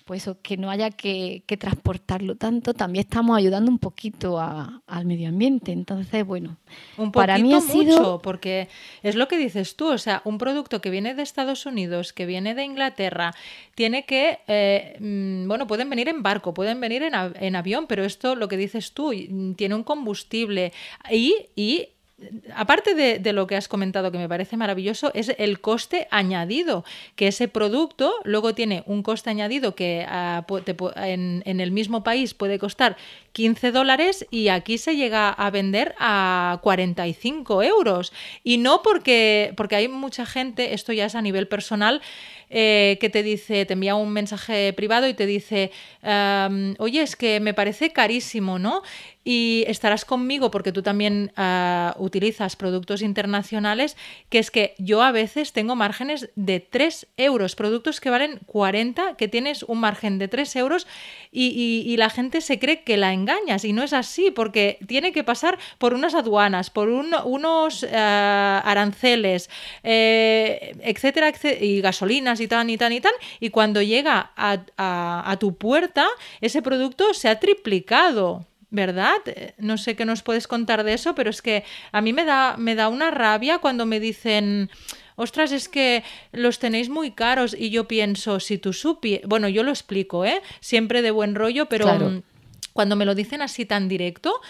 pues 0.05 0.29
que 0.43 0.55
no 0.55 0.69
haya 0.69 0.91
que, 0.91 1.43
transportarlo 1.59 2.35
tanto, 2.35 2.75
también 2.75 3.05
estamos 3.05 3.35
ayudando 3.35 3.71
un 3.71 3.79
poquito 3.79 4.39
al 4.39 5.05
medio 5.05 5.29
ambiente. 5.29 5.71
Entonces, 5.71 6.23
bueno, 6.23 6.57
un 6.97 7.11
para 7.11 7.39
mí 7.39 7.55
ha 7.55 7.59
sido... 7.59 7.97
mucho, 7.97 8.21
porque 8.21 8.69
es 9.01 9.15
lo 9.15 9.27
que 9.27 9.35
dices 9.35 9.75
tú, 9.75 9.87
o 9.87 9.97
sea, 9.97 10.21
un 10.23 10.37
producto 10.37 10.79
que 10.79 10.91
viene 10.91 11.15
de 11.15 11.23
Estados 11.23 11.65
Unidos, 11.65 12.13
que 12.13 12.27
viene 12.27 12.53
de 12.53 12.63
Inglaterra, 12.63 13.33
tiene 13.73 14.05
que, 14.05 14.41
eh, 14.47 14.95
mm, 14.99 15.47
bueno, 15.47 15.65
pueden 15.65 15.89
venir 15.89 16.07
en 16.07 16.21
barco, 16.21 16.53
pueden 16.53 16.79
venir 16.79 17.01
en, 17.01 17.13
en, 17.15 17.55
avión, 17.55 17.87
pero 17.87 18.05
esto, 18.05 18.35
lo 18.35 18.47
que 18.47 18.57
dices 18.57 18.91
tú, 18.91 19.11
tiene 19.55 19.73
un 19.73 19.83
combustible 19.83 20.71
y, 21.09 21.47
y 21.55 21.87
aparte 22.55 22.95
de, 22.95 23.33
lo 23.33 23.45
que 23.45 23.55
has 23.55 23.67
comentado 23.67 24.11
que 24.11 24.17
me 24.17 24.29
parece 24.29 24.55
maravilloso, 24.55 25.11
es 25.13 25.33
el 25.37 25.59
coste 25.59 26.07
añadido, 26.11 26.85
que 27.15 27.27
ese 27.27 27.47
producto 27.47 28.13
luego 28.23 28.55
tiene 28.55 28.83
un 28.85 29.03
coste 29.03 29.29
añadido 29.29 29.75
que 29.75 30.05
ah, 30.07 30.45
en, 30.95 31.43
el 31.45 31.71
mismo 31.71 32.03
país 32.03 32.33
puede 32.33 32.57
costar 32.57 32.95
15 33.33 33.71
dólares 33.71 34.25
y 34.31 34.47
aquí 34.47 34.77
se 34.77 34.95
llega 34.95 35.29
a 35.29 35.49
vender 35.51 35.93
a 35.99 36.59
45 36.63 37.63
euros. 37.63 38.13
Y 38.43 38.57
no 38.59 38.81
porque, 38.81 39.53
porque 39.57 39.75
hay 39.75 39.87
mucha 39.89 40.25
gente, 40.25 40.73
esto 40.73 40.93
ya 40.93 41.05
es 41.05 41.15
a 41.15 41.21
nivel 41.21 41.47
personal, 41.47 42.01
eh, 42.49 42.97
que 42.99 43.09
te 43.09 43.23
dice, 43.23 43.65
te 43.65 43.73
envía 43.73 43.95
un 43.95 44.11
mensaje 44.11 44.73
privado 44.73 45.07
y 45.07 45.13
te 45.13 45.25
dice, 45.25 45.71
oye, 46.79 47.01
es 47.01 47.15
que 47.15 47.39
me 47.39 47.53
parece 47.53 47.91
carísimo, 47.91 48.59
¿no? 48.59 48.81
Y 49.27 49.63
estarás 49.67 50.05
conmigo 50.05 50.51
porque 50.51 50.71
tú 50.71 50.83
también 50.83 51.31
ah, 51.35 51.95
utilizas 51.97 52.55
productos 52.55 53.01
internacionales, 53.01 53.97
que 54.29 54.37
es 54.37 54.51
que 54.51 54.75
yo 54.77 55.01
a 55.01 55.11
veces 55.11 55.51
tengo 55.51 55.75
márgenes 55.75 56.29
de 56.35 56.59
3 56.59 57.07
euros, 57.17 57.55
productos 57.55 57.99
que 57.99 58.11
valen 58.11 58.39
40, 58.45 59.15
que 59.17 59.27
tienes 59.27 59.63
un 59.63 59.79
margen 59.79 60.19
de 60.19 60.27
3 60.27 60.55
euros 60.57 60.85
y, 61.31 61.95
la 61.95 62.09
gente 62.09 62.41
se 62.41 62.59
cree 62.59 62.83
que 62.83 62.97
la 62.97 63.13
engañas 63.13 63.63
y 63.63 63.71
no 63.71 63.81
es 63.81 63.93
así 63.93 64.29
porque 64.29 64.77
tiene 64.85 65.13
que 65.13 65.23
pasar 65.23 65.57
por 65.77 65.93
unas 65.93 66.13
aduanas, 66.13 66.69
por 66.69 66.89
unos 66.89 67.85
ah, 67.91 68.61
aranceles, 68.63 69.49
eh, 69.81 70.75
etcétera, 70.81 71.29
etcétera, 71.29 71.65
y 71.65 71.81
gasolinas 71.81 72.34
y 72.39 72.47
tan 72.47 72.69
y 72.69 72.77
tan 72.77 72.93
y 72.93 73.01
tan, 73.01 73.13
y 73.39 73.49
cuando 73.49 73.81
llega 73.81 74.31
a, 74.35 75.37
tu 75.39 75.57
puerta, 75.57 76.07
ese 76.41 76.61
producto 76.61 77.13
se 77.13 77.29
ha 77.29 77.39
triplicado. 77.39 78.45
¿verdad? 78.71 79.15
No 79.57 79.77
sé 79.77 79.95
qué 79.95 80.03
nos 80.03 80.21
puedes 80.21 80.47
contar 80.47 80.83
de 80.83 80.93
eso, 80.93 81.15
pero 81.15 81.29
es 81.29 81.41
que 81.41 81.63
a 81.93 82.01
mí 82.01 82.11
me 82.11 82.25
da, 82.25 82.57
me 82.57 82.75
da 82.75 82.89
una 82.89 83.09
rabia 83.09 83.59
cuando 83.59 83.85
me 83.85 84.01
dicen, 84.01 84.69
ostras, 85.15 85.53
es 85.53 85.69
que 85.69 86.03
los 86.33 86.59
tenéis 86.59 86.89
muy 86.89 87.11
caros 87.11 87.55
y 87.57 87.69
yo 87.69 87.87
pienso, 87.87 88.41
si 88.41 88.57
tú 88.57 88.73
supieras, 88.73 89.29
bueno, 89.29 89.47
yo 89.47 89.63
lo 89.63 89.71
explico, 89.71 90.25
¿eh? 90.25 90.41
Siempre 90.59 91.01
de 91.01 91.11
buen 91.11 91.35
rollo, 91.35 91.67
pero 91.67 91.87
mm, 91.87 92.23
cuando 92.73 92.97
me 92.97 93.05
lo 93.05 93.15
dicen 93.15 93.41
así 93.41 93.65
tan 93.65 93.87
directo, 93.87 94.41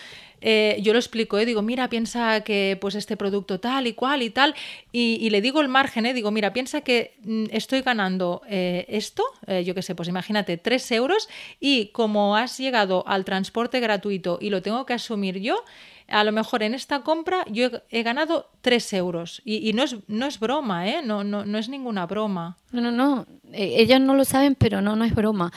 eh, 0.42 0.78
yo 0.82 0.94
lo 0.94 1.00
explico, 1.00 1.38
¿eh? 1.40 1.46
digo, 1.46 1.62
mira, 1.62 1.90
piensa 1.90 2.42
que 2.42 2.78
pues 2.80 2.96
este 2.96 3.18
producto 3.18 3.60
tal 3.60 3.88
y 3.88 3.94
cual 3.94 4.22
y 4.22 4.30
tal, 4.30 4.56
y, 4.92 5.30
le 5.30 5.42
digo 5.42 5.62
el 5.62 5.68
margen, 5.68 6.06
¿eh? 6.06 6.14
digo, 6.14 6.32
mira, 6.32 6.54
piensa 6.54 6.82
que 6.82 7.16
mm, 7.24 7.46
estoy 7.52 7.82
ganando 7.82 8.42
eh, 8.48 8.86
esto, 8.90 9.24
yo 9.64 9.76
qué 9.76 9.82
sé, 9.82 9.96
pues 9.96 10.08
imagínate, 10.08 10.58
3 10.58 10.92
euros, 10.92 11.30
y 11.60 11.88
como 11.88 12.36
has 12.36 12.58
llegado 12.58 13.04
al 13.08 13.26
transporte 13.26 13.80
gratuito 13.80 14.38
y 14.42 14.50
lo 14.50 14.62
tengo 14.62 14.86
que 14.86 14.94
asumir 14.94 15.40
yo, 15.40 15.64
a 16.08 16.24
lo 16.24 16.32
mejor 16.32 16.64
en 16.64 16.74
esta 16.74 17.02
compra 17.02 17.46
yo 17.50 17.70
he, 17.90 18.04
ganado 18.04 18.50
3 18.62 18.94
euros. 18.94 19.42
Y, 19.46 19.74
no, 19.74 19.84
es, 19.84 19.98
no 20.08 20.26
es 20.26 20.40
broma, 20.40 20.88
¿eh? 20.88 21.02
No, 21.04 21.24
no, 21.24 21.46
no 21.46 21.58
es 21.58 21.70
ninguna 21.70 22.06
broma. 22.06 22.58
No, 22.72 22.82
no, 22.82 22.92
no. 22.92 23.26
ellos 23.54 24.02
no 24.02 24.16
lo 24.16 24.26
saben, 24.26 24.56
pero 24.56 24.82
no, 24.82 24.96
no 24.96 25.06
es 25.06 25.16
broma. 25.16 25.52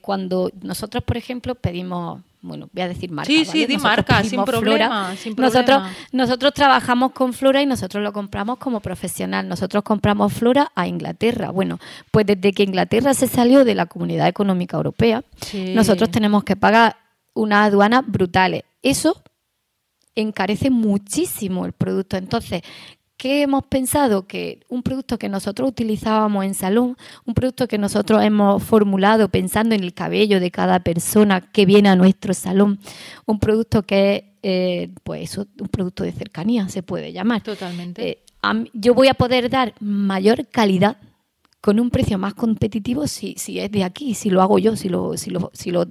cuando 0.00 0.50
nosotros, 0.62 1.02
por 1.04 1.16
ejemplo, 1.16 1.54
pedimos 1.54 2.20
bueno, 2.46 2.68
voy 2.72 2.82
a 2.82 2.88
decir 2.88 3.10
marca. 3.10 3.26
Sí, 3.26 3.44
sí, 3.44 3.66
di 3.66 3.76
marca, 3.76 4.22
sin 4.22 4.44
problema, 4.44 5.14
Nosotros, 5.36 5.82
nosotros 6.12 6.54
trabajamos 6.54 7.12
con 7.12 7.32
Flora 7.32 7.60
y 7.60 7.66
nosotros 7.66 8.02
lo 8.04 8.12
compramos 8.12 8.58
como 8.58 8.80
profesional. 8.80 9.48
Nosotros 9.48 9.82
compramos 9.82 10.32
Flora 10.32 10.70
a 10.74 10.86
Inglaterra. 10.86 11.50
Bueno, 11.50 11.78
pues 12.10 12.24
desde 12.26 12.52
que 12.52 12.62
Inglaterra 12.62 13.14
se 13.14 13.26
salió 13.26 13.64
de 13.64 13.74
la 13.74 13.86
Comunidad 13.86 14.28
Económica 14.28 14.76
Europea, 14.76 15.24
nosotros 15.74 16.10
tenemos 16.10 16.44
que 16.44 16.54
pagar 16.56 16.96
unas 17.34 17.66
aduanas 17.66 18.04
brutales. 18.06 18.62
Eso 18.82 19.20
encarece 20.16 20.70
muchísimo 20.70 21.66
el 21.66 21.72
producto. 21.72 22.16
Entonces, 22.16 22.62
¿Qué 23.16 23.40
hemos 23.40 23.64
pensado? 23.64 24.26
Que 24.26 24.60
un 24.68 24.82
producto 24.82 25.18
que 25.18 25.30
nosotros 25.30 25.70
utilizábamos 25.70 26.44
en 26.44 26.52
salón, 26.52 26.98
un 27.24 27.32
producto 27.32 27.66
que 27.66 27.78
nosotros 27.78 28.22
hemos 28.22 28.62
formulado 28.62 29.30
pensando 29.30 29.74
en 29.74 29.82
el 29.82 29.94
cabello 29.94 30.38
de 30.38 30.50
cada 30.50 30.80
persona 30.80 31.40
que 31.40 31.64
viene 31.64 31.88
a 31.88 31.96
nuestro 31.96 32.34
salón, 32.34 32.78
un 33.24 33.38
producto 33.38 33.84
que 33.84 34.16
es 34.16 34.22
eh, 34.42 34.90
pues 35.02 35.38
un 35.38 35.68
producto 35.70 36.04
de 36.04 36.12
cercanía, 36.12 36.68
se 36.68 36.82
puede 36.82 37.12
llamar. 37.12 37.42
Totalmente. 37.42 38.06
Eh, 38.06 38.18
yo 38.74 38.92
voy 38.92 39.08
a 39.08 39.14
poder 39.14 39.48
dar 39.48 39.74
mayor 39.80 40.46
calidad 40.48 40.98
con 41.62 41.80
un 41.80 41.90
precio 41.90 42.18
más 42.18 42.34
competitivo 42.34 43.06
si, 43.06 43.34
si 43.38 43.58
es 43.58 43.72
de 43.72 43.82
aquí, 43.82 44.14
si 44.14 44.28
lo 44.28 44.42
hago 44.42 44.58
yo, 44.58 44.76
si 44.76 44.90
lo, 44.90 45.16
si 45.16 45.30
lo, 45.30 45.50
si 45.54 45.70
lo, 45.70 45.86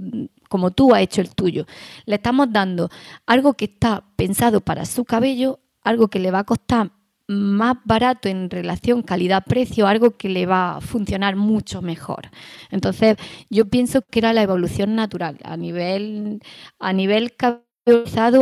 como 0.49 0.71
tú 0.71 0.93
has 0.93 1.01
hecho 1.01 1.21
el 1.21 1.33
tuyo. 1.33 1.65
Le 2.05 2.15
estamos 2.15 2.51
dando 2.51 2.89
algo 3.25 3.53
que 3.53 3.65
está 3.65 4.03
pensado 4.15 4.61
para 4.61 4.85
su 4.85 5.05
cabello, 5.05 5.59
algo 5.81 6.07
que 6.07 6.19
le 6.19 6.31
va 6.31 6.39
a 6.39 6.43
costar 6.43 6.91
más 7.27 7.77
barato 7.85 8.29
en 8.29 8.49
relación 8.49 9.01
calidad-precio, 9.01 9.87
algo 9.87 10.11
que 10.11 10.29
le 10.29 10.45
va 10.45 10.77
a 10.77 10.81
funcionar 10.81 11.35
mucho 11.35 11.81
mejor. 11.81 12.29
Entonces, 12.69 13.17
yo 13.49 13.65
pienso 13.65 14.01
que 14.03 14.19
era 14.19 14.33
la 14.33 14.43
evolución 14.43 14.95
natural. 14.95 15.39
A 15.43 15.57
nivel, 15.57 16.39
a 16.79 16.93
nivel 16.93 17.33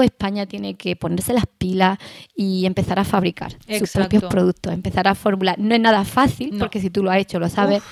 España 0.03 0.45
tiene 0.45 0.75
que 0.75 0.95
ponerse 0.95 1.33
las 1.33 1.45
pilas 1.45 1.97
y 2.35 2.65
empezar 2.65 2.99
a 2.99 3.03
fabricar 3.03 3.53
sus 3.77 3.91
propios 3.91 4.23
productos, 4.25 4.73
empezar 4.73 5.07
a 5.07 5.15
formular. 5.15 5.59
No 5.59 5.75
es 5.75 5.81
nada 5.81 6.05
fácil, 6.05 6.57
porque 6.57 6.79
si 6.79 6.89
tú 6.89 7.03
lo 7.03 7.11
has 7.11 7.17
hecho, 7.17 7.39
lo 7.39 7.49
sabes, 7.49 7.83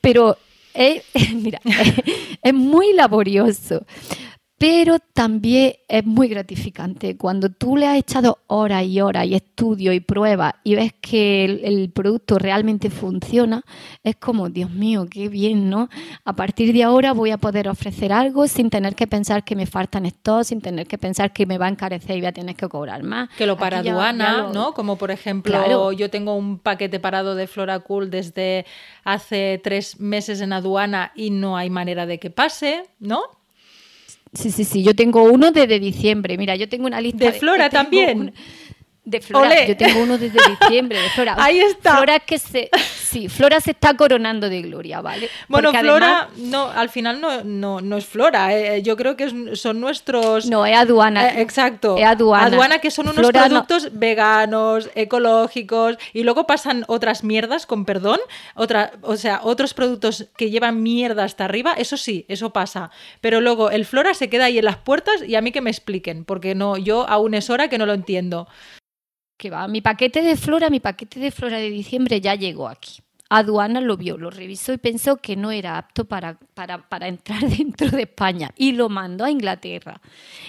pero 0.00 0.36
es, 0.74 1.02
mira, 1.34 1.60
es 2.42 2.54
muy 2.54 2.92
laborioso 2.92 3.84
pero 4.66 4.98
también 4.98 5.74
es 5.86 6.06
muy 6.06 6.26
gratificante 6.26 7.18
cuando 7.18 7.50
tú 7.50 7.76
le 7.76 7.86
has 7.86 7.98
echado 7.98 8.38
horas 8.46 8.84
y 8.84 8.98
horas 8.98 9.26
y 9.26 9.34
estudio 9.34 9.92
y 9.92 10.00
pruebas 10.00 10.54
y 10.64 10.74
ves 10.74 10.94
que 11.02 11.44
el, 11.44 11.90
producto 11.90 12.38
realmente 12.38 12.88
funciona, 12.88 13.62
es 14.02 14.16
como, 14.16 14.48
Dios 14.48 14.70
mío, 14.70 15.06
qué 15.10 15.28
bien, 15.28 15.68
¿no? 15.68 15.90
A 16.24 16.34
partir 16.34 16.72
de 16.72 16.82
ahora 16.82 17.12
voy 17.12 17.30
a 17.30 17.36
poder 17.36 17.68
ofrecer 17.68 18.10
algo 18.10 18.48
sin 18.48 18.70
tener 18.70 18.94
que 18.94 19.06
pensar 19.06 19.44
que 19.44 19.54
me 19.54 19.66
faltan 19.66 20.06
estos, 20.06 20.46
sin 20.46 20.62
tener 20.62 20.86
que 20.86 20.96
pensar 20.96 21.34
que 21.34 21.44
me 21.44 21.58
va 21.58 21.66
a 21.66 21.68
encarecer 21.68 22.16
y 22.16 22.20
voy 22.20 22.28
a 22.28 22.32
tener 22.32 22.56
que 22.56 22.66
cobrar 22.66 23.02
más. 23.02 23.28
Que 23.36 23.44
lo 23.44 23.58
para 23.58 23.80
aduana, 23.80 24.48
¿no? 24.50 24.72
Como 24.72 24.96
por 24.96 25.10
ejemplo, 25.10 25.92
yo 25.92 26.08
tengo 26.08 26.36
un 26.36 26.58
paquete 26.58 27.00
parado 27.00 27.34
de 27.34 27.48
Floracool 27.48 28.08
desde 28.08 28.64
hace 29.04 29.60
tres 29.62 30.00
meses 30.00 30.40
en 30.40 30.54
aduana 30.54 31.12
y 31.14 31.28
no 31.28 31.58
hay 31.58 31.68
manera 31.68 32.06
de 32.06 32.18
que 32.18 32.30
pase, 32.30 32.84
¿no? 32.98 33.43
Sí, 34.34 34.50
sí, 34.50 34.64
sí. 34.64 34.82
Yo 34.82 34.94
tengo 34.94 35.22
uno 35.24 35.50
desde 35.52 35.78
diciembre. 35.78 36.36
Mira, 36.36 36.56
yo 36.56 36.68
tengo 36.68 36.86
una 36.86 37.00
lista. 37.00 37.24
De 37.24 37.32
Flora 37.32 37.70
también. 37.70 38.32
De 39.06 39.20
Flora, 39.20 39.66
yo 39.66 39.76
tengo 39.76 40.02
uno 40.02 40.16
desde 40.16 40.38
diciembre 40.48 40.98
de 40.98 41.10
Flora. 41.10 41.36
Ahí 41.38 41.58
está. 41.58 41.96
Flora 41.96 42.20
que 42.20 42.38
se, 42.38 42.70
sí, 42.74 43.28
Flora 43.28 43.60
se 43.60 43.72
está 43.72 43.94
coronando 43.94 44.48
de 44.48 44.62
gloria, 44.62 45.02
¿vale? 45.02 45.28
Bueno, 45.46 45.72
Flora, 45.74 46.30
no, 46.36 46.70
al 46.70 46.88
final 46.88 47.20
no, 47.20 47.44
no, 47.44 47.82
no 47.82 47.98
es 47.98 48.06
Flora. 48.06 48.56
Eh, 48.56 48.82
yo 48.82 48.96
creo 48.96 49.14
que 49.14 49.56
son 49.56 49.80
nuestros. 49.80 50.46
No, 50.46 50.64
es 50.64 50.74
aduana. 50.74 51.28
Eh, 51.28 51.42
exacto. 51.42 51.98
Es 51.98 52.04
aduana. 52.06 52.46
Aduana 52.46 52.78
que 52.78 52.90
son 52.90 53.08
unos 53.08 53.30
productos 53.30 53.90
veganos, 53.92 54.88
ecológicos 54.94 55.98
y 56.14 56.22
luego 56.22 56.46
pasan 56.46 56.84
otras 56.88 57.24
mierdas, 57.24 57.66
con 57.66 57.84
perdón, 57.84 58.20
otra, 58.54 58.92
o 59.02 59.16
sea, 59.16 59.40
otros 59.42 59.74
productos 59.74 60.28
que 60.38 60.48
llevan 60.48 60.82
mierda 60.82 61.24
hasta 61.24 61.44
arriba. 61.44 61.74
Eso 61.76 61.98
sí, 61.98 62.24
eso 62.28 62.54
pasa. 62.54 62.90
Pero 63.20 63.42
luego 63.42 63.70
el 63.70 63.84
Flora 63.84 64.14
se 64.14 64.30
queda 64.30 64.46
ahí 64.46 64.58
en 64.58 64.64
las 64.64 64.78
puertas 64.78 65.22
y 65.22 65.34
a 65.34 65.42
mí 65.42 65.52
que 65.52 65.60
me 65.60 65.68
expliquen, 65.68 66.24
porque 66.24 66.54
no, 66.54 66.78
yo 66.78 67.06
aún 67.06 67.34
es 67.34 67.50
hora 67.50 67.68
que 67.68 67.76
no 67.76 67.84
lo 67.84 67.92
entiendo 67.92 68.48
que 69.36 69.50
va, 69.50 69.66
mi 69.68 69.80
paquete 69.80 70.22
de 70.22 70.36
flora, 70.36 70.70
mi 70.70 70.80
paquete 70.80 71.20
de 71.20 71.30
flora 71.30 71.58
de 71.58 71.70
diciembre 71.70 72.20
ya 72.20 72.34
llegó 72.34 72.68
aquí. 72.68 73.00
Aduana 73.30 73.80
lo 73.80 73.96
vio, 73.96 74.16
lo 74.16 74.30
revisó 74.30 74.72
y 74.72 74.78
pensó 74.78 75.16
que 75.16 75.34
no 75.34 75.50
era 75.50 75.78
apto 75.78 76.04
para, 76.04 76.38
para, 76.54 77.08
entrar 77.08 77.40
dentro 77.48 77.90
de 77.90 78.02
España 78.02 78.50
y 78.56 78.72
lo 78.72 78.88
mandó 78.88 79.24
a 79.24 79.30
Inglaterra. 79.30 80.00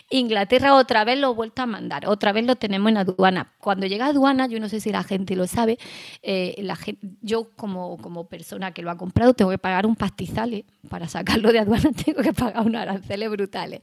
Inglaterra 0.10 0.76
otra 0.76 1.04
vez 1.04 1.20
lo 1.20 1.28
ha 1.28 1.32
vuelto 1.32 1.64
a 1.64 1.66
mandar, 1.66 2.08
otra 2.08 2.32
vez 2.32 2.46
lo 2.46 2.56
tenemos 2.56 2.92
en 2.92 2.98
aduana. 2.98 3.52
Cuando 3.60 3.88
llega 3.88 4.06
a 4.06 4.10
aduana, 4.10 4.48
yo 4.48 4.60
no 4.60 4.70
sé 4.70 4.80
si 4.80 4.92
la 4.92 5.04
gente 5.04 5.36
lo 5.36 5.48
sabe, 5.48 5.78
eh, 6.22 6.56
la 6.60 6.78
yo 7.22 7.50
como, 7.56 7.98
como 7.98 8.28
persona 8.28 8.72
que 8.72 8.82
lo 8.82 8.92
ha 8.92 8.98
comprado 8.98 9.34
tengo 9.34 9.52
que 9.52 9.58
pagar 9.58 9.86
un 9.86 9.96
pastizal, 9.96 10.54
¿eh? 10.54 10.66
para 10.90 11.08
sacarlo 11.08 11.52
de 11.52 11.60
aduana 11.60 11.92
tengo 12.06 12.22
que 12.22 12.34
pagar 12.34 12.66
unos 12.66 12.82
aranceles 12.82 13.30
brutales, 13.30 13.82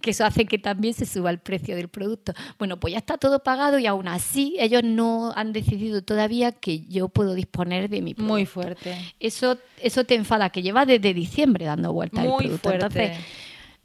que 0.00 0.10
eso 0.10 0.24
hace 0.24 0.46
que 0.46 0.58
también 0.58 0.94
se 0.94 1.06
suba 1.06 1.30
el 1.30 1.38
precio 1.38 1.74
del 1.74 1.88
producto. 1.88 2.32
Bueno, 2.58 2.78
pues 2.78 2.92
ya 2.92 2.98
está 2.98 3.18
todo 3.18 3.42
pagado 3.42 3.78
y 3.78 3.86
aún 3.86 4.06
así 4.06 4.54
ellos 4.58 4.84
no 4.84 5.32
han 5.34 5.52
decidido 5.52 6.02
todavía 6.02 6.52
que 6.52 6.84
yo 6.86 7.08
puedo 7.08 7.34
disponer 7.34 7.88
de 7.88 8.00
mi 8.00 8.14
producto. 8.14 8.32
Muy 8.32 8.46
fuerte. 8.46 8.96
Eso, 9.18 9.58
eso 9.82 10.04
te 10.04 10.14
enfada, 10.14 10.50
que 10.50 10.62
lleva 10.62 10.86
desde 10.86 11.12
diciembre 11.12 11.63
dando 11.64 11.92
vueltas 11.92 12.24
Muy 12.24 12.46
el 12.46 12.58
producto. 12.58 12.90
Fuerte. 12.90 13.16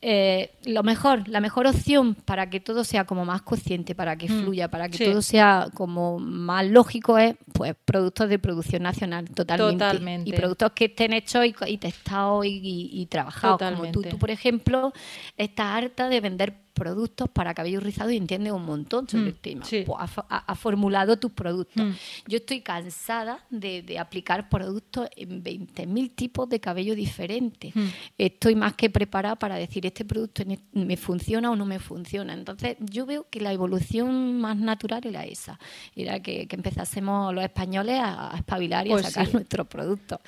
Eh, 0.01 0.51
lo 0.63 0.81
mejor, 0.81 1.27
la 1.27 1.41
mejor 1.41 1.67
opción 1.67 2.15
para 2.15 2.49
que 2.49 2.61
todo 2.61 2.85
sea 2.85 3.03
como 3.03 3.25
más 3.25 3.41
consciente, 3.41 3.95
para 3.95 4.15
que 4.15 4.29
mm, 4.29 4.43
fluya, 4.43 4.69
para 4.69 4.87
que 4.87 5.03
todo 5.03 5.21
sea 5.21 5.67
como 5.73 6.19
más 6.19 6.65
lógico 6.65 7.17
es 7.17 7.35
pues 7.51 7.75
productos 7.83 8.29
de 8.29 8.39
producción 8.39 8.83
nacional 8.83 9.29
totalmente, 9.29 10.29
y 10.29 10.31
productos 10.31 10.71
que 10.71 10.85
estén 10.85 11.11
hechos 11.11 11.45
y, 11.45 11.77
testados 11.77 12.45
y, 12.47 13.05
trabajados. 13.11 13.59
Como 13.59 13.91
tú, 13.91 14.03
tú 14.03 14.17
por 14.17 14.31
ejemplo 14.31 14.93
estás 15.35 15.65
harta 15.65 16.07
de 16.07 16.21
vender 16.21 16.53
productos 16.79 17.29
para 17.29 17.53
cabello 17.53 17.81
rizado 17.81 18.09
y 18.09 18.17
entiende 18.17 18.53
un 18.53 18.63
montón 18.63 19.07
sobre 19.09 19.25
mm, 19.25 19.27
el 19.27 19.35
tema. 19.35 19.65
Pues 19.69 19.85
ha, 20.29 20.55
formulado 20.55 21.19
tus 21.19 21.31
productos. 21.31 21.85
Mm. 21.85 21.91
Yo 22.27 22.37
estoy 22.37 22.61
cansada 22.61 23.45
de, 23.49 23.97
aplicar 23.99 24.47
productos 24.47 25.09
en 25.17 25.43
20.000 25.43 26.15
tipos 26.15 26.47
de 26.47 26.61
cabello 26.61 26.95
diferentes. 26.95 27.75
Mm. 27.75 27.87
Estoy 28.17 28.55
más 28.55 28.73
que 28.75 28.89
preparada 28.89 29.35
para 29.35 29.55
decir 29.55 29.85
este 29.85 30.05
producto 30.05 30.43
me 30.71 30.95
funciona 30.95 31.51
o 31.51 31.55
no 31.55 31.65
me 31.65 31.79
funciona. 31.79 32.33
Entonces 32.33 32.77
yo 32.79 33.05
veo 33.05 33.27
que 33.29 33.41
la 33.41 33.51
evolución 33.51 34.39
más 34.39 34.55
natural 34.55 35.05
era 35.05 35.25
esa. 35.25 35.59
Era 35.95 36.21
que, 36.21 36.47
empezásemos 36.49 37.33
los 37.33 37.43
españoles 37.43 37.99
a, 38.01 38.31
espabilar 38.35 38.87
y 38.87 38.91
a 38.91 38.93
pues 38.93 39.07
sacar 39.07 39.33
nuestros 39.33 39.67
productos. 39.67 40.19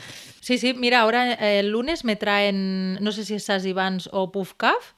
Sí, 0.41 0.58
sí, 0.58 0.74
mira, 0.74 1.02
ahora 1.02 1.34
eh, 1.34 1.60
el 1.60 1.70
lunes 1.70 2.04
me 2.04 2.18
traen, 2.18 2.97
no 2.99 3.12
sé 3.14 3.24
si 3.24 3.36
es 3.36 3.45
Sasivans 3.45 4.10
o 4.12 4.32
Puffcaf, 4.32 4.93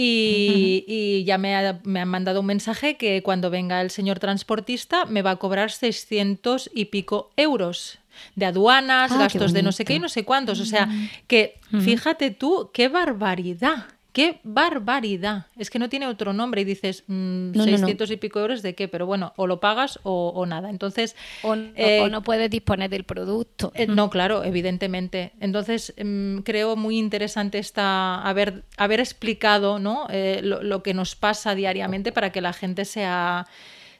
y, 0.00 1.24
ya 1.24 1.38
me, 1.38 1.56
han 1.56 2.08
mandado 2.08 2.40
un 2.40 2.46
mensaje 2.46 2.96
que 2.96 3.22
cuando 3.22 3.50
venga 3.50 3.80
el 3.80 3.90
señor 3.90 4.20
transportista 4.20 5.06
me 5.06 5.22
va 5.22 5.32
a 5.32 5.36
cobrar 5.36 5.72
600 5.72 6.70
y 6.72 6.86
pico 6.86 7.30
euros 7.36 7.98
de 8.36 8.46
aduanas, 8.46 9.10
ah, 9.12 9.18
gastos 9.18 9.52
de 9.52 9.62
no 9.62 9.72
sé 9.72 9.84
qué 9.84 9.94
y 9.94 9.98
no 9.98 10.08
sé 10.08 10.24
cuántos. 10.24 10.60
O 10.60 10.64
sea, 10.64 10.86
mm. 10.86 11.08
que 11.26 11.58
fíjate 11.80 12.30
tú, 12.30 12.70
qué 12.72 12.88
barbaridad. 12.88 13.86
¡Qué 14.12 14.40
barbaridad! 14.42 15.46
Es 15.56 15.70
que 15.70 15.78
no 15.78 15.88
tiene 15.88 16.06
otro 16.06 16.32
nombre 16.32 16.62
y 16.62 16.64
dices, 16.64 17.04
600 17.06 18.08
mm, 18.08 18.12
y 18.12 18.16
pico 18.16 18.40
euros 18.40 18.62
de 18.62 18.74
qué, 18.74 18.88
pero 18.88 19.06
bueno, 19.06 19.32
o 19.36 19.46
lo 19.46 19.60
pagas 19.60 19.98
o, 20.02 20.44
nada. 20.46 20.70
Entonces. 20.70 21.14
O, 21.42 21.54
eh, 21.54 22.08
no 22.10 22.22
puedes 22.22 22.50
disponer 22.50 22.90
del 22.90 23.04
producto. 23.04 23.70
Eh, 23.74 23.86
no, 23.86 24.10
claro, 24.10 24.44
evidentemente. 24.44 25.32
Entonces, 25.40 25.94
mm, 26.02 26.38
creo 26.38 26.74
muy 26.74 26.98
interesante 26.98 27.58
esta, 27.58 28.22
haber, 28.22 28.64
haber 28.76 29.00
explicado 29.00 29.78
¿no? 29.78 30.06
Eh, 30.10 30.40
lo, 30.42 30.82
que 30.82 30.94
nos 30.94 31.14
pasa 31.14 31.54
diariamente 31.54 32.12
para 32.12 32.32
que 32.32 32.40
la 32.40 32.52
gente 32.52 32.84
sea 32.84 33.46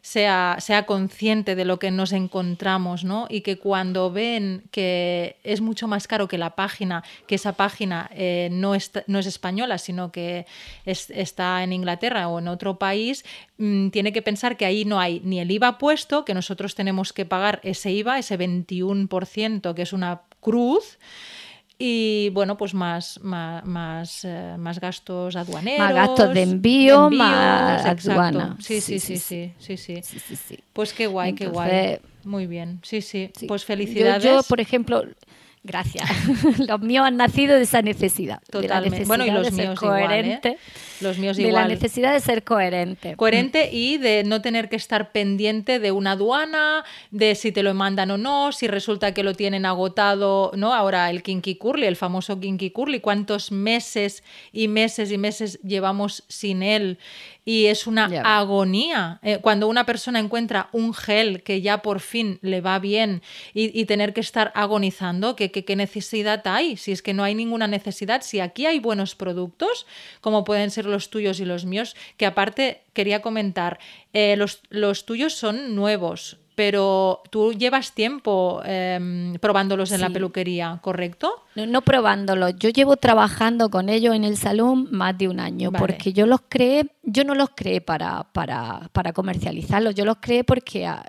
sea, 0.08 0.56
sea 0.58 0.86
consciente 0.86 1.54
de 1.54 1.66
lo 1.66 1.78
que 1.78 1.90
nos 1.90 2.12
encontramos, 2.12 3.04
¿no? 3.04 3.26
Y 3.28 3.42
que 3.42 3.58
cuando 3.58 4.10
ven 4.10 4.62
que 4.70 5.36
es 5.44 5.60
mucho 5.60 5.86
más 5.86 6.08
caro 6.08 6.28
que 6.28 6.38
la 6.38 6.56
página, 6.56 7.04
que 7.26 7.34
esa 7.34 7.52
página 7.52 8.08
eh, 8.14 8.48
no, 8.50 8.74
es, 8.74 8.90
no 9.06 9.18
es 9.18 9.26
española, 9.26 9.76
sino 9.76 10.10
que 10.10 10.46
está 10.86 11.62
en 11.62 11.74
Inglaterra 11.74 12.28
o 12.28 12.38
en 12.38 12.48
otro 12.48 12.78
país, 12.78 13.22
mm, 13.58 13.90
tiene 13.90 14.14
que 14.14 14.22
pensar 14.22 14.56
que 14.56 14.64
ahí 14.64 14.86
no 14.86 14.98
hay 14.98 15.20
ni 15.24 15.40
el 15.40 15.50
IVA 15.50 15.76
puesto, 15.76 16.24
que 16.24 16.32
nosotros 16.32 16.74
tenemos 16.74 17.12
que 17.12 17.26
pagar 17.26 17.60
ese 17.62 17.90
IVA, 17.92 18.18
ese 18.18 18.38
21%, 18.38 19.74
que 19.74 19.82
es 19.82 19.92
una 19.92 20.22
cruz, 20.40 20.98
y 21.80 22.30
bueno, 22.30 22.56
pues 22.56 22.74
más, 22.74 23.20
más, 23.22 23.64
más, 23.64 24.24
eh, 24.24 24.56
gastos 24.80 25.36
aduaneros. 25.36 25.78
Más 25.78 25.94
gastos 25.94 26.34
de 26.34 26.42
envío, 26.42 27.08
más 27.08 27.84
aduana. 27.84 28.56
Sí 28.58 28.80
sí 28.80 28.98
sí 28.98 29.16
sí 29.16 29.52
sí, 29.58 29.76
sí, 29.76 30.58
Pues 30.72 30.92
qué 30.92 31.06
guay, 31.06 31.34
qué 31.34 31.46
guay. 31.46 31.98
Muy 32.24 32.46
bien, 32.48 32.80
sí, 32.82 33.00
sí. 33.00 33.30
Pues 33.46 33.64
felicidades. 33.64 34.24
Yo, 34.24 34.42
por 34.48 34.60
ejemplo, 34.60 35.04
gracias. 35.62 36.10
los 36.58 36.80
míos 36.80 37.06
han 37.06 37.16
nacido 37.16 37.54
de 37.54 37.62
esa 37.62 37.80
necesidad. 37.80 38.40
Totalmente. 38.50 39.04
bueno, 39.06 39.24
y 39.24 39.30
los 39.30 39.52
míos 39.52 39.78
igual, 39.80 40.12
¿eh? 40.12 40.40
Los 41.00 41.18
míos 41.18 41.36
de 41.36 41.44
igual. 41.44 41.64
la 41.64 41.68
necesidad 41.68 42.12
de 42.12 42.20
ser 42.20 42.44
coherente. 42.44 43.16
Coherente 43.16 43.70
y 43.72 43.98
de 43.98 44.24
no 44.24 44.42
tener 44.42 44.68
que 44.68 44.76
estar 44.76 45.12
pendiente 45.12 45.78
de 45.78 45.92
una 45.92 46.12
aduana, 46.12 46.84
de 47.10 47.34
si 47.34 47.52
te 47.52 47.62
lo 47.62 47.74
mandan 47.74 48.10
o 48.10 48.18
no, 48.18 48.52
si 48.52 48.66
resulta 48.66 49.14
que 49.14 49.22
lo 49.22 49.34
tienen 49.34 49.66
agotado, 49.66 50.52
¿no? 50.54 50.74
Ahora 50.74 51.10
el 51.10 51.22
Kinky 51.22 51.56
Curly, 51.56 51.86
el 51.86 51.96
famoso 51.96 52.40
Kinky 52.40 52.70
Curly, 52.70 53.00
cuántos 53.00 53.52
meses 53.52 54.22
y 54.52 54.68
meses 54.68 55.10
y 55.12 55.18
meses 55.18 55.60
llevamos 55.62 56.24
sin 56.28 56.62
él 56.62 56.98
y 57.48 57.68
es 57.68 57.86
una 57.86 58.04
agonía. 58.36 59.20
Eh, 59.22 59.38
cuando 59.40 59.68
una 59.68 59.86
persona 59.86 60.18
encuentra 60.18 60.68
un 60.72 60.92
gel 60.92 61.42
que 61.42 61.62
ya 61.62 61.80
por 61.80 62.00
fin 62.00 62.38
le 62.42 62.60
va 62.60 62.78
bien 62.78 63.22
y, 63.54 63.80
y 63.80 63.86
tener 63.86 64.12
que 64.12 64.20
estar 64.20 64.52
agonizando, 64.54 65.34
¿qué, 65.34 65.50
qué, 65.50 65.64
qué 65.64 65.74
necesidad 65.74 66.46
hay? 66.46 66.76
Si 66.76 66.92
es 66.92 67.00
que 67.00 67.14
no 67.14 67.24
hay 67.24 67.34
ninguna 67.34 67.66
necesidad, 67.66 68.20
si 68.20 68.40
aquí 68.40 68.66
hay 68.66 68.80
buenos 68.80 69.14
productos, 69.14 69.86
como 70.20 70.44
pueden 70.44 70.70
ser 70.70 70.84
los 70.88 71.10
tuyos 71.10 71.40
y 71.40 71.44
los 71.44 71.64
míos, 71.64 71.96
que 72.16 72.26
aparte 72.26 72.82
quería 72.92 73.22
comentar, 73.22 73.78
eh, 74.12 74.36
los, 74.36 74.62
los 74.70 75.06
tuyos 75.06 75.34
son 75.34 75.74
nuevos. 75.74 76.38
Pero 76.54 77.22
tú 77.30 77.52
llevas 77.52 77.92
tiempo 77.94 78.62
em, 78.64 79.34
probándolos 79.34 79.92
en 79.92 80.00
la 80.00 80.10
peluquería, 80.10 80.80
¿correcto? 80.82 81.44
No, 81.54 81.66
no 81.66 81.82
probándolo. 81.82 82.48
Yo 82.48 82.70
llevo 82.70 82.96
trabajando 82.96 83.70
con 83.70 83.88
ellos 83.88 84.16
en 84.16 84.24
el 84.24 84.36
salón 84.36 84.88
más 84.90 85.16
de 85.16 85.28
un 85.28 85.38
año, 85.38 85.70
Vale. 85.70 85.78
porque 85.78 86.12
yo 86.12 86.26
los 86.26 86.40
creé, 86.48 86.88
yo 87.04 87.22
no 87.22 87.36
los 87.36 87.50
creé 87.54 87.80
para, 87.80 88.24
para, 88.32 88.90
para 88.92 89.12
comercializarlos, 89.12 89.94
yo 89.94 90.04
los 90.04 90.16
creé 90.20 90.42
porque, 90.42 90.84
ah, 90.84 91.04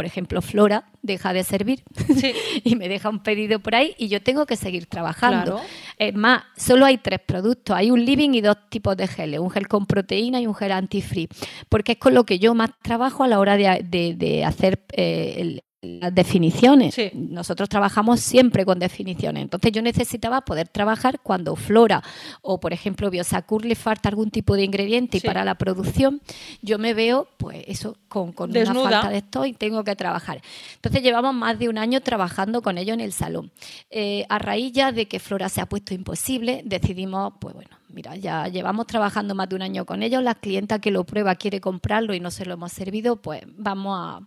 por 0.00 0.06
ejemplo, 0.06 0.40
Flora 0.40 0.86
deja 1.02 1.34
de 1.34 1.44
servir 1.44 1.82
Sí. 2.16 2.32
y 2.64 2.74
me 2.74 2.88
deja 2.88 3.10
un 3.10 3.22
pedido 3.22 3.60
por 3.60 3.74
ahí 3.74 3.94
y 3.98 4.08
yo 4.08 4.22
tengo 4.22 4.46
que 4.46 4.56
seguir 4.56 4.86
trabajando. 4.86 5.56
Claro. 5.56 5.60
Es 5.98 6.14
más, 6.14 6.42
solo 6.56 6.86
hay 6.86 6.96
tres 6.96 7.20
productos. 7.26 7.76
Hay 7.76 7.90
un 7.90 8.02
living 8.02 8.30
y 8.32 8.40
dos 8.40 8.56
tipos 8.70 8.96
de 8.96 9.06
geles, 9.06 9.40
un 9.40 9.50
gel 9.50 9.68
con 9.68 9.84
proteína 9.84 10.40
y 10.40 10.46
un 10.46 10.54
gel 10.54 10.72
anti-free, 10.72 11.28
porque 11.68 11.92
es 11.92 11.98
con 11.98 12.14
lo 12.14 12.24
que 12.24 12.38
yo 12.38 12.54
más 12.54 12.70
trabajo 12.82 13.24
a 13.24 13.28
la 13.28 13.38
hora 13.40 13.58
de, 13.58 13.84
de- 13.84 14.14
de 14.14 14.42
hacer 14.42 14.82
eh, 14.92 15.34
el- 15.36 15.62
las 15.82 16.14
definiciones. 16.14 16.94
Sí. 16.94 17.10
Nosotros 17.14 17.68
trabajamos 17.68 18.20
siempre 18.20 18.66
con 18.66 18.78
definiciones. 18.78 19.42
Entonces 19.42 19.72
yo 19.72 19.80
necesitaba 19.80 20.42
poder 20.42 20.68
trabajar 20.68 21.20
cuando 21.22 21.56
Flora 21.56 22.02
o, 22.42 22.60
por 22.60 22.72
ejemplo, 22.72 23.10
Biosacur 23.10 23.64
le 23.64 23.74
falta 23.74 24.08
algún 24.10 24.30
tipo 24.30 24.56
de 24.56 24.64
ingrediente 24.64 25.16
y 25.16 25.20
Sí. 25.20 25.26
para 25.26 25.44
la 25.44 25.54
producción 25.56 26.20
yo 26.60 26.78
me 26.78 26.92
veo, 26.92 27.28
pues 27.38 27.64
eso, 27.66 27.96
con, 28.08 28.32
con 28.32 28.50
una 28.50 28.74
falta 28.74 29.08
de 29.08 29.18
esto 29.18 29.46
y 29.46 29.52
tengo 29.54 29.82
que 29.84 29.96
trabajar. 29.96 30.42
Entonces 30.74 31.02
llevamos 31.02 31.34
más 31.34 31.58
de 31.58 31.68
un 31.68 31.78
año 31.78 32.00
trabajando 32.02 32.60
con 32.60 32.76
ellos 32.76 32.94
en 32.94 33.00
el 33.00 33.12
salón. 33.12 33.50
Eh, 33.90 34.26
a 34.28 34.38
raíz 34.38 34.72
ya 34.72 34.92
de 34.92 35.06
que 35.08 35.18
Flora 35.18 35.48
se 35.48 35.60
ha 35.62 35.66
puesto 35.66 35.94
imposible, 35.94 36.60
decidimos, 36.64 37.32
pues 37.40 37.54
bueno, 37.54 37.70
mira, 37.88 38.16
ya 38.16 38.48
llevamos 38.48 38.86
trabajando 38.86 39.34
más 39.34 39.48
de 39.48 39.56
un 39.56 39.62
año 39.62 39.86
con 39.86 40.02
ellos, 40.02 40.22
la 40.22 40.34
clienta 40.34 40.78
que 40.78 40.90
lo 40.90 41.04
prueba 41.04 41.34
quiere 41.36 41.60
comprarlo 41.60 42.12
y 42.14 42.20
no 42.20 42.30
se 42.30 42.44
lo 42.44 42.54
hemos 42.54 42.72
servido, 42.72 43.16
pues 43.16 43.42
vamos 43.56 43.96
a, 43.98 44.20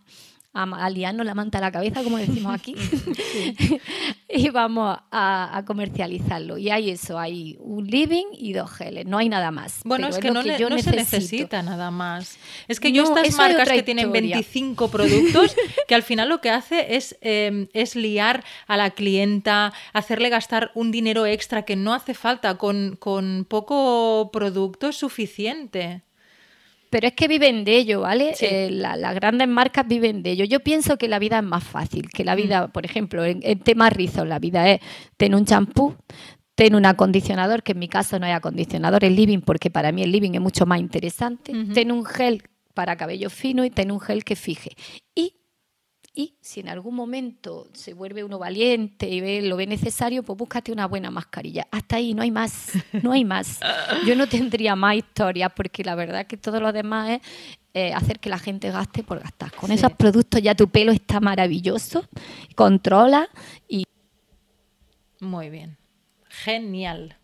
a, 0.54 0.88
liarnos 0.88 1.26
la 1.26 1.34
manta 1.34 1.58
a 1.58 1.60
la 1.60 1.72
cabeza, 1.72 2.02
como 2.02 2.16
decimos 2.16 2.54
aquí, 2.54 2.76
y 4.28 4.48
vamos 4.50 4.98
a, 5.10 5.56
a 5.56 5.64
comercializarlo. 5.64 6.56
Y 6.58 6.70
hay 6.70 6.90
eso, 6.90 7.18
hay 7.18 7.56
un 7.60 7.86
living 7.86 8.26
y 8.32 8.52
dos 8.52 8.70
geles, 8.70 9.06
no 9.06 9.18
hay 9.18 9.28
nada 9.28 9.50
más. 9.50 9.80
Bueno, 9.84 10.08
es 10.08 10.18
que 10.18 10.30
no, 10.30 10.42
yo 10.42 10.70
no 10.70 10.78
se 10.78 10.92
necesita 10.92 11.62
nada 11.62 11.90
más. 11.90 12.38
Es 12.68 12.78
que 12.78 12.92
yo 12.92 13.02
estas 13.02 13.34
marcas 13.36 13.68
que 13.68 13.82
tienen 13.82 14.06
historia. 14.06 14.36
25 14.36 14.88
productos, 14.90 15.56
que 15.88 15.94
al 15.94 16.02
final 16.02 16.28
lo 16.28 16.40
que 16.40 16.50
hace 16.50 16.96
es, 16.96 17.16
eh, 17.20 17.66
es 17.72 17.96
liar 17.96 18.44
a 18.66 18.76
la 18.76 18.90
clienta, 18.90 19.72
hacerle 19.92 20.28
gastar 20.28 20.70
un 20.74 20.92
dinero 20.92 21.26
extra 21.26 21.64
que 21.64 21.76
no 21.76 21.92
hace 21.92 22.14
falta, 22.14 22.56
con, 22.58 22.96
con 22.96 23.44
poco 23.48 24.30
producto 24.32 24.88
es 24.88 24.96
suficiente. 24.96 26.02
Pero 26.94 27.08
es 27.08 27.14
que 27.14 27.26
viven 27.26 27.64
de 27.64 27.76
ello, 27.76 28.02
¿vale? 28.02 28.34
Sí. 28.36 28.46
Eh, 28.48 28.68
la- 28.70 28.94
las 28.96 29.16
grandes 29.16 29.48
marcas 29.48 29.84
viven 29.88 30.22
de 30.22 30.30
ello. 30.30 30.44
Yo 30.44 30.60
pienso 30.60 30.96
que 30.96 31.08
la 31.08 31.18
vida 31.18 31.38
es 31.38 31.44
más 31.44 31.64
fácil, 31.64 32.08
que 32.08 32.22
Mm. 32.22 32.26
la 32.26 32.34
vida, 32.36 32.68
por 32.68 32.84
ejemplo, 32.84 33.24
en, 33.24 33.40
en 33.42 33.58
tema 33.58 33.90
rizos, 33.90 34.28
la 34.28 34.38
vida 34.38 34.70
es 34.70 34.80
tener 35.16 35.36
un 35.36 35.44
champú, 35.44 35.96
tener 36.54 36.76
un 36.76 36.86
acondicionador, 36.86 37.64
que 37.64 37.72
en 37.72 37.80
mi 37.80 37.88
caso 37.88 38.20
no 38.20 38.26
hay 38.26 38.32
acondicionador, 38.32 39.02
el 39.04 39.16
living, 39.16 39.40
porque 39.40 39.70
para 39.70 39.90
mí 39.90 40.04
el 40.04 40.12
living 40.12 40.34
es 40.34 40.40
mucho 40.40 40.66
más 40.66 40.78
interesante, 40.78 41.52
tener 41.74 41.92
un 41.92 42.04
gel 42.04 42.44
para 42.74 42.96
cabello 42.96 43.28
fino 43.28 43.64
y 43.64 43.70
tener 43.70 43.90
un 43.92 43.98
gel 44.00 44.22
que 44.22 44.36
fije. 44.36 44.70
Y 45.16 45.34
y 46.16 46.36
si 46.40 46.60
en 46.60 46.68
algún 46.68 46.94
momento 46.94 47.66
se 47.72 47.92
vuelve 47.92 48.22
uno 48.22 48.38
valiente 48.38 49.08
y 49.08 49.20
ve, 49.20 49.42
lo 49.42 49.56
ve 49.56 49.66
necesario, 49.66 50.22
pues 50.22 50.38
búscate 50.38 50.70
una 50.70 50.86
buena 50.86 51.10
mascarilla. 51.10 51.66
Hasta 51.72 51.96
ahí, 51.96 52.14
no 52.14 52.22
hay 52.22 52.30
más, 52.30 52.70
no 53.02 53.10
hay 53.12 53.24
más. 53.24 53.58
Yo 54.06 54.14
no 54.14 54.28
tendría 54.28 54.76
más 54.76 54.94
historias 54.96 55.52
porque 55.56 55.82
la 55.82 55.96
verdad 55.96 56.20
es 56.20 56.26
que 56.28 56.36
todo 56.36 56.60
lo 56.60 56.72
demás 56.72 57.10
es 57.10 57.20
eh, 57.74 57.92
hacer 57.92 58.20
que 58.20 58.28
la 58.30 58.38
gente 58.38 58.70
gaste 58.70 59.02
por 59.02 59.18
gastar. 59.18 59.50
Con 59.52 59.68
Sí. 59.70 59.74
esos 59.74 59.92
productos 59.94 60.40
ya 60.40 60.54
tu 60.54 60.68
pelo 60.68 60.92
está 60.92 61.18
maravilloso, 61.18 62.04
controla 62.54 63.28
y 63.66 63.84
Muy 65.20 65.50
bien. 65.50 65.76
Genial. 66.28 67.16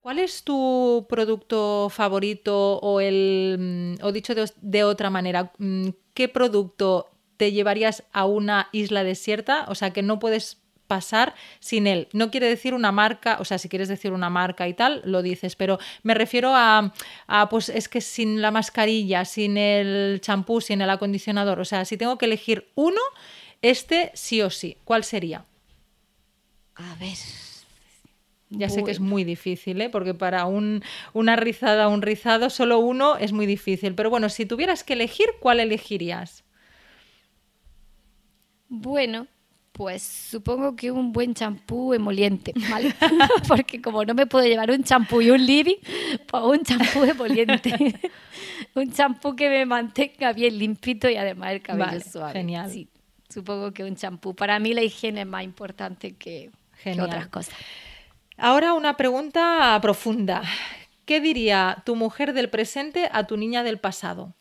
¿Cuál 0.00 0.18
es 0.20 0.44
tu 0.44 1.06
producto 1.08 1.88
favorito 1.90 2.78
o 2.78 3.00
el 3.00 3.96
mm, 4.00 4.04
o 4.04 4.12
dicho 4.12 4.34
de 4.34 4.84
otra 4.84 5.10
manera, 5.10 5.52
mm, 5.58 5.88
qué 6.14 6.28
producto 6.28 7.08
te 7.40 7.52
llevarías 7.52 8.04
a 8.12 8.26
una 8.26 8.68
isla 8.70 9.02
desierta? 9.02 9.64
O 9.68 9.74
sea, 9.74 9.94
que 9.94 10.02
no 10.02 10.18
puedes 10.18 10.58
pasar 10.86 11.34
sin 11.58 11.86
él. 11.86 12.08
No 12.12 12.30
quiere 12.30 12.50
decir 12.50 12.74
una 12.74 12.92
marca, 12.92 13.38
o 13.40 13.46
sea, 13.46 13.56
si 13.56 13.70
quieres 13.70 13.88
decir 13.88 14.12
una 14.12 14.28
marca 14.28 14.68
y 14.68 14.74
tal, 14.74 15.00
lo 15.06 15.22
dices, 15.22 15.56
pero 15.56 15.78
me 16.02 16.12
refiero 16.12 16.54
a, 16.54 16.92
a, 17.28 17.48
pues 17.48 17.70
es 17.70 17.88
que 17.88 18.02
sin 18.02 18.42
la 18.42 18.50
mascarilla, 18.50 19.24
sin 19.24 19.56
el 19.56 20.20
champú, 20.20 20.60
sin 20.60 20.82
el 20.82 20.90
acondicionador, 20.90 21.60
o 21.60 21.64
sea, 21.64 21.86
si 21.86 21.96
tengo 21.96 22.18
que 22.18 22.26
elegir 22.26 22.68
uno, 22.74 23.00
este 23.62 24.10
sí 24.12 24.42
o 24.42 24.50
sí, 24.50 24.76
¿cuál 24.84 25.02
sería? 25.04 25.46
a 26.76 26.94
ver. 26.96 27.16
Ya 28.52 28.68
sé 28.68 28.82
que 28.82 28.90
es 28.90 28.98
muy 28.98 29.22
difícil, 29.22 29.80
¿eh? 29.80 29.90
porque 29.90 30.12
para 30.12 30.44
un, 30.46 30.82
una 31.12 31.36
rizada, 31.36 31.86
un 31.86 32.02
rizado, 32.02 32.50
solo 32.50 32.80
uno 32.80 33.16
es 33.16 33.32
muy 33.32 33.46
difícil. 33.46 33.94
Pero 33.94 34.10
bueno, 34.10 34.28
si 34.28 34.44
tuvieras 34.44 34.82
que 34.82 34.94
elegir, 34.94 35.28
¿cuál 35.38 35.60
elegirías? 35.60 36.42
Bueno, 38.70 39.26
pues 39.72 40.02
supongo 40.02 40.76
que 40.76 40.92
un 40.92 41.12
buen 41.12 41.34
champú 41.34 41.92
emoliente, 41.92 42.54
¿vale? 42.70 42.94
Porque 43.48 43.82
como 43.82 44.04
no 44.04 44.14
me 44.14 44.26
puedo 44.26 44.46
llevar 44.46 44.70
un 44.70 44.84
champú 44.84 45.20
y 45.20 45.30
un 45.30 45.44
living, 45.44 45.74
pues 46.26 46.42
un 46.44 46.62
champú 46.62 47.02
emoliente. 47.04 48.10
un 48.74 48.92
champú 48.92 49.34
que 49.34 49.48
me 49.48 49.66
mantenga 49.66 50.32
bien 50.32 50.56
limpito 50.56 51.10
y 51.10 51.16
además 51.16 51.50
el 51.50 51.62
cabello 51.62 51.86
Vale, 51.86 52.00
suave. 52.00 52.32
genial. 52.32 52.70
Sí, 52.70 52.88
supongo 53.28 53.72
que 53.72 53.82
un 53.82 53.96
champú. 53.96 54.36
Para 54.36 54.60
mí 54.60 54.72
la 54.72 54.82
higiene 54.82 55.22
es 55.22 55.26
más 55.26 55.42
importante 55.42 56.12
que, 56.12 56.52
que 56.84 57.02
otras 57.02 57.26
cosas. 57.26 57.52
Ahora 58.36 58.74
una 58.74 58.96
pregunta 58.96 59.76
profunda. 59.82 60.42
¿Qué 61.06 61.20
diría 61.20 61.82
tu 61.84 61.96
mujer 61.96 62.34
del 62.34 62.50
presente 62.50 63.08
a 63.10 63.26
tu 63.26 63.36
niña 63.36 63.64
del 63.64 63.80
pasado? 63.80 64.36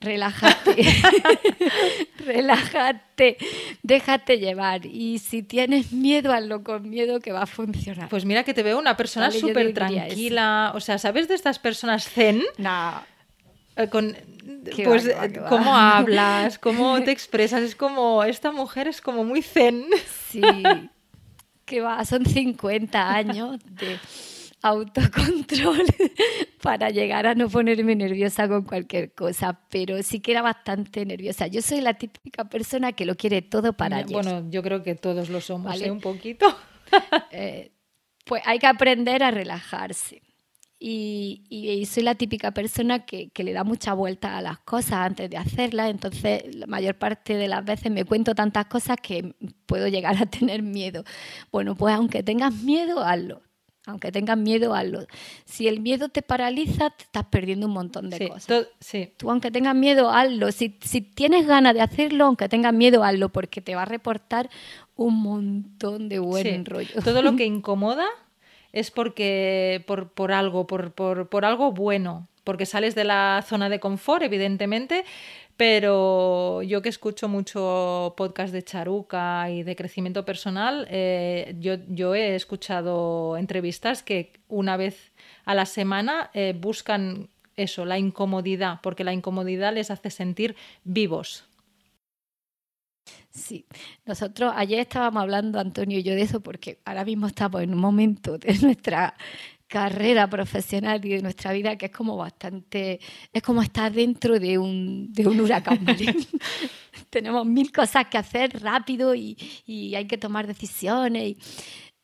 Relájate, 0.00 0.76
relájate, 2.24 3.36
déjate 3.82 4.38
llevar 4.38 4.86
y 4.86 5.18
si 5.18 5.42
tienes 5.42 5.92
miedo, 5.92 6.32
hazlo 6.32 6.62
con 6.64 6.88
miedo 6.88 7.20
que 7.20 7.32
va 7.32 7.42
a 7.42 7.46
funcionar. 7.46 8.08
Pues 8.08 8.24
mira 8.24 8.42
que 8.44 8.54
te 8.54 8.62
veo 8.62 8.78
una 8.78 8.96
persona 8.96 9.26
Vale, 9.28 9.40
súper 9.40 9.66
eso. 9.66 9.74
tranquila. 9.74 10.72
O 10.74 10.80
sea, 10.80 10.98
¿sabes 10.98 11.28
de 11.28 11.34
estas 11.34 11.58
personas 11.58 12.08
zen? 12.08 12.42
no, 12.58 13.02
Eh, 13.76 13.88
con, 13.88 14.16
pues, 14.84 15.06
va, 15.06 15.10
qué 15.10 15.14
va, 15.14 15.28
qué 15.28 15.40
va. 15.40 15.48
cómo 15.48 15.76
hablas, 15.76 16.58
cómo 16.58 17.02
te 17.02 17.10
expresas. 17.10 17.62
Es 17.62 17.74
como, 17.76 18.24
esta 18.24 18.52
mujer 18.52 18.88
es 18.88 19.00
como 19.02 19.22
muy 19.24 19.42
zen. 19.42 19.84
Sí, 20.30 20.40
que 21.66 21.80
va, 21.82 22.04
son 22.04 22.24
50 22.24 23.10
años 23.14 23.60
de 23.66 23.98
autocontrol 24.62 25.82
para 26.62 26.90
llegar 26.90 27.26
a 27.26 27.34
no 27.34 27.48
ponerme 27.48 27.94
nerviosa 27.96 28.48
con 28.48 28.64
cualquier 28.64 29.12
cosa, 29.14 29.60
pero 29.70 30.02
sí 30.02 30.20
que 30.20 30.32
era 30.32 30.42
bastante 30.42 31.04
nerviosa. 31.06 31.46
Yo 31.46 31.62
soy 31.62 31.80
la 31.80 31.94
típica 31.94 32.44
persona 32.48 32.92
que 32.92 33.04
lo 33.06 33.14
quiere 33.16 33.42
todo 33.42 33.72
para 33.72 33.98
ayer. 33.98 34.12
Bueno, 34.12 34.48
yo 34.50 34.62
creo 34.62 34.82
que 34.82 34.94
todos 34.94 35.28
lo 35.28 35.40
somos, 35.40 35.66
Vale. 35.72 35.86
¿eh? 35.86 35.90
Un 35.90 36.00
poquito. 36.00 36.46
Eh, 37.30 37.70
pues 38.24 38.42
hay 38.46 38.58
que 38.58 38.66
aprender 38.66 39.22
a 39.22 39.30
relajarse. 39.30 40.22
Y, 40.82 41.44
y- 41.50 41.70
y 41.70 41.84
soy 41.86 42.02
la 42.02 42.14
típica 42.16 42.50
persona 42.52 43.04
que, 43.04 43.28
que 43.30 43.44
le 43.44 43.52
da 43.52 43.62
mucha 43.64 43.92
vuelta 43.92 44.38
a 44.38 44.42
las 44.42 44.58
cosas 44.60 44.94
antes 44.94 45.28
de 45.30 45.36
hacerlas, 45.36 45.90
entonces 45.90 46.42
la 46.56 46.66
mayor 46.66 46.96
parte 46.96 47.34
de 47.36 47.46
las 47.48 47.64
veces 47.64 47.92
me 47.92 48.04
cuento 48.04 48.34
tantas 48.34 48.64
cosas 48.66 48.96
que 49.00 49.34
puedo 49.66 49.86
llegar 49.88 50.16
a 50.20 50.26
tener 50.30 50.62
miedo. 50.62 51.04
Bueno, 51.52 51.76
pues 51.76 51.94
aunque 51.94 52.22
tengas 52.24 52.54
miedo, 52.54 53.04
hazlo. 53.04 53.42
Aunque 53.90 54.10
tengas 54.12 54.36
miedo, 54.38 54.74
hazlo. 54.74 55.06
Si 55.44 55.68
el 55.68 55.80
miedo 55.80 56.08
te 56.08 56.22
paraliza, 56.22 56.90
te 56.90 57.04
estás 57.04 57.24
perdiendo 57.26 57.66
un 57.66 57.72
montón 57.72 58.10
de 58.10 58.18
Sí, 58.18 58.28
cosas. 58.28 58.66
sí. 58.80 59.12
Tú, 59.16 59.30
aunque 59.30 59.50
tengas 59.50 59.74
miedo, 59.74 60.10
hazlo. 60.10 60.50
Si, 60.52 60.76
si 60.80 61.00
tienes 61.00 61.46
ganas 61.46 61.74
de 61.74 61.82
hacerlo, 61.82 62.24
aunque 62.26 62.48
tengas 62.48 62.72
miedo, 62.72 63.04
hazlo, 63.04 63.28
porque 63.28 63.60
te 63.60 63.74
va 63.74 63.82
a 63.82 63.86
reportar 63.86 64.48
un 64.96 65.20
montón 65.22 66.08
de 66.08 66.18
buen 66.18 66.44
Sí. 66.44 66.64
rollo. 66.64 67.02
Todo 67.04 67.22
lo 67.22 67.34
que 67.36 67.44
incomoda 67.44 68.06
es 68.72 68.90
porque 68.90 69.82
por, 69.86 70.08
por 70.10 70.32
algo, 70.32 70.66
por, 70.66 70.92
por, 70.92 71.28
por 71.28 71.44
algo 71.44 71.72
bueno, 71.72 72.28
porque 72.44 72.66
sales 72.66 72.94
de 72.94 73.04
la 73.04 73.44
zona 73.46 73.68
de 73.68 73.80
confort, 73.80 74.22
evidentemente, 74.22 75.04
pero 75.60 76.62
yo 76.62 76.80
que 76.80 76.88
escucho 76.88 77.28
mucho 77.28 78.14
podcast 78.16 78.50
de 78.50 78.62
charuca 78.62 79.50
y 79.50 79.62
de 79.62 79.76
crecimiento 79.76 80.24
personal, 80.24 80.86
eh, 80.88 81.54
yo, 81.60 81.74
yo, 81.86 82.14
he 82.14 82.34
escuchado 82.34 83.36
entrevistas 83.36 84.02
que 84.02 84.32
una 84.48 84.78
vez 84.78 85.12
a 85.44 85.54
la 85.54 85.66
semana 85.66 86.30
eh, 86.32 86.56
buscan 86.58 87.28
eso, 87.56 87.84
la 87.84 87.98
incomodidad, 87.98 88.80
porque 88.82 89.04
la 89.04 89.12
incomodidad 89.12 89.74
les 89.74 89.90
hace 89.90 90.08
sentir 90.08 90.56
vivos. 90.82 91.44
Sí, 93.28 93.66
nosotros 94.06 94.54
ayer 94.56 94.80
estábamos 94.80 95.20
hablando, 95.20 95.60
Antonio 95.60 95.98
y 95.98 96.02
yo, 96.02 96.14
de 96.14 96.22
eso, 96.22 96.40
porque 96.40 96.78
ahora 96.86 97.04
mismo 97.04 97.26
estamos 97.26 97.60
en 97.60 97.74
un 97.74 97.80
momento 97.80 98.38
de 98.38 98.58
nuestra 98.62 99.14
carrera 99.70 100.28
profesional 100.28 101.02
y 101.04 101.10
de 101.10 101.22
nuestra 101.22 101.52
vida 101.52 101.76
que 101.76 101.86
es 101.86 101.92
como 101.92 102.16
bastante, 102.16 102.98
es 103.32 103.40
como 103.40 103.62
estar 103.62 103.92
dentro 103.92 104.40
de 104.40 104.58
un, 104.58 105.12
de 105.12 105.28
un 105.28 105.40
huracán. 105.40 105.86
Tenemos 107.10 107.46
mil 107.46 107.70
cosas 107.70 108.06
que 108.10 108.18
hacer 108.18 108.60
rápido 108.60 109.14
y, 109.14 109.38
y 109.64 109.94
hay 109.94 110.06
que 110.08 110.18
tomar 110.18 110.48
decisiones. 110.48 111.36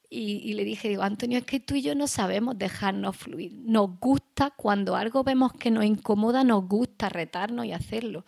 Y, 0.08 0.20
y, 0.44 0.54
le 0.54 0.62
dije, 0.62 0.88
digo, 0.88 1.02
Antonio, 1.02 1.38
es 1.38 1.44
que 1.44 1.58
tú 1.58 1.74
y 1.74 1.82
yo 1.82 1.96
no 1.96 2.06
sabemos 2.06 2.56
dejarnos 2.56 3.16
fluir. 3.16 3.52
Nos 3.52 3.98
gusta, 3.98 4.52
cuando 4.52 4.94
algo 4.94 5.24
vemos 5.24 5.52
que 5.52 5.72
nos 5.72 5.84
incomoda, 5.84 6.44
nos 6.44 6.68
gusta 6.68 7.08
retarnos 7.08 7.66
y 7.66 7.72
hacerlo 7.72 8.24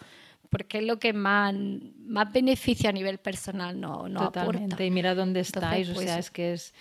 porque 0.51 0.79
es 0.79 0.85
lo 0.85 0.99
que 0.99 1.13
más, 1.13 1.55
más 2.07 2.33
beneficio 2.33 2.89
a 2.89 2.93
nivel 2.93 3.19
personal 3.19 3.79
nos 3.79 4.09
no 4.11 4.31
Totalmente. 4.31 4.87
Y 4.87 4.91
mira 4.91 5.15
dónde 5.15 5.41
estáis, 5.41 5.91
o 5.91 5.95
pues 5.95 6.07
sea, 6.07 6.19
es 6.19 6.31
que 6.31 6.55
es, 6.55 6.73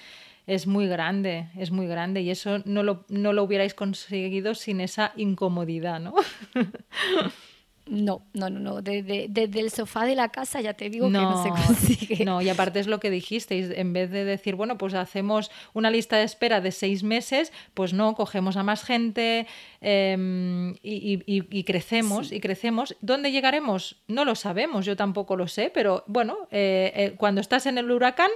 es 0.48 0.66
muy 0.66 0.88
grande, 0.88 1.50
es 1.58 1.72
muy 1.72 1.88
grande 1.88 2.22
y 2.22 2.32
eso 2.32 2.60
no 2.66 2.82
lo, 2.82 3.06
no 3.10 3.34
lo 3.34 3.43
hubierais 3.43 3.74
conseguido 3.74 4.56
sin 4.56 4.80
esa 4.80 5.12
incomodidad, 5.18 6.00
¿no? 6.00 6.16
No, 7.89 8.21
no, 8.33 8.49
no, 8.49 8.59
no. 8.59 8.81
Desde, 8.81 9.59
el 9.59 9.71
sofá 9.71 10.05
de 10.05 10.15
la 10.15 10.29
casa 10.29 10.61
ya 10.61 10.73
te 10.73 10.89
digo 10.89 11.07
que 11.07 11.13
no 11.13 11.43
se 11.43 11.49
consigue. 11.49 12.25
No, 12.27 12.41
y 12.41 12.49
aparte 12.49 12.79
es 12.79 12.88
lo 12.88 12.99
que 12.99 13.09
dijisteis, 13.09 13.69
en 13.69 13.93
vez 13.93 14.11
de 14.11 14.25
decir, 14.25 14.55
bueno, 14.55 14.77
pues 14.77 14.93
hacemos 14.93 15.51
una 15.73 15.89
lista 15.89 16.17
de 16.17 16.23
espera 16.23 16.61
de 16.61 16.71
seis 16.71 17.03
meses, 17.03 17.53
pues 17.73 17.93
no, 17.93 18.15
cogemos 18.15 18.57
a 18.57 18.63
más 18.63 18.83
gente 18.83 19.47
em, 19.81 20.75
y, 20.81 21.63
crecemos, 21.63 22.31
y 22.31 22.39
crecemos. 22.39 22.95
¿Dónde 23.01 23.31
llegaremos? 23.31 23.97
No 24.07 24.25
lo 24.25 24.35
sabemos, 24.35 24.85
yo 24.85 24.95
tampoco 24.95 25.35
lo 25.35 25.47
sé, 25.47 25.71
pero 25.73 26.03
bueno, 26.07 26.38
eh, 26.51 26.91
eh, 26.95 27.13
cuando 27.17 27.39
estás 27.41 27.65
en 27.65 27.77
el 27.77 27.89
huracán, 27.89 28.31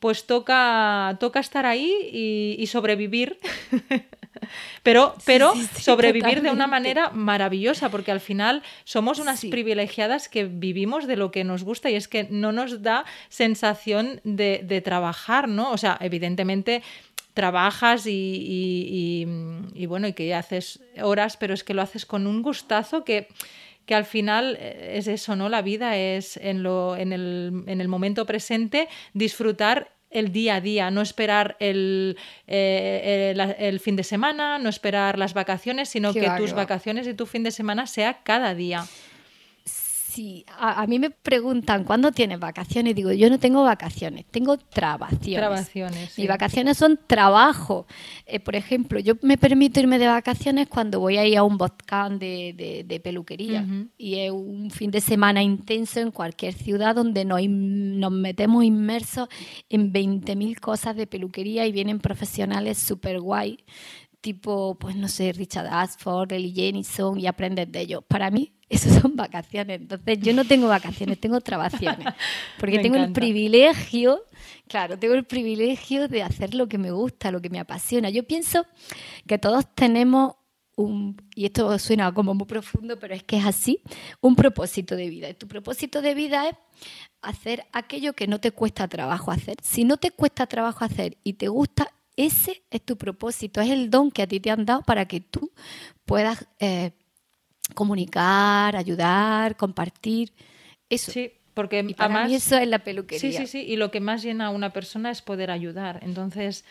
pues 0.00 0.26
toca, 0.26 1.16
toca 1.20 1.40
estar 1.40 1.66
ahí 1.66 2.56
y, 2.58 2.66
sobrevivir. 2.66 3.38
pero 4.82 5.14
pero 5.24 5.52
sobrevivir 5.78 6.42
de 6.42 6.50
una 6.50 6.66
manera 6.66 7.10
maravillosa, 7.10 7.90
porque 7.90 8.10
al 8.10 8.20
final 8.20 8.62
somos 8.84 9.18
unas 9.18 9.44
privilegiadas 9.44 10.28
que 10.28 10.44
vivimos 10.44 11.06
de 11.06 11.16
lo 11.16 11.30
que 11.30 11.44
nos 11.44 11.64
gusta 11.64 11.90
y 11.90 11.94
es 11.94 12.08
que 12.08 12.26
no 12.30 12.52
nos 12.52 12.82
da 12.82 13.04
sensación 13.28 14.20
de, 14.24 14.82
trabajar, 14.84 15.48
¿no? 15.48 15.70
O 15.70 15.78
sea, 15.78 15.98
evidentemente 16.00 16.82
trabajas 17.34 18.06
y, 18.06 19.26
y, 19.74 19.86
bueno, 19.86 20.08
y 20.08 20.12
que 20.12 20.34
haces 20.34 20.80
horas, 21.02 21.36
pero 21.36 21.54
es 21.54 21.64
que 21.64 21.74
lo 21.74 21.82
haces 21.82 22.06
con 22.06 22.26
un 22.26 22.42
gustazo 22.42 23.04
que 23.04 23.28
que 23.86 23.96
al 23.96 24.04
final 24.04 24.56
es 24.60 25.08
eso, 25.08 25.34
¿no? 25.34 25.48
La 25.48 25.62
vida 25.62 25.96
es 25.96 26.36
en, 26.36 26.62
lo, 26.62 26.96
en, 26.96 27.12
el, 27.12 27.64
en 27.66 27.80
el 27.80 27.88
momento 27.88 28.24
presente 28.24 28.88
disfrutar 29.14 29.90
el 30.10 30.32
día 30.32 30.56
a 30.56 30.60
día, 30.60 30.90
no 30.90 31.02
esperar 31.02 31.56
el, 31.60 32.16
eh, 32.46 33.34
el, 33.58 33.80
fin 33.80 33.96
de 33.96 34.04
semana, 34.04 34.58
no 34.58 34.68
esperar 34.68 35.18
las 35.18 35.34
vacaciones, 35.34 35.88
sino 35.88 36.12
que 36.12 36.28
tus 36.36 36.52
vacaciones 36.52 37.06
y 37.06 37.14
tu 37.14 37.26
fin 37.26 37.42
de 37.42 37.50
semana 37.50 37.86
sea 37.86 38.22
cada 38.22 38.54
día. 38.54 38.84
Sí, 40.10 40.44
a, 40.58 40.84
mí 40.88 40.98
me 40.98 41.10
preguntan 41.10 41.84
cuándo 41.84 42.10
tienes 42.10 42.40
vacaciones. 42.40 42.96
Digo, 42.96 43.12
yo 43.12 43.30
no 43.30 43.38
tengo 43.38 43.62
vacaciones, 43.62 44.24
tengo 44.28 44.56
trabaciones. 44.56 45.36
Trabaciones. 45.36 46.18
Mis 46.18 46.26
vacaciones 46.26 46.76
son 46.76 46.98
trabajo. 47.06 47.86
Eh, 48.26 48.40
por 48.40 48.56
ejemplo, 48.56 48.98
yo 48.98 49.14
me 49.22 49.38
permito 49.38 49.78
irme 49.78 50.00
de 50.00 50.08
vacaciones 50.08 50.66
cuando 50.66 50.98
voy 50.98 51.16
a 51.16 51.24
ir 51.24 51.38
a 51.38 51.44
un 51.44 51.56
botcán 51.56 52.18
de, 52.18 53.00
peluquería. 53.04 53.64
Y 53.96 54.16
es 54.16 54.32
un 54.32 54.72
fin 54.72 54.90
de 54.90 55.00
semana 55.00 55.44
intenso 55.44 56.00
en 56.00 56.10
cualquier 56.10 56.54
ciudad 56.54 56.96
donde 56.96 57.24
nos, 57.24 57.40
nos 57.48 58.10
metemos 58.10 58.64
inmersos 58.64 59.28
en 59.68 59.92
20.000 59.92 60.58
cosas 60.58 60.96
de 60.96 61.06
peluquería 61.06 61.68
y 61.68 61.72
vienen 61.72 62.00
profesionales 62.00 62.78
súper 62.78 63.20
guay 63.20 63.58
tipo, 64.20 64.76
pues 64.78 64.96
no 64.96 65.08
sé, 65.08 65.32
Richard 65.32 65.66
Ashford, 65.66 66.32
Ellie 66.32 66.52
Jenison 66.52 67.18
y 67.18 67.26
aprendes 67.26 67.70
de 67.70 67.80
ellos. 67.80 68.04
Para 68.06 68.30
mí, 68.30 68.52
eso 68.68 68.88
son 69.00 69.16
vacaciones. 69.16 69.80
Entonces, 69.80 70.18
yo 70.20 70.32
no 70.32 70.44
tengo 70.44 70.68
vacaciones, 70.68 71.20
tengo 71.20 71.40
trabaciones. 71.40 72.06
Porque 72.58 72.78
tengo 72.78 72.96
el 72.96 73.12
privilegio, 73.12 74.24
claro, 74.68 74.98
tengo 74.98 75.14
el 75.14 75.24
privilegio 75.24 76.08
de 76.08 76.22
hacer 76.22 76.54
lo 76.54 76.68
que 76.68 76.78
me 76.78 76.90
gusta, 76.90 77.30
lo 77.30 77.40
que 77.40 77.50
me 77.50 77.58
apasiona. 77.58 78.10
Yo 78.10 78.24
pienso 78.24 78.66
que 79.26 79.38
todos 79.38 79.64
tenemos 79.74 80.34
un, 80.76 81.16
y 81.34 81.46
esto 81.46 81.78
suena 81.78 82.12
como 82.12 82.34
muy 82.34 82.46
profundo, 82.46 82.98
pero 82.98 83.14
es 83.14 83.22
que 83.22 83.36
es 83.36 83.44
así, 83.44 83.82
un 84.20 84.34
propósito 84.36 84.96
de 84.96 85.08
vida. 85.08 85.28
Y 85.28 85.34
tu 85.34 85.46
propósito 85.46 86.00
de 86.00 86.14
vida 86.14 86.48
es 86.48 86.56
hacer 87.22 87.66
aquello 87.72 88.14
que 88.14 88.26
no 88.26 88.40
te 88.40 88.52
cuesta 88.52 88.88
trabajo 88.88 89.30
hacer. 89.30 89.56
Si 89.62 89.84
no 89.84 89.96
te 89.96 90.10
cuesta 90.10 90.46
trabajo 90.46 90.84
hacer 90.84 91.18
y 91.22 91.34
te 91.34 91.48
gusta, 91.48 91.92
ese 92.26 92.62
es 92.70 92.82
tu 92.84 92.96
propósito, 92.96 93.60
es 93.60 93.70
el 93.70 93.90
don 93.90 94.10
que 94.10 94.22
a 94.22 94.26
ti 94.26 94.40
te 94.40 94.50
han 94.50 94.64
dado 94.64 94.82
para 94.82 95.06
que 95.06 95.20
tú 95.20 95.50
puedas 96.04 96.46
eh, 96.58 96.92
comunicar, 97.74 98.76
ayudar, 98.76 99.56
compartir. 99.56 100.32
Eso. 100.88 101.12
Sí, 101.12 101.32
porque 101.54 101.82
para 101.96 102.04
además, 102.04 102.28
mí 102.28 102.34
eso 102.36 102.56
es 102.58 102.68
la 102.68 102.80
peluquería. 102.80 103.30
Sí, 103.30 103.36
sí, 103.36 103.46
sí. 103.46 103.60
Y 103.60 103.76
lo 103.76 103.90
que 103.90 104.00
más 104.00 104.22
llena 104.22 104.46
a 104.46 104.50
una 104.50 104.72
persona 104.72 105.10
es 105.10 105.22
poder 105.22 105.50
ayudar. 105.50 106.00
Entonces, 106.02 106.64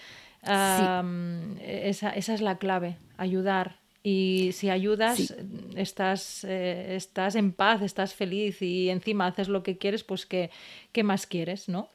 esa, 0.44 2.10
es 2.16 2.42
la 2.42 2.58
clave, 2.58 2.98
ayudar. 3.18 3.80
Y 4.02 4.52
si 4.54 4.70
ayudas, 4.70 5.34
estás, 5.76 6.46
eh, 6.46 6.96
estás 6.96 7.36
en 7.36 7.52
paz, 7.52 7.82
estás 7.82 8.14
feliz 8.14 8.62
y 8.62 8.90
encima 8.90 9.28
haces 9.28 9.50
lo 9.50 9.62
que 9.62 9.78
quieres, 9.78 10.06
pues 10.06 10.26
¿qué, 10.26 10.52
qué 10.94 11.04
más 11.04 11.28
quieres, 11.28 11.68
no? 11.68 11.90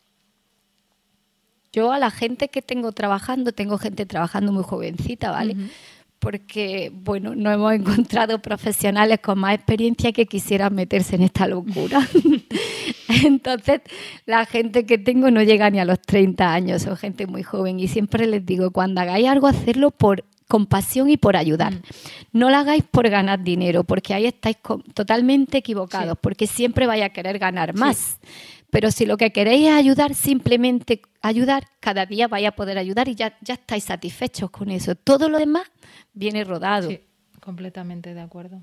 Yo 1.74 1.90
a 1.90 1.98
la 1.98 2.12
gente 2.12 2.50
que 2.50 2.62
tengo 2.62 2.92
trabajando, 2.92 3.50
tengo 3.50 3.78
gente 3.78 4.06
trabajando 4.06 4.52
muy 4.52 4.62
jovencita, 4.62 5.32
¿vale? 5.32 5.56
Porque, 6.20 6.92
bueno, 6.94 7.34
no 7.34 7.50
hemos 7.50 7.74
encontrado 7.74 8.40
profesionales 8.40 9.18
con 9.18 9.40
más 9.40 9.56
experiencia 9.56 10.12
que 10.12 10.26
quisieran 10.26 10.72
meterse 10.72 11.16
en 11.16 11.22
esta 11.22 11.48
locura. 11.48 12.08
Entonces, 13.24 13.80
la 14.24 14.46
gente 14.46 14.86
que 14.86 14.98
tengo 14.98 15.32
no 15.32 15.42
llega 15.42 15.68
ni 15.68 15.80
a 15.80 15.84
los 15.84 16.00
30 16.00 16.54
años, 16.54 16.82
son 16.82 16.96
gente 16.96 17.26
muy 17.26 17.42
joven. 17.42 17.80
Y 17.80 17.88
siempre 17.88 18.28
les 18.28 18.46
digo, 18.46 18.70
cuando 18.70 19.00
hagáis 19.00 19.26
algo, 19.26 19.48
hacerlo 19.48 19.90
por 19.90 20.24
compasión 20.46 21.10
y 21.10 21.16
por 21.16 21.36
ayudar. 21.36 21.74
No 22.32 22.50
lo 22.50 22.56
hagáis 22.56 22.84
por 22.84 23.08
ganar 23.08 23.42
dinero, 23.42 23.82
porque 23.82 24.14
ahí 24.14 24.26
estáis 24.26 24.58
totalmente 24.94 25.58
equivocados, 25.58 26.16
porque 26.20 26.46
siempre 26.46 26.86
vais 26.86 27.02
a 27.02 27.08
querer 27.08 27.40
ganar 27.40 27.74
más. 27.74 28.18
Pero 28.74 28.90
si 28.90 29.06
lo 29.06 29.16
que 29.16 29.30
queréis 29.30 29.68
es 29.68 29.72
ayudar, 29.72 30.16
simplemente 30.16 31.00
ayudar, 31.22 31.68
cada 31.78 32.06
día 32.06 32.26
vais 32.26 32.44
a 32.44 32.50
poder 32.50 32.76
ayudar 32.76 33.06
y 33.06 33.14
ya, 33.14 33.38
ya 33.40 33.54
estáis 33.54 33.84
satisfechos 33.84 34.50
con 34.50 34.68
eso. 34.68 34.96
Todo 34.96 35.28
lo 35.28 35.38
demás 35.38 35.62
viene 36.12 36.42
rodado. 36.42 36.90
Sí, 36.90 36.98
completamente 37.38 38.14
de 38.14 38.20
acuerdo. 38.20 38.62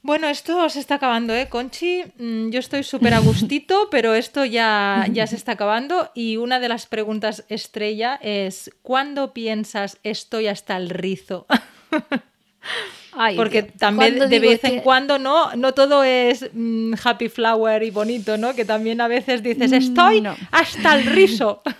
Bueno, 0.00 0.30
esto 0.30 0.66
se 0.70 0.80
está 0.80 0.94
acabando, 0.94 1.34
¿eh, 1.34 1.50
Conchi? 1.50 2.04
Mm, 2.16 2.48
yo 2.48 2.58
estoy 2.58 2.84
súper 2.84 3.12
a 3.12 3.18
gustito, 3.18 3.88
pero 3.90 4.14
esto 4.14 4.46
ya, 4.46 5.06
ya 5.12 5.26
se 5.26 5.36
está 5.36 5.52
acabando. 5.52 6.10
Y 6.14 6.38
una 6.38 6.58
de 6.58 6.70
las 6.70 6.86
preguntas 6.86 7.44
estrella 7.50 8.18
es, 8.22 8.70
¿cuándo 8.80 9.34
piensas 9.34 9.98
estoy 10.04 10.46
hasta 10.46 10.74
el 10.78 10.88
rizo? 10.88 11.46
Porque 13.36 13.62
también 13.62 14.18
de 14.18 14.38
vez 14.38 14.64
en 14.64 14.80
cuando 14.80 15.18
no, 15.18 15.54
no 15.56 15.72
todo 15.74 16.02
es 16.02 16.48
mm, 16.52 16.94
happy 17.02 17.28
flower 17.28 17.82
y 17.82 17.90
bonito, 17.90 18.38
¿no? 18.38 18.54
Que 18.54 18.64
también 18.64 19.00
a 19.00 19.08
veces 19.08 19.42
dices, 19.42 19.70
mm, 19.70 19.74
estoy 19.74 20.22
hasta 20.50 20.94
el 20.94 21.06
rizo. 21.06 21.62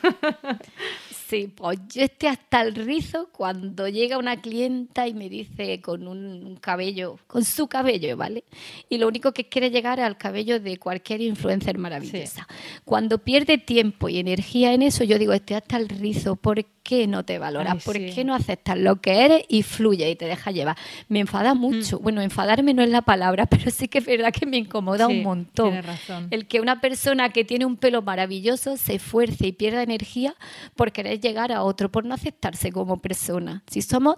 Sí, 1.32 1.46
pues 1.46 1.78
yo 1.88 2.02
estoy 2.02 2.28
hasta 2.28 2.60
el 2.60 2.74
rizo 2.74 3.30
cuando 3.32 3.88
llega 3.88 4.18
una 4.18 4.42
clienta 4.42 5.08
y 5.08 5.14
me 5.14 5.30
dice 5.30 5.80
con 5.80 6.06
un 6.06 6.58
cabello, 6.60 7.18
con 7.26 7.42
su 7.42 7.68
cabello, 7.68 8.18
¿vale? 8.18 8.44
Y 8.90 8.98
lo 8.98 9.08
único 9.08 9.32
que 9.32 9.48
quiere 9.48 9.70
llegar 9.70 9.98
es 9.98 10.04
al 10.04 10.18
cabello 10.18 10.60
de 10.60 10.76
cualquier 10.76 11.22
influencer 11.22 11.78
maravillosa. 11.78 12.46
Cuando 12.84 13.16
pierde 13.16 13.56
tiempo 13.56 14.10
y 14.10 14.18
energía 14.18 14.74
en 14.74 14.82
eso, 14.82 15.04
yo 15.04 15.18
digo, 15.18 15.32
estoy 15.32 15.56
hasta 15.56 15.78
el 15.78 15.88
rizo, 15.88 16.36
porque 16.36 16.66
qué 16.82 17.06
no 17.06 17.24
te 17.24 17.38
valoras? 17.38 17.82
¿Por 17.84 17.94
qué 17.94 18.24
no 18.24 18.34
aceptas 18.34 18.78
lo 18.78 19.00
que 19.00 19.24
eres 19.24 19.44
y 19.48 19.62
fluye 19.62 20.10
y 20.10 20.16
te 20.16 20.26
deja 20.26 20.50
llevar? 20.50 20.76
Me 21.08 21.20
enfada 21.20 21.54
mucho. 21.54 21.98
Mm. 21.98 22.02
Bueno, 22.02 22.20
enfadarme 22.22 22.74
no 22.74 22.82
es 22.82 22.90
la 22.90 23.02
palabra, 23.02 23.46
pero 23.50 23.70
sí 23.70 23.88
que 23.88 23.98
es 23.98 24.06
verdad 24.06 24.32
que 24.32 24.46
me 24.46 24.56
incomoda 24.56 25.06
un 25.06 25.22
montón. 25.22 25.82
Razón. 25.82 26.28
El 26.30 26.46
que 26.46 26.60
una 26.60 26.80
persona 26.80 27.30
que 27.30 27.44
tiene 27.44 27.64
un 27.64 27.76
pelo 27.76 28.02
maravilloso 28.02 28.76
se 28.76 28.96
esfuerce 28.96 29.48
y 29.48 29.52
pierda 29.52 29.82
energía 29.82 30.34
por 30.76 30.92
querer 30.92 31.20
llegar 31.20 31.52
a 31.52 31.62
otro, 31.62 31.90
por 31.90 32.04
no 32.04 32.14
aceptarse 32.14 32.72
como 32.72 33.00
persona. 33.00 33.62
Si 33.70 33.82
somos 33.82 34.16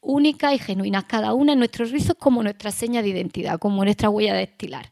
únicas 0.00 0.54
y 0.54 0.58
genuinas, 0.58 1.04
cada 1.04 1.34
una 1.34 1.52
en 1.52 1.58
nuestros 1.58 1.90
rizos 1.90 2.16
como 2.18 2.42
nuestra 2.42 2.70
seña 2.70 3.02
de 3.02 3.08
identidad, 3.08 3.58
como 3.58 3.84
nuestra 3.84 4.10
huella 4.10 4.34
de 4.34 4.44
estilar. 4.44 4.90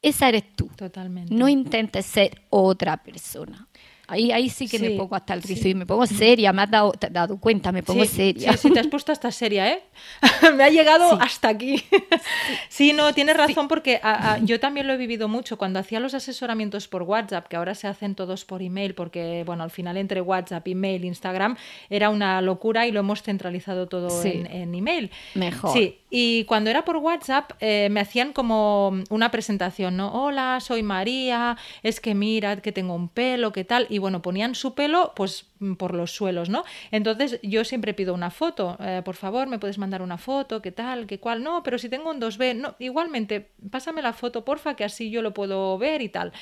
Esa 0.00 0.28
eres 0.28 0.54
tú. 0.54 0.70
Totalmente. 0.76 1.34
No 1.34 1.48
intentes 1.48 2.06
ser 2.06 2.42
otra 2.50 3.02
persona. 3.02 3.68
Ahí, 4.10 4.32
ahí 4.32 4.48
sí 4.48 4.66
que 4.66 4.78
me 4.78 4.90
pongo 4.92 5.14
hasta 5.14 5.34
el 5.34 5.42
rizo 5.42 5.68
y 5.68 5.74
me 5.74 5.84
pongo 5.84 6.06
seria, 6.06 6.50
me 6.54 6.62
has 6.62 6.70
dado, 6.70 6.94
dado 7.10 7.38
cuenta, 7.38 7.72
me 7.72 7.82
pongo 7.82 8.06
seria. 8.06 8.52
Sí, 8.52 8.58
sí, 8.68 8.70
te 8.70 8.80
has 8.80 8.86
puesto 8.86 9.12
hasta 9.12 9.30
seria, 9.30 9.70
¿eh? 9.70 9.82
me 10.56 10.64
ha 10.64 10.70
llegado 10.70 11.20
hasta 11.20 11.50
aquí. 11.50 11.84
sí, 12.70 12.94
no, 12.94 13.12
tienes 13.12 13.36
razón 13.36 13.68
porque 13.68 14.00
yo 14.44 14.58
también 14.60 14.86
lo 14.86 14.94
he 14.94 14.96
vivido 14.96 15.28
mucho. 15.28 15.58
Cuando 15.58 15.78
hacía 15.78 16.00
los 16.00 16.14
asesoramientos 16.14 16.88
por 16.88 17.02
WhatsApp, 17.02 17.48
que 17.48 17.56
ahora 17.56 17.74
se 17.74 17.86
hacen 17.86 18.14
todos 18.14 18.46
por 18.46 18.62
email, 18.62 18.94
porque, 18.94 19.42
bueno, 19.44 19.62
al 19.62 19.70
final 19.70 19.98
entre 19.98 20.22
WhatsApp, 20.22 20.66
email, 20.66 21.04
Instagram, 21.04 21.58
era 21.90 22.08
una 22.08 22.40
locura 22.40 22.86
y 22.86 22.92
lo 22.92 23.00
hemos 23.00 23.22
centralizado 23.22 23.88
todo 23.88 24.24
en, 24.24 24.46
en, 24.46 24.74
email. 24.74 25.10
Mejor. 25.34 25.74
Sí, 25.74 25.98
y 26.08 26.44
cuando 26.44 26.70
era 26.70 26.84
por 26.86 26.96
WhatsApp 26.96 27.52
eh, 27.60 27.88
me 27.90 28.00
hacían 28.00 28.32
como 28.32 28.94
una 29.10 29.30
presentación, 29.30 29.98
¿no? 29.98 30.12
Hola, 30.12 30.58
soy 30.60 30.82
María, 30.82 31.58
es 31.82 32.00
que 32.00 32.14
mirad 32.14 32.60
que 32.60 32.72
tengo 32.72 32.94
un 32.94 33.10
pelo, 33.10 33.52
¿qué 33.52 33.64
tal? 33.64 33.86
Y 33.90 33.97
bueno, 33.98 34.22
ponían 34.22 34.54
su 34.54 34.74
pelo 34.74 35.12
pues 35.14 35.46
mm, 35.58 35.74
por 35.74 35.94
los 35.94 36.12
suelos, 36.12 36.48
¿no? 36.48 36.64
Entonces 36.90 37.38
yo 37.42 37.64
siempre 37.64 37.94
pido 37.94 38.14
una 38.14 38.30
foto, 38.30 38.76
eh, 38.80 39.02
por 39.04 39.16
favor, 39.16 39.48
me 39.48 39.58
puedes 39.58 39.78
mandar 39.78 40.02
una 40.02 40.18
foto, 40.18 40.62
¿qué 40.62 40.72
tal? 40.72 41.06
¿Qué 41.06 41.18
cual? 41.20 41.42
No, 41.42 41.62
pero 41.62 41.78
si 41.78 41.88
tengo 41.88 42.10
un 42.10 42.20
2B, 42.20 42.56
no, 42.56 42.74
igualmente, 42.78 43.50
pásame 43.70 44.02
la 44.02 44.12
foto, 44.12 44.44
porfa, 44.44 44.74
que 44.74 44.84
así 44.84 45.10
yo 45.10 45.22
lo 45.22 45.34
puedo 45.34 45.76
ver 45.78 46.02
y 46.02 46.08
tal. 46.08 46.32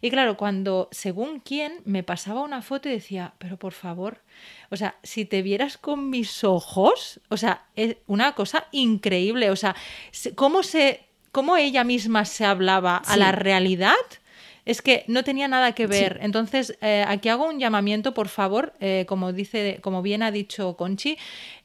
Y 0.00 0.10
claro, 0.10 0.36
cuando 0.36 0.88
según 0.92 1.40
quién 1.40 1.80
me 1.84 2.02
pasaba 2.02 2.42
una 2.42 2.62
foto 2.62 2.88
y 2.88 2.92
decía, 2.92 3.34
pero 3.38 3.58
por 3.58 3.72
favor, 3.72 4.22
o 4.70 4.76
sea, 4.76 4.96
si 5.02 5.24
te 5.24 5.42
vieras 5.42 5.76
con 5.76 6.10
mis 6.10 6.44
ojos, 6.44 7.20
o 7.28 7.36
sea, 7.36 7.66
es 7.76 7.96
una 8.06 8.34
cosa 8.34 8.66
increíble, 8.72 9.50
o 9.50 9.56
sea, 9.56 9.76
cómo 10.34 10.62
se 10.62 11.06
cómo 11.32 11.56
ella 11.56 11.84
misma 11.84 12.24
se 12.24 12.44
hablaba 12.44 12.96
a 12.96 13.16
la 13.16 13.32
realidad 13.32 13.94
es 14.64 14.82
que 14.82 15.04
no 15.08 15.24
tenía 15.24 15.48
nada 15.48 15.72
que 15.72 15.86
ver. 15.86 16.18
Entonces, 16.22 16.76
eh, 16.80 17.04
aquí 17.06 17.28
hago 17.28 17.48
un 17.48 17.58
llamamiento, 17.58 18.14
por 18.14 18.28
favor, 18.28 18.74
eh, 18.80 19.04
como 19.08 19.32
dice, 19.32 19.78
como 19.80 20.02
bien 20.02 20.22
ha 20.22 20.30
dicho 20.30 20.76
Conchi, 20.76 21.16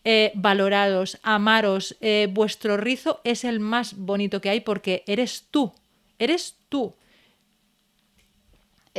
eh, 0.03 0.31
valorados, 0.35 1.19
amaros, 1.23 1.97
vuestro 2.29 2.77
rizo 2.77 3.21
es 3.23 3.43
el 3.43 3.59
más 3.59 3.95
bonito 3.97 4.41
que 4.41 4.49
hay 4.49 4.59
porque 4.61 5.03
eres 5.07 5.47
tú, 5.51 5.73
eres 6.19 6.55
tú. 6.69 6.93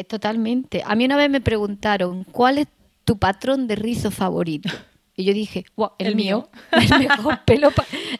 Totalmente. 0.08 0.82
A 0.84 0.94
mí 0.94 1.06
una 1.06 1.16
vez 1.16 1.30
me 1.30 1.40
preguntaron, 1.40 2.24
¿cuál 2.24 2.58
es 2.58 2.66
tu 3.04 3.18
patrón 3.18 3.66
de 3.66 3.76
rizo 3.76 4.10
favorito? 4.10 4.68
Y 5.16 5.24
yo 5.24 5.32
dije, 5.32 5.64
el, 5.98 6.14
mío. 6.14 6.50
El, 6.72 6.98
mejor 6.98 7.40
pelo 7.46 7.70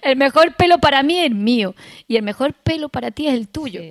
el 0.03 0.16
mejor 0.16 0.55
pelo 0.55 0.79
para 0.79 1.03
mí 1.03 1.18
es 1.18 1.27
el 1.27 1.35
mío. 1.35 1.74
Y 2.09 2.16
el 2.16 2.22
mejor 2.22 2.55
pelo 2.55 2.89
para 2.89 3.11
ti 3.11 3.27
es 3.27 3.35
el 3.35 3.49
tuyo. 3.49 3.83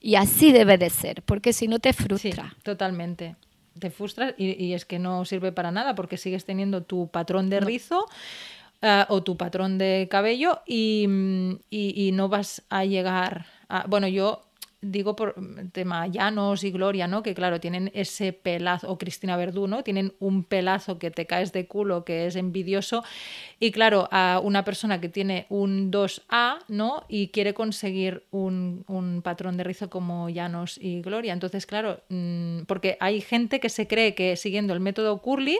Y 0.00 0.14
así 0.14 0.52
debe 0.52 0.78
de 0.78 0.90
ser, 0.90 1.22
porque 1.22 1.52
si 1.52 1.68
no 1.68 1.78
te 1.78 1.92
frustra. 1.92 2.54
totalmente. 2.62 3.36
Te 3.78 3.90
frustras 3.90 4.34
y, 4.36 4.72
es 4.72 4.84
que 4.84 4.98
no 4.98 5.24
sirve 5.24 5.52
para 5.52 5.70
nada 5.70 5.94
porque 5.94 6.16
sigues 6.16 6.44
teniendo 6.44 6.82
tu 6.82 7.08
patrón 7.08 7.48
de 7.48 7.60
rizo. 7.60 8.06
Eh, 8.80 9.04
o 9.08 9.24
tu 9.24 9.36
patrón 9.36 9.76
de 9.76 10.06
cabello 10.08 10.60
y, 10.64 11.08
y, 11.68 12.12
no 12.12 12.28
vas 12.28 12.62
a 12.68 12.84
llegar 12.84 13.46
a... 13.68 13.84
Bueno, 13.88 14.06
yo 14.06 14.47
digo 14.80 15.16
por 15.16 15.34
tema 15.72 16.06
Llanos 16.06 16.62
y 16.64 16.70
Gloria, 16.70 17.06
¿no? 17.08 17.22
Que 17.22 17.34
claro, 17.34 17.60
tienen 17.60 17.90
ese 17.94 18.32
pelazo, 18.32 18.90
o 18.90 18.98
Cristina 18.98 19.36
Verdú, 19.36 19.66
¿no? 19.66 19.82
Tienen 19.82 20.14
un 20.20 20.44
pelazo 20.44 20.98
que 20.98 21.10
te 21.10 21.26
caes 21.26 21.52
de 21.52 21.66
culo, 21.66 22.04
que 22.04 22.26
es 22.26 22.36
envidioso. 22.36 23.04
Y 23.58 23.72
claro, 23.72 24.08
a 24.12 24.40
una 24.42 24.64
persona 24.64 25.00
que 25.00 25.08
tiene 25.08 25.46
un 25.48 25.90
2A, 25.90 26.58
¿no? 26.68 27.04
Y 27.08 27.28
quiere 27.28 27.54
conseguir 27.54 28.24
un, 28.30 28.84
un 28.86 29.22
patrón 29.22 29.56
de 29.56 29.64
rizo 29.64 29.90
como 29.90 30.28
Llanos 30.28 30.78
y 30.80 31.00
Gloria. 31.02 31.32
Entonces, 31.32 31.66
claro, 31.66 32.00
mm, 32.08 32.62
porque 32.66 32.96
hay 33.00 33.20
gente 33.20 33.60
que 33.60 33.68
se 33.68 33.86
cree 33.86 34.14
que 34.14 34.36
siguiendo 34.36 34.74
el 34.74 34.80
método 34.80 35.18
Curly 35.18 35.58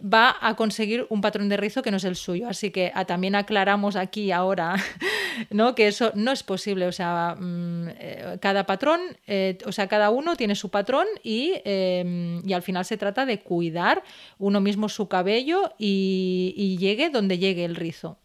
va 0.00 0.36
a 0.40 0.54
conseguir 0.54 1.06
un 1.10 1.20
patrón 1.20 1.48
de 1.48 1.56
rizo 1.56 1.82
que 1.82 1.90
no 1.90 1.96
es 1.96 2.04
el 2.04 2.16
suyo. 2.16 2.48
Así 2.48 2.70
que 2.70 2.92
ah, 2.94 3.04
también 3.04 3.34
aclaramos 3.34 3.96
aquí 3.96 4.30
ahora 4.32 4.76
¿no? 5.50 5.74
que 5.74 5.88
eso 5.88 6.12
no 6.14 6.32
es 6.32 6.42
posible. 6.42 6.86
O 6.86 6.92
sea, 6.92 7.36
mm, 7.38 7.88
eh, 7.98 8.38
cada 8.40 8.64
patrón, 8.64 9.00
eh, 9.26 9.58
o 9.66 9.72
sea, 9.72 9.88
cada 9.88 10.10
uno 10.10 10.36
tiene 10.36 10.54
su 10.54 10.70
patrón 10.70 11.06
y, 11.22 11.54
em, 11.64 12.46
y, 12.48 12.52
al 12.52 12.62
final 12.62 12.84
se 12.84 12.96
trata 12.96 13.26
de 13.26 13.40
cuidar 13.40 14.02
uno 14.38 14.60
mismo 14.60 14.88
su 14.88 15.08
cabello 15.08 15.72
y 15.78 16.76
llegue 16.78 17.10
donde 17.10 17.38
llegue 17.38 17.64
el 17.64 17.76
rizo 17.76 18.18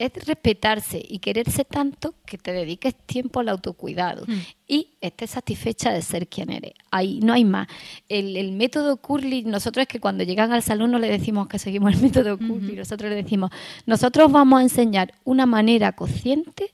es 0.00 0.12
respetarse 0.26 1.04
y 1.06 1.18
quererse 1.18 1.66
tanto 1.66 2.14
que 2.24 2.38
te 2.38 2.52
dediques 2.52 2.94
tiempo 2.94 3.40
al 3.40 3.50
autocuidado 3.50 4.24
mm. 4.26 4.38
y 4.66 4.94
estés 5.02 5.30
satisfecha 5.30 5.92
de 5.92 6.00
ser 6.00 6.26
quien 6.26 6.50
eres. 6.50 6.72
Ahí 6.90 7.20
no 7.22 7.34
hay 7.34 7.44
más. 7.44 7.68
El, 8.08 8.52
método 8.52 8.96
Curly, 8.96 9.42
nosotros 9.42 9.82
es 9.82 9.88
que 9.88 10.00
cuando 10.00 10.24
llegan 10.24 10.52
al 10.52 10.62
salón 10.62 10.90
no 10.90 10.98
le 10.98 11.10
decimos 11.10 11.48
que 11.48 11.58
seguimos 11.58 11.92
el 11.92 12.00
método 12.00 12.38
Curly, 12.38 12.76
nosotros 12.76 13.10
le 13.10 13.16
decimos, 13.16 13.50
nosotros 13.84 14.32
vamos 14.32 14.60
a 14.60 14.62
enseñar 14.62 15.12
una 15.24 15.44
manera 15.44 15.92
consciente 15.92 16.72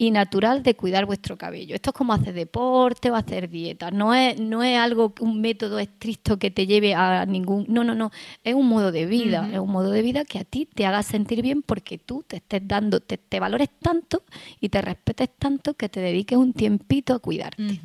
y 0.00 0.10
natural 0.12 0.62
de 0.62 0.76
cuidar 0.76 1.04
vuestro 1.04 1.36
cabello. 1.36 1.74
Esto 1.74 1.90
es 1.90 1.94
como 1.94 2.14
hacer 2.14 2.32
deporte 2.32 3.10
o 3.10 3.16
hacer 3.16 3.50
dieta. 3.50 3.90
No 3.90 4.14
es, 4.14 4.40
no 4.40 4.62
es 4.62 4.78
algo, 4.78 5.12
un 5.20 5.42
método 5.42 5.78
estricto 5.78 6.38
que 6.38 6.50
te 6.50 6.66
lleve 6.66 6.94
a 6.94 7.26
ningún... 7.26 7.66
No, 7.68 7.84
no, 7.84 7.94
no. 7.94 8.10
Es 8.42 8.54
un 8.54 8.66
modo 8.66 8.92
de 8.92 9.04
vida. 9.04 9.46
Es 9.52 9.58
un 9.58 9.70
modo 9.70 9.90
de 9.90 10.00
vida 10.00 10.24
que 10.24 10.38
a 10.38 10.44
ti 10.44 10.64
te 10.64 10.86
haga 10.86 11.02
sentir 11.02 11.42
bien 11.42 11.60
porque 11.60 11.98
tú 11.98 12.24
te 12.26 12.36
estés 12.36 12.66
dando, 12.66 13.00
te, 13.00 13.18
valores 13.38 13.68
tanto 13.78 14.22
y 14.58 14.70
te 14.70 14.80
respetes 14.80 15.28
tanto 15.38 15.74
que 15.74 15.90
te 15.90 16.00
dediques 16.00 16.38
un 16.38 16.54
tiempito 16.54 17.12
a 17.12 17.18
cuidarte. 17.18 17.82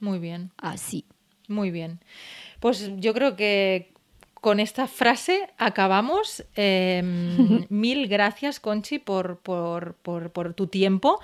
Muy 0.00 0.18
bien. 0.18 0.50
Así. 0.56 1.04
Muy 1.46 1.70
bien. 1.70 2.00
Pues 2.58 2.90
yo 2.96 3.14
creo 3.14 3.36
que 3.36 3.93
con 4.44 4.60
esta 4.60 4.86
frase 4.86 5.48
acabamos. 5.56 6.44
Em, 6.54 7.64
mil 7.70 8.08
gracias, 8.08 8.60
Conchi, 8.60 8.98
por, 8.98 9.38
por, 9.38 10.52
tu 10.54 10.66
tiempo, 10.66 11.18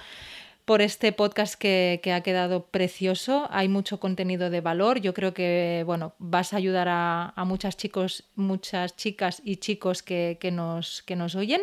por 0.64 0.80
este 0.80 1.12
podcast 1.12 1.54
que, 1.54 2.00
ha 2.14 2.22
quedado 2.22 2.64
precioso. 2.64 3.46
Hay 3.50 3.68
mucho 3.68 4.00
contenido 4.00 4.48
de 4.48 4.62
valor. 4.62 5.02
Yo 5.02 5.12
creo 5.12 5.34
que 5.34 5.82
bueno, 5.84 6.14
vas 6.18 6.54
a 6.54 6.56
ayudar 6.56 6.88
a, 6.88 7.34
muchas 7.44 7.76
chicos, 7.76 8.24
muchas 8.36 8.96
chicas 8.96 9.42
y 9.44 9.56
chicos 9.56 10.02
que, 10.02 10.38
nos, 10.50 11.02
que 11.02 11.14
nos 11.14 11.34
oyen. 11.34 11.60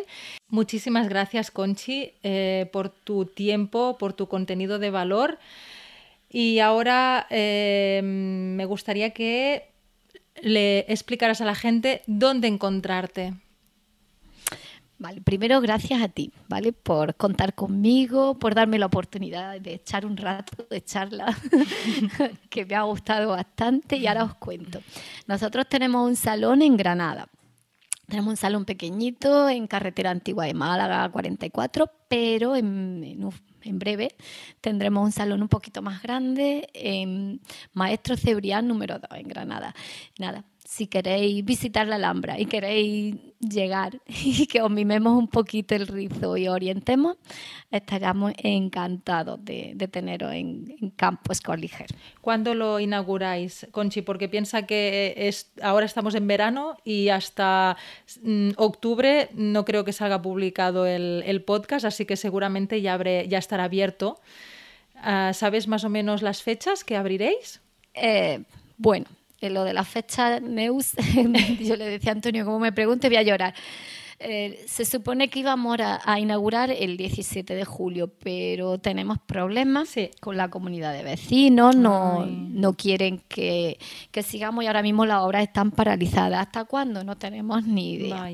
Muchísimas 0.50 1.08
gracias, 1.08 1.50
Conchi, 1.50 2.12
eh, 2.22 2.70
por 2.72 2.88
tu 2.88 3.24
tiempo, 3.24 3.98
por 3.98 4.12
tu 4.12 4.28
contenido 4.28 4.78
de 4.78 4.90
valor. 4.90 5.40
Y 6.30 6.60
ahora 6.60 7.26
em, 7.30 8.54
me 8.54 8.64
gustaría 8.64 9.10
que 9.10 9.76
le 10.42 10.80
explicarás 10.88 11.40
a 11.40 11.44
la 11.44 11.54
gente 11.54 12.02
dónde 12.06 12.48
encontrarte. 12.48 13.34
Vale, 15.00 15.20
primero 15.20 15.60
gracias 15.60 16.02
a 16.02 16.08
ti, 16.08 16.32
¿vale? 16.48 16.72
Por 16.72 17.14
contar 17.14 17.54
conmigo, 17.54 18.36
por 18.36 18.56
darme 18.56 18.80
la 18.80 18.86
oportunidad 18.86 19.60
de 19.60 19.74
echar 19.74 20.04
un 20.04 20.16
rato 20.16 20.66
de 20.68 20.82
charla 20.82 21.36
que 22.50 22.66
me 22.66 22.74
ha 22.74 22.82
gustado 22.82 23.28
bastante 23.28 23.96
y 23.96 24.08
ahora 24.08 24.24
os 24.24 24.34
cuento. 24.34 24.80
Nosotros 25.28 25.66
tenemos 25.68 26.04
un 26.04 26.16
salón 26.16 26.62
en 26.62 26.76
Granada. 26.76 27.28
Tenemos 28.08 28.30
un 28.32 28.36
salón 28.36 28.64
pequeñito 28.64 29.48
en 29.48 29.68
carretera 29.68 30.10
antigua 30.10 30.46
de 30.46 30.54
Málaga 30.54 31.08
44, 31.10 31.88
pero 32.08 32.56
en, 32.56 33.04
en, 33.04 33.22
en 33.62 33.78
breve 33.78 34.14
tendremos 34.60 35.04
un 35.04 35.12
salón 35.12 35.42
un 35.42 35.48
poquito 35.48 35.82
más 35.82 36.02
grande 36.02 36.68
en 36.74 37.40
Maestro 37.72 38.16
Cebrián 38.16 38.66
número 38.66 38.98
2 38.98 39.10
en 39.18 39.28
Granada. 39.28 39.74
Nada, 40.18 40.44
si 40.68 40.86
queréis 40.86 41.42
visitar 41.46 41.86
la 41.86 41.96
Alhambra 41.96 42.38
y 42.38 42.44
queréis 42.44 43.16
llegar 43.40 44.02
y 44.06 44.46
que 44.46 44.60
os 44.60 44.70
mimemos 44.70 45.16
un 45.16 45.26
poquito 45.26 45.74
el 45.74 45.86
rizo 45.86 46.36
y 46.36 46.46
orientemos, 46.46 47.16
estaríamos 47.70 48.34
encantados 48.36 49.42
de, 49.42 49.74
teneros 49.90 50.34
en, 50.34 50.76
en 50.78 50.90
Campo 50.90 51.32
Escoliger. 51.32 51.86
¿Cuándo 52.20 52.54
lo 52.54 52.80
inauguráis, 52.80 53.66
Conchi? 53.70 54.02
Porque 54.02 54.28
piensa 54.28 54.66
que 54.66 55.14
es, 55.16 55.50
ahora 55.62 55.86
estamos 55.86 56.14
en 56.14 56.26
verano 56.26 56.76
y 56.84 57.08
hasta 57.08 57.78
mm, 58.22 58.50
octubre 58.58 59.30
no 59.32 59.64
creo 59.64 59.86
que 59.86 59.94
salga 59.94 60.20
publicado 60.20 60.84
el, 60.84 61.42
podcast, 61.46 61.86
así 61.86 62.04
que 62.04 62.16
seguramente 62.16 62.82
ya, 62.82 63.02
ya 63.02 63.38
estará 63.38 63.64
abierto. 63.64 64.20
Ah, 64.96 65.32
¿Sabes 65.32 65.66
más 65.66 65.84
o 65.84 65.88
menos 65.88 66.20
las 66.20 66.42
fechas 66.42 66.84
que 66.84 66.94
abriréis? 66.94 67.62
Eh, 67.94 68.42
bueno, 68.76 69.06
En 69.40 69.54
lo 69.54 69.64
de 69.64 69.72
la 69.72 69.84
fecha 69.84 70.40
Neus, 70.40 70.92
yo 71.60 71.76
le 71.76 71.88
decía 71.88 72.10
a 72.10 72.14
Antonio, 72.14 72.44
como 72.44 72.58
me 72.58 72.72
pregunte, 72.72 73.08
voy 73.08 73.18
a 73.18 73.22
llorar. 73.22 73.54
Eh, 74.20 74.64
se 74.66 74.84
supone 74.84 75.28
que 75.28 75.38
íbamos 75.38 75.78
a, 75.80 76.18
inaugurar 76.18 76.72
el 76.72 76.96
17 76.96 77.54
de 77.54 77.64
julio, 77.64 78.10
pero 78.18 78.78
tenemos 78.78 79.18
problemas 79.20 79.94
con 80.20 80.36
la 80.36 80.50
comunidad 80.50 80.92
de 80.92 81.04
vecinos, 81.04 81.76
no, 81.76 82.26
no 82.26 82.72
quieren 82.72 83.22
que, 83.28 83.78
que, 84.10 84.24
sigamos 84.24 84.64
y 84.64 84.66
ahora 84.66 84.82
mismo 84.82 85.06
las 85.06 85.22
obras 85.22 85.44
están 85.44 85.70
paralizadas. 85.70 86.40
¿Hasta 86.40 86.64
cuándo? 86.64 87.04
No 87.04 87.16
tenemos 87.16 87.64
ni 87.64 87.92
idea. 87.92 88.28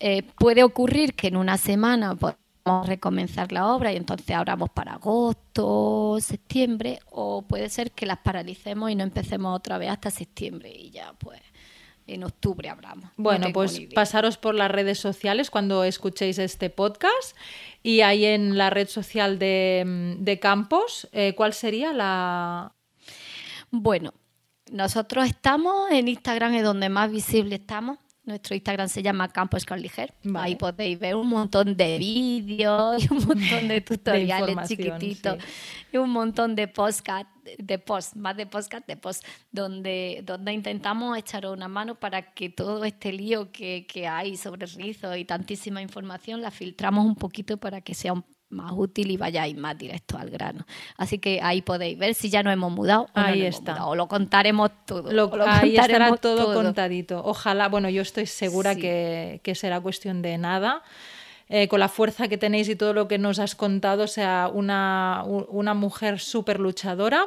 Eh, 0.00 0.24
puede 0.36 0.64
ocurrir 0.64 1.14
que 1.14 1.28
en 1.28 1.36
una 1.36 1.58
semana 1.58 2.16
podamos 2.62 2.88
recomenzar 2.88 3.52
la 3.52 3.68
obra 3.68 3.92
y 3.92 3.96
entonces 3.96 4.30
abramos 4.30 4.70
para 4.70 4.94
agosto, 4.94 6.18
septiembre, 6.20 7.00
o 7.10 7.42
puede 7.42 7.68
ser 7.68 7.92
que 7.92 8.06
las 8.06 8.18
paralicemos 8.18 8.90
y 8.90 8.94
no 8.94 9.04
empecemos 9.04 9.56
otra 9.56 9.78
vez 9.78 9.90
hasta 9.90 10.10
septiembre 10.10 10.70
y 10.70 10.90
ya 10.90 11.12
pues 11.14 11.40
en 12.06 12.24
octubre 12.24 12.68
hablamos. 12.68 13.10
Bueno, 13.16 13.48
pues 13.52 13.80
pasaros 13.94 14.36
por 14.36 14.54
las 14.54 14.70
redes 14.70 14.98
sociales 14.98 15.50
cuando 15.50 15.84
escuchéis 15.84 16.38
este 16.38 16.70
podcast 16.70 17.36
y 17.82 18.00
ahí 18.00 18.24
en 18.24 18.58
la 18.58 18.70
red 18.70 18.88
social 18.88 19.38
de, 19.38 20.16
de 20.18 20.38
Campos, 20.40 21.08
eh, 21.12 21.34
¿cuál 21.36 21.52
sería 21.52 21.92
la...? 21.92 22.74
Bueno, 23.70 24.12
nosotros 24.70 25.26
estamos 25.26 25.90
en 25.92 26.08
Instagram, 26.08 26.54
es 26.54 26.64
donde 26.64 26.88
más 26.88 27.10
visible 27.10 27.56
estamos. 27.56 27.98
Nuestro 28.30 28.54
Instagram 28.54 28.88
se 28.88 29.02
llama 29.02 29.28
Campo 29.28 29.56
Escarliger. 29.56 30.14
Ahí 30.34 30.54
podéis 30.54 30.98
ver 30.98 31.16
un 31.16 31.28
montón 31.28 31.76
de 31.76 31.98
vídeos 31.98 33.02
y 33.02 33.12
un 33.12 33.26
montón 33.26 33.68
de 33.68 33.80
tutoriales 33.82 34.68
chiquititos 34.68 35.38
y 35.92 35.96
un 35.96 36.10
montón 36.10 36.54
de 36.54 36.68
podcast, 36.68 37.28
de 37.58 37.78
post, 37.78 38.14
más 38.14 38.36
de 38.36 38.46
podcast, 38.46 38.86
de 38.86 38.96
post, 38.96 39.24
donde, 39.50 40.22
donde 40.24 40.52
intentamos 40.52 41.18
echar 41.18 41.44
una 41.46 41.66
mano 41.66 41.96
para 41.96 42.32
que 42.32 42.50
todo 42.50 42.84
este 42.84 43.12
lío 43.12 43.50
que, 43.50 43.86
que 43.86 44.06
hay 44.06 44.36
sobre 44.36 44.66
rizos 44.66 45.16
y 45.16 45.24
tantísima 45.24 45.82
información 45.82 46.40
la 46.40 46.52
filtramos 46.52 47.04
un 47.04 47.16
poquito 47.16 47.56
para 47.56 47.80
que 47.80 47.94
sea 47.94 48.14
más 48.50 48.72
útil 48.74 49.10
y 49.10 49.16
vayáis 49.16 49.56
más 49.56 49.78
directo 49.78 50.18
al 50.18 50.30
grano. 50.30 50.66
Así 50.96 51.18
que 51.18 51.40
ahí 51.42 51.62
podéis 51.62 51.98
ver 51.98 52.14
si 52.14 52.28
ya 52.30 52.42
nos 52.42 52.52
hemos 52.52 52.72
mudado. 52.72 53.02
O 53.02 53.08
ahí 53.14 53.42
está. 53.42 53.86
o 53.86 53.94
lo 53.94 54.08
contaremos 54.08 54.70
todo. 54.84 55.30
ahí 55.46 55.76
estará 55.76 56.16
todo, 56.16 56.54
contadito. 56.54 57.22
Ojalá, 57.24 57.68
bueno, 57.68 57.88
yo 57.88 58.02
estoy 58.02 58.26
segura 58.26 58.74
que, 58.74 59.40
que 59.42 59.54
será 59.54 59.80
cuestión 59.80 60.22
de 60.22 60.38
nada. 60.38 60.82
Eh, 61.52 61.66
con 61.66 61.80
la 61.80 61.88
fuerza 61.88 62.28
que 62.28 62.38
tenéis 62.38 62.68
y 62.68 62.76
todo 62.76 62.92
lo 62.94 63.08
que 63.08 63.18
nos 63.18 63.40
has 63.40 63.56
contado, 63.56 64.06
sea 64.06 64.48
una, 64.54 65.24
una 65.26 65.74
mujer 65.74 66.20
súper 66.20 66.60
luchadora. 66.60 67.26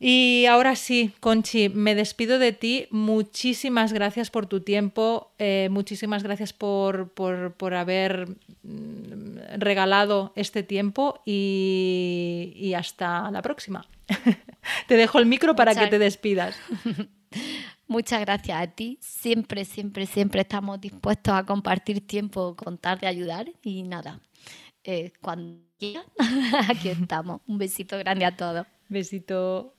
Y 0.00 0.46
ahora 0.46 0.76
sí, 0.76 1.12
Conchi, 1.20 1.68
me 1.68 1.94
despido 1.94 2.38
de 2.38 2.52
ti. 2.52 2.86
Muchísimas 2.90 3.92
gracias 3.92 4.30
por 4.30 4.46
tu 4.46 4.60
tiempo, 4.60 5.32
eh, 5.38 5.68
muchísimas 5.70 6.22
gracias 6.22 6.52
por, 6.52 7.10
por, 7.10 7.74
haber 7.74 8.28
mm, 8.62 9.17
regalado 9.56 10.32
este 10.36 10.62
tiempo 10.62 11.22
y, 11.24 12.72
hasta 12.76 13.30
la 13.30 13.42
próxima. 13.42 13.86
te 14.88 14.96
dejo 14.96 15.18
el 15.18 15.26
micro 15.26 15.54
para 15.56 15.74
que 15.74 15.86
te 15.86 15.98
despidas. 15.98 16.58
Muchas 17.86 18.20
gracias 18.20 18.60
a 18.60 18.66
ti. 18.66 18.98
Siempre, 19.00 19.64
siempre, 19.64 20.04
siempre 20.06 20.42
estamos 20.42 20.80
dispuestos 20.80 21.34
a 21.34 21.44
compartir 21.44 22.06
tiempo, 22.06 22.54
contar 22.54 23.00
de 23.00 23.06
ayudar 23.06 23.50
y 23.62 23.82
nada. 23.82 24.20
Eh, 24.84 25.12
cuando 25.22 25.60
quieras, 25.78 26.04
aquí 26.68 26.90
estamos. 26.90 27.40
Un 27.46 27.58
besito 27.58 27.96
grande 27.98 28.26
a 28.26 28.36
todos. 28.36 28.66
Besito. 28.88 29.77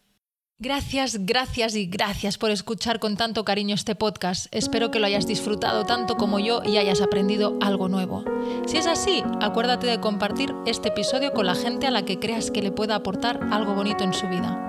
Gracias, 0.62 1.26
gracias 1.26 1.74
y 1.78 1.86
gracias 1.86 2.38
por 2.38 2.51
escuchar 2.51 2.99
con 2.99 3.16
tanto 3.16 3.45
cariño 3.45 3.76
este 3.76 3.95
podcast. 3.95 4.53
Espero 4.53 4.91
que 4.91 4.99
lo 4.99 5.05
hayas 5.05 5.26
disfrutado 5.26 5.86
tanto 5.86 6.18
como 6.18 6.38
yo 6.38 6.62
y 6.66 6.76
hayas 6.76 6.99
aprendido 6.99 7.57
algo 7.62 7.88
nuevo. 7.88 8.26
Si 8.68 8.76
es 8.76 8.86
así, 8.86 9.24
acuérdate 9.39 9.88
de 9.88 10.01
compartir 10.01 10.53
este 10.66 10.89
episodio 10.89 11.32
con 11.32 11.45
la 11.45 11.55
gente 11.55 11.88
a 11.88 11.91
la 11.91 12.03
que 12.03 12.20
creas 12.20 12.51
que 12.51 12.62
le 12.62 12.74
pueda 12.74 12.95
aportar 12.95 13.39
algo 13.53 13.74
bonito 13.74 14.03
en 14.03 14.14
su 14.14 14.28
vida. 14.28 14.68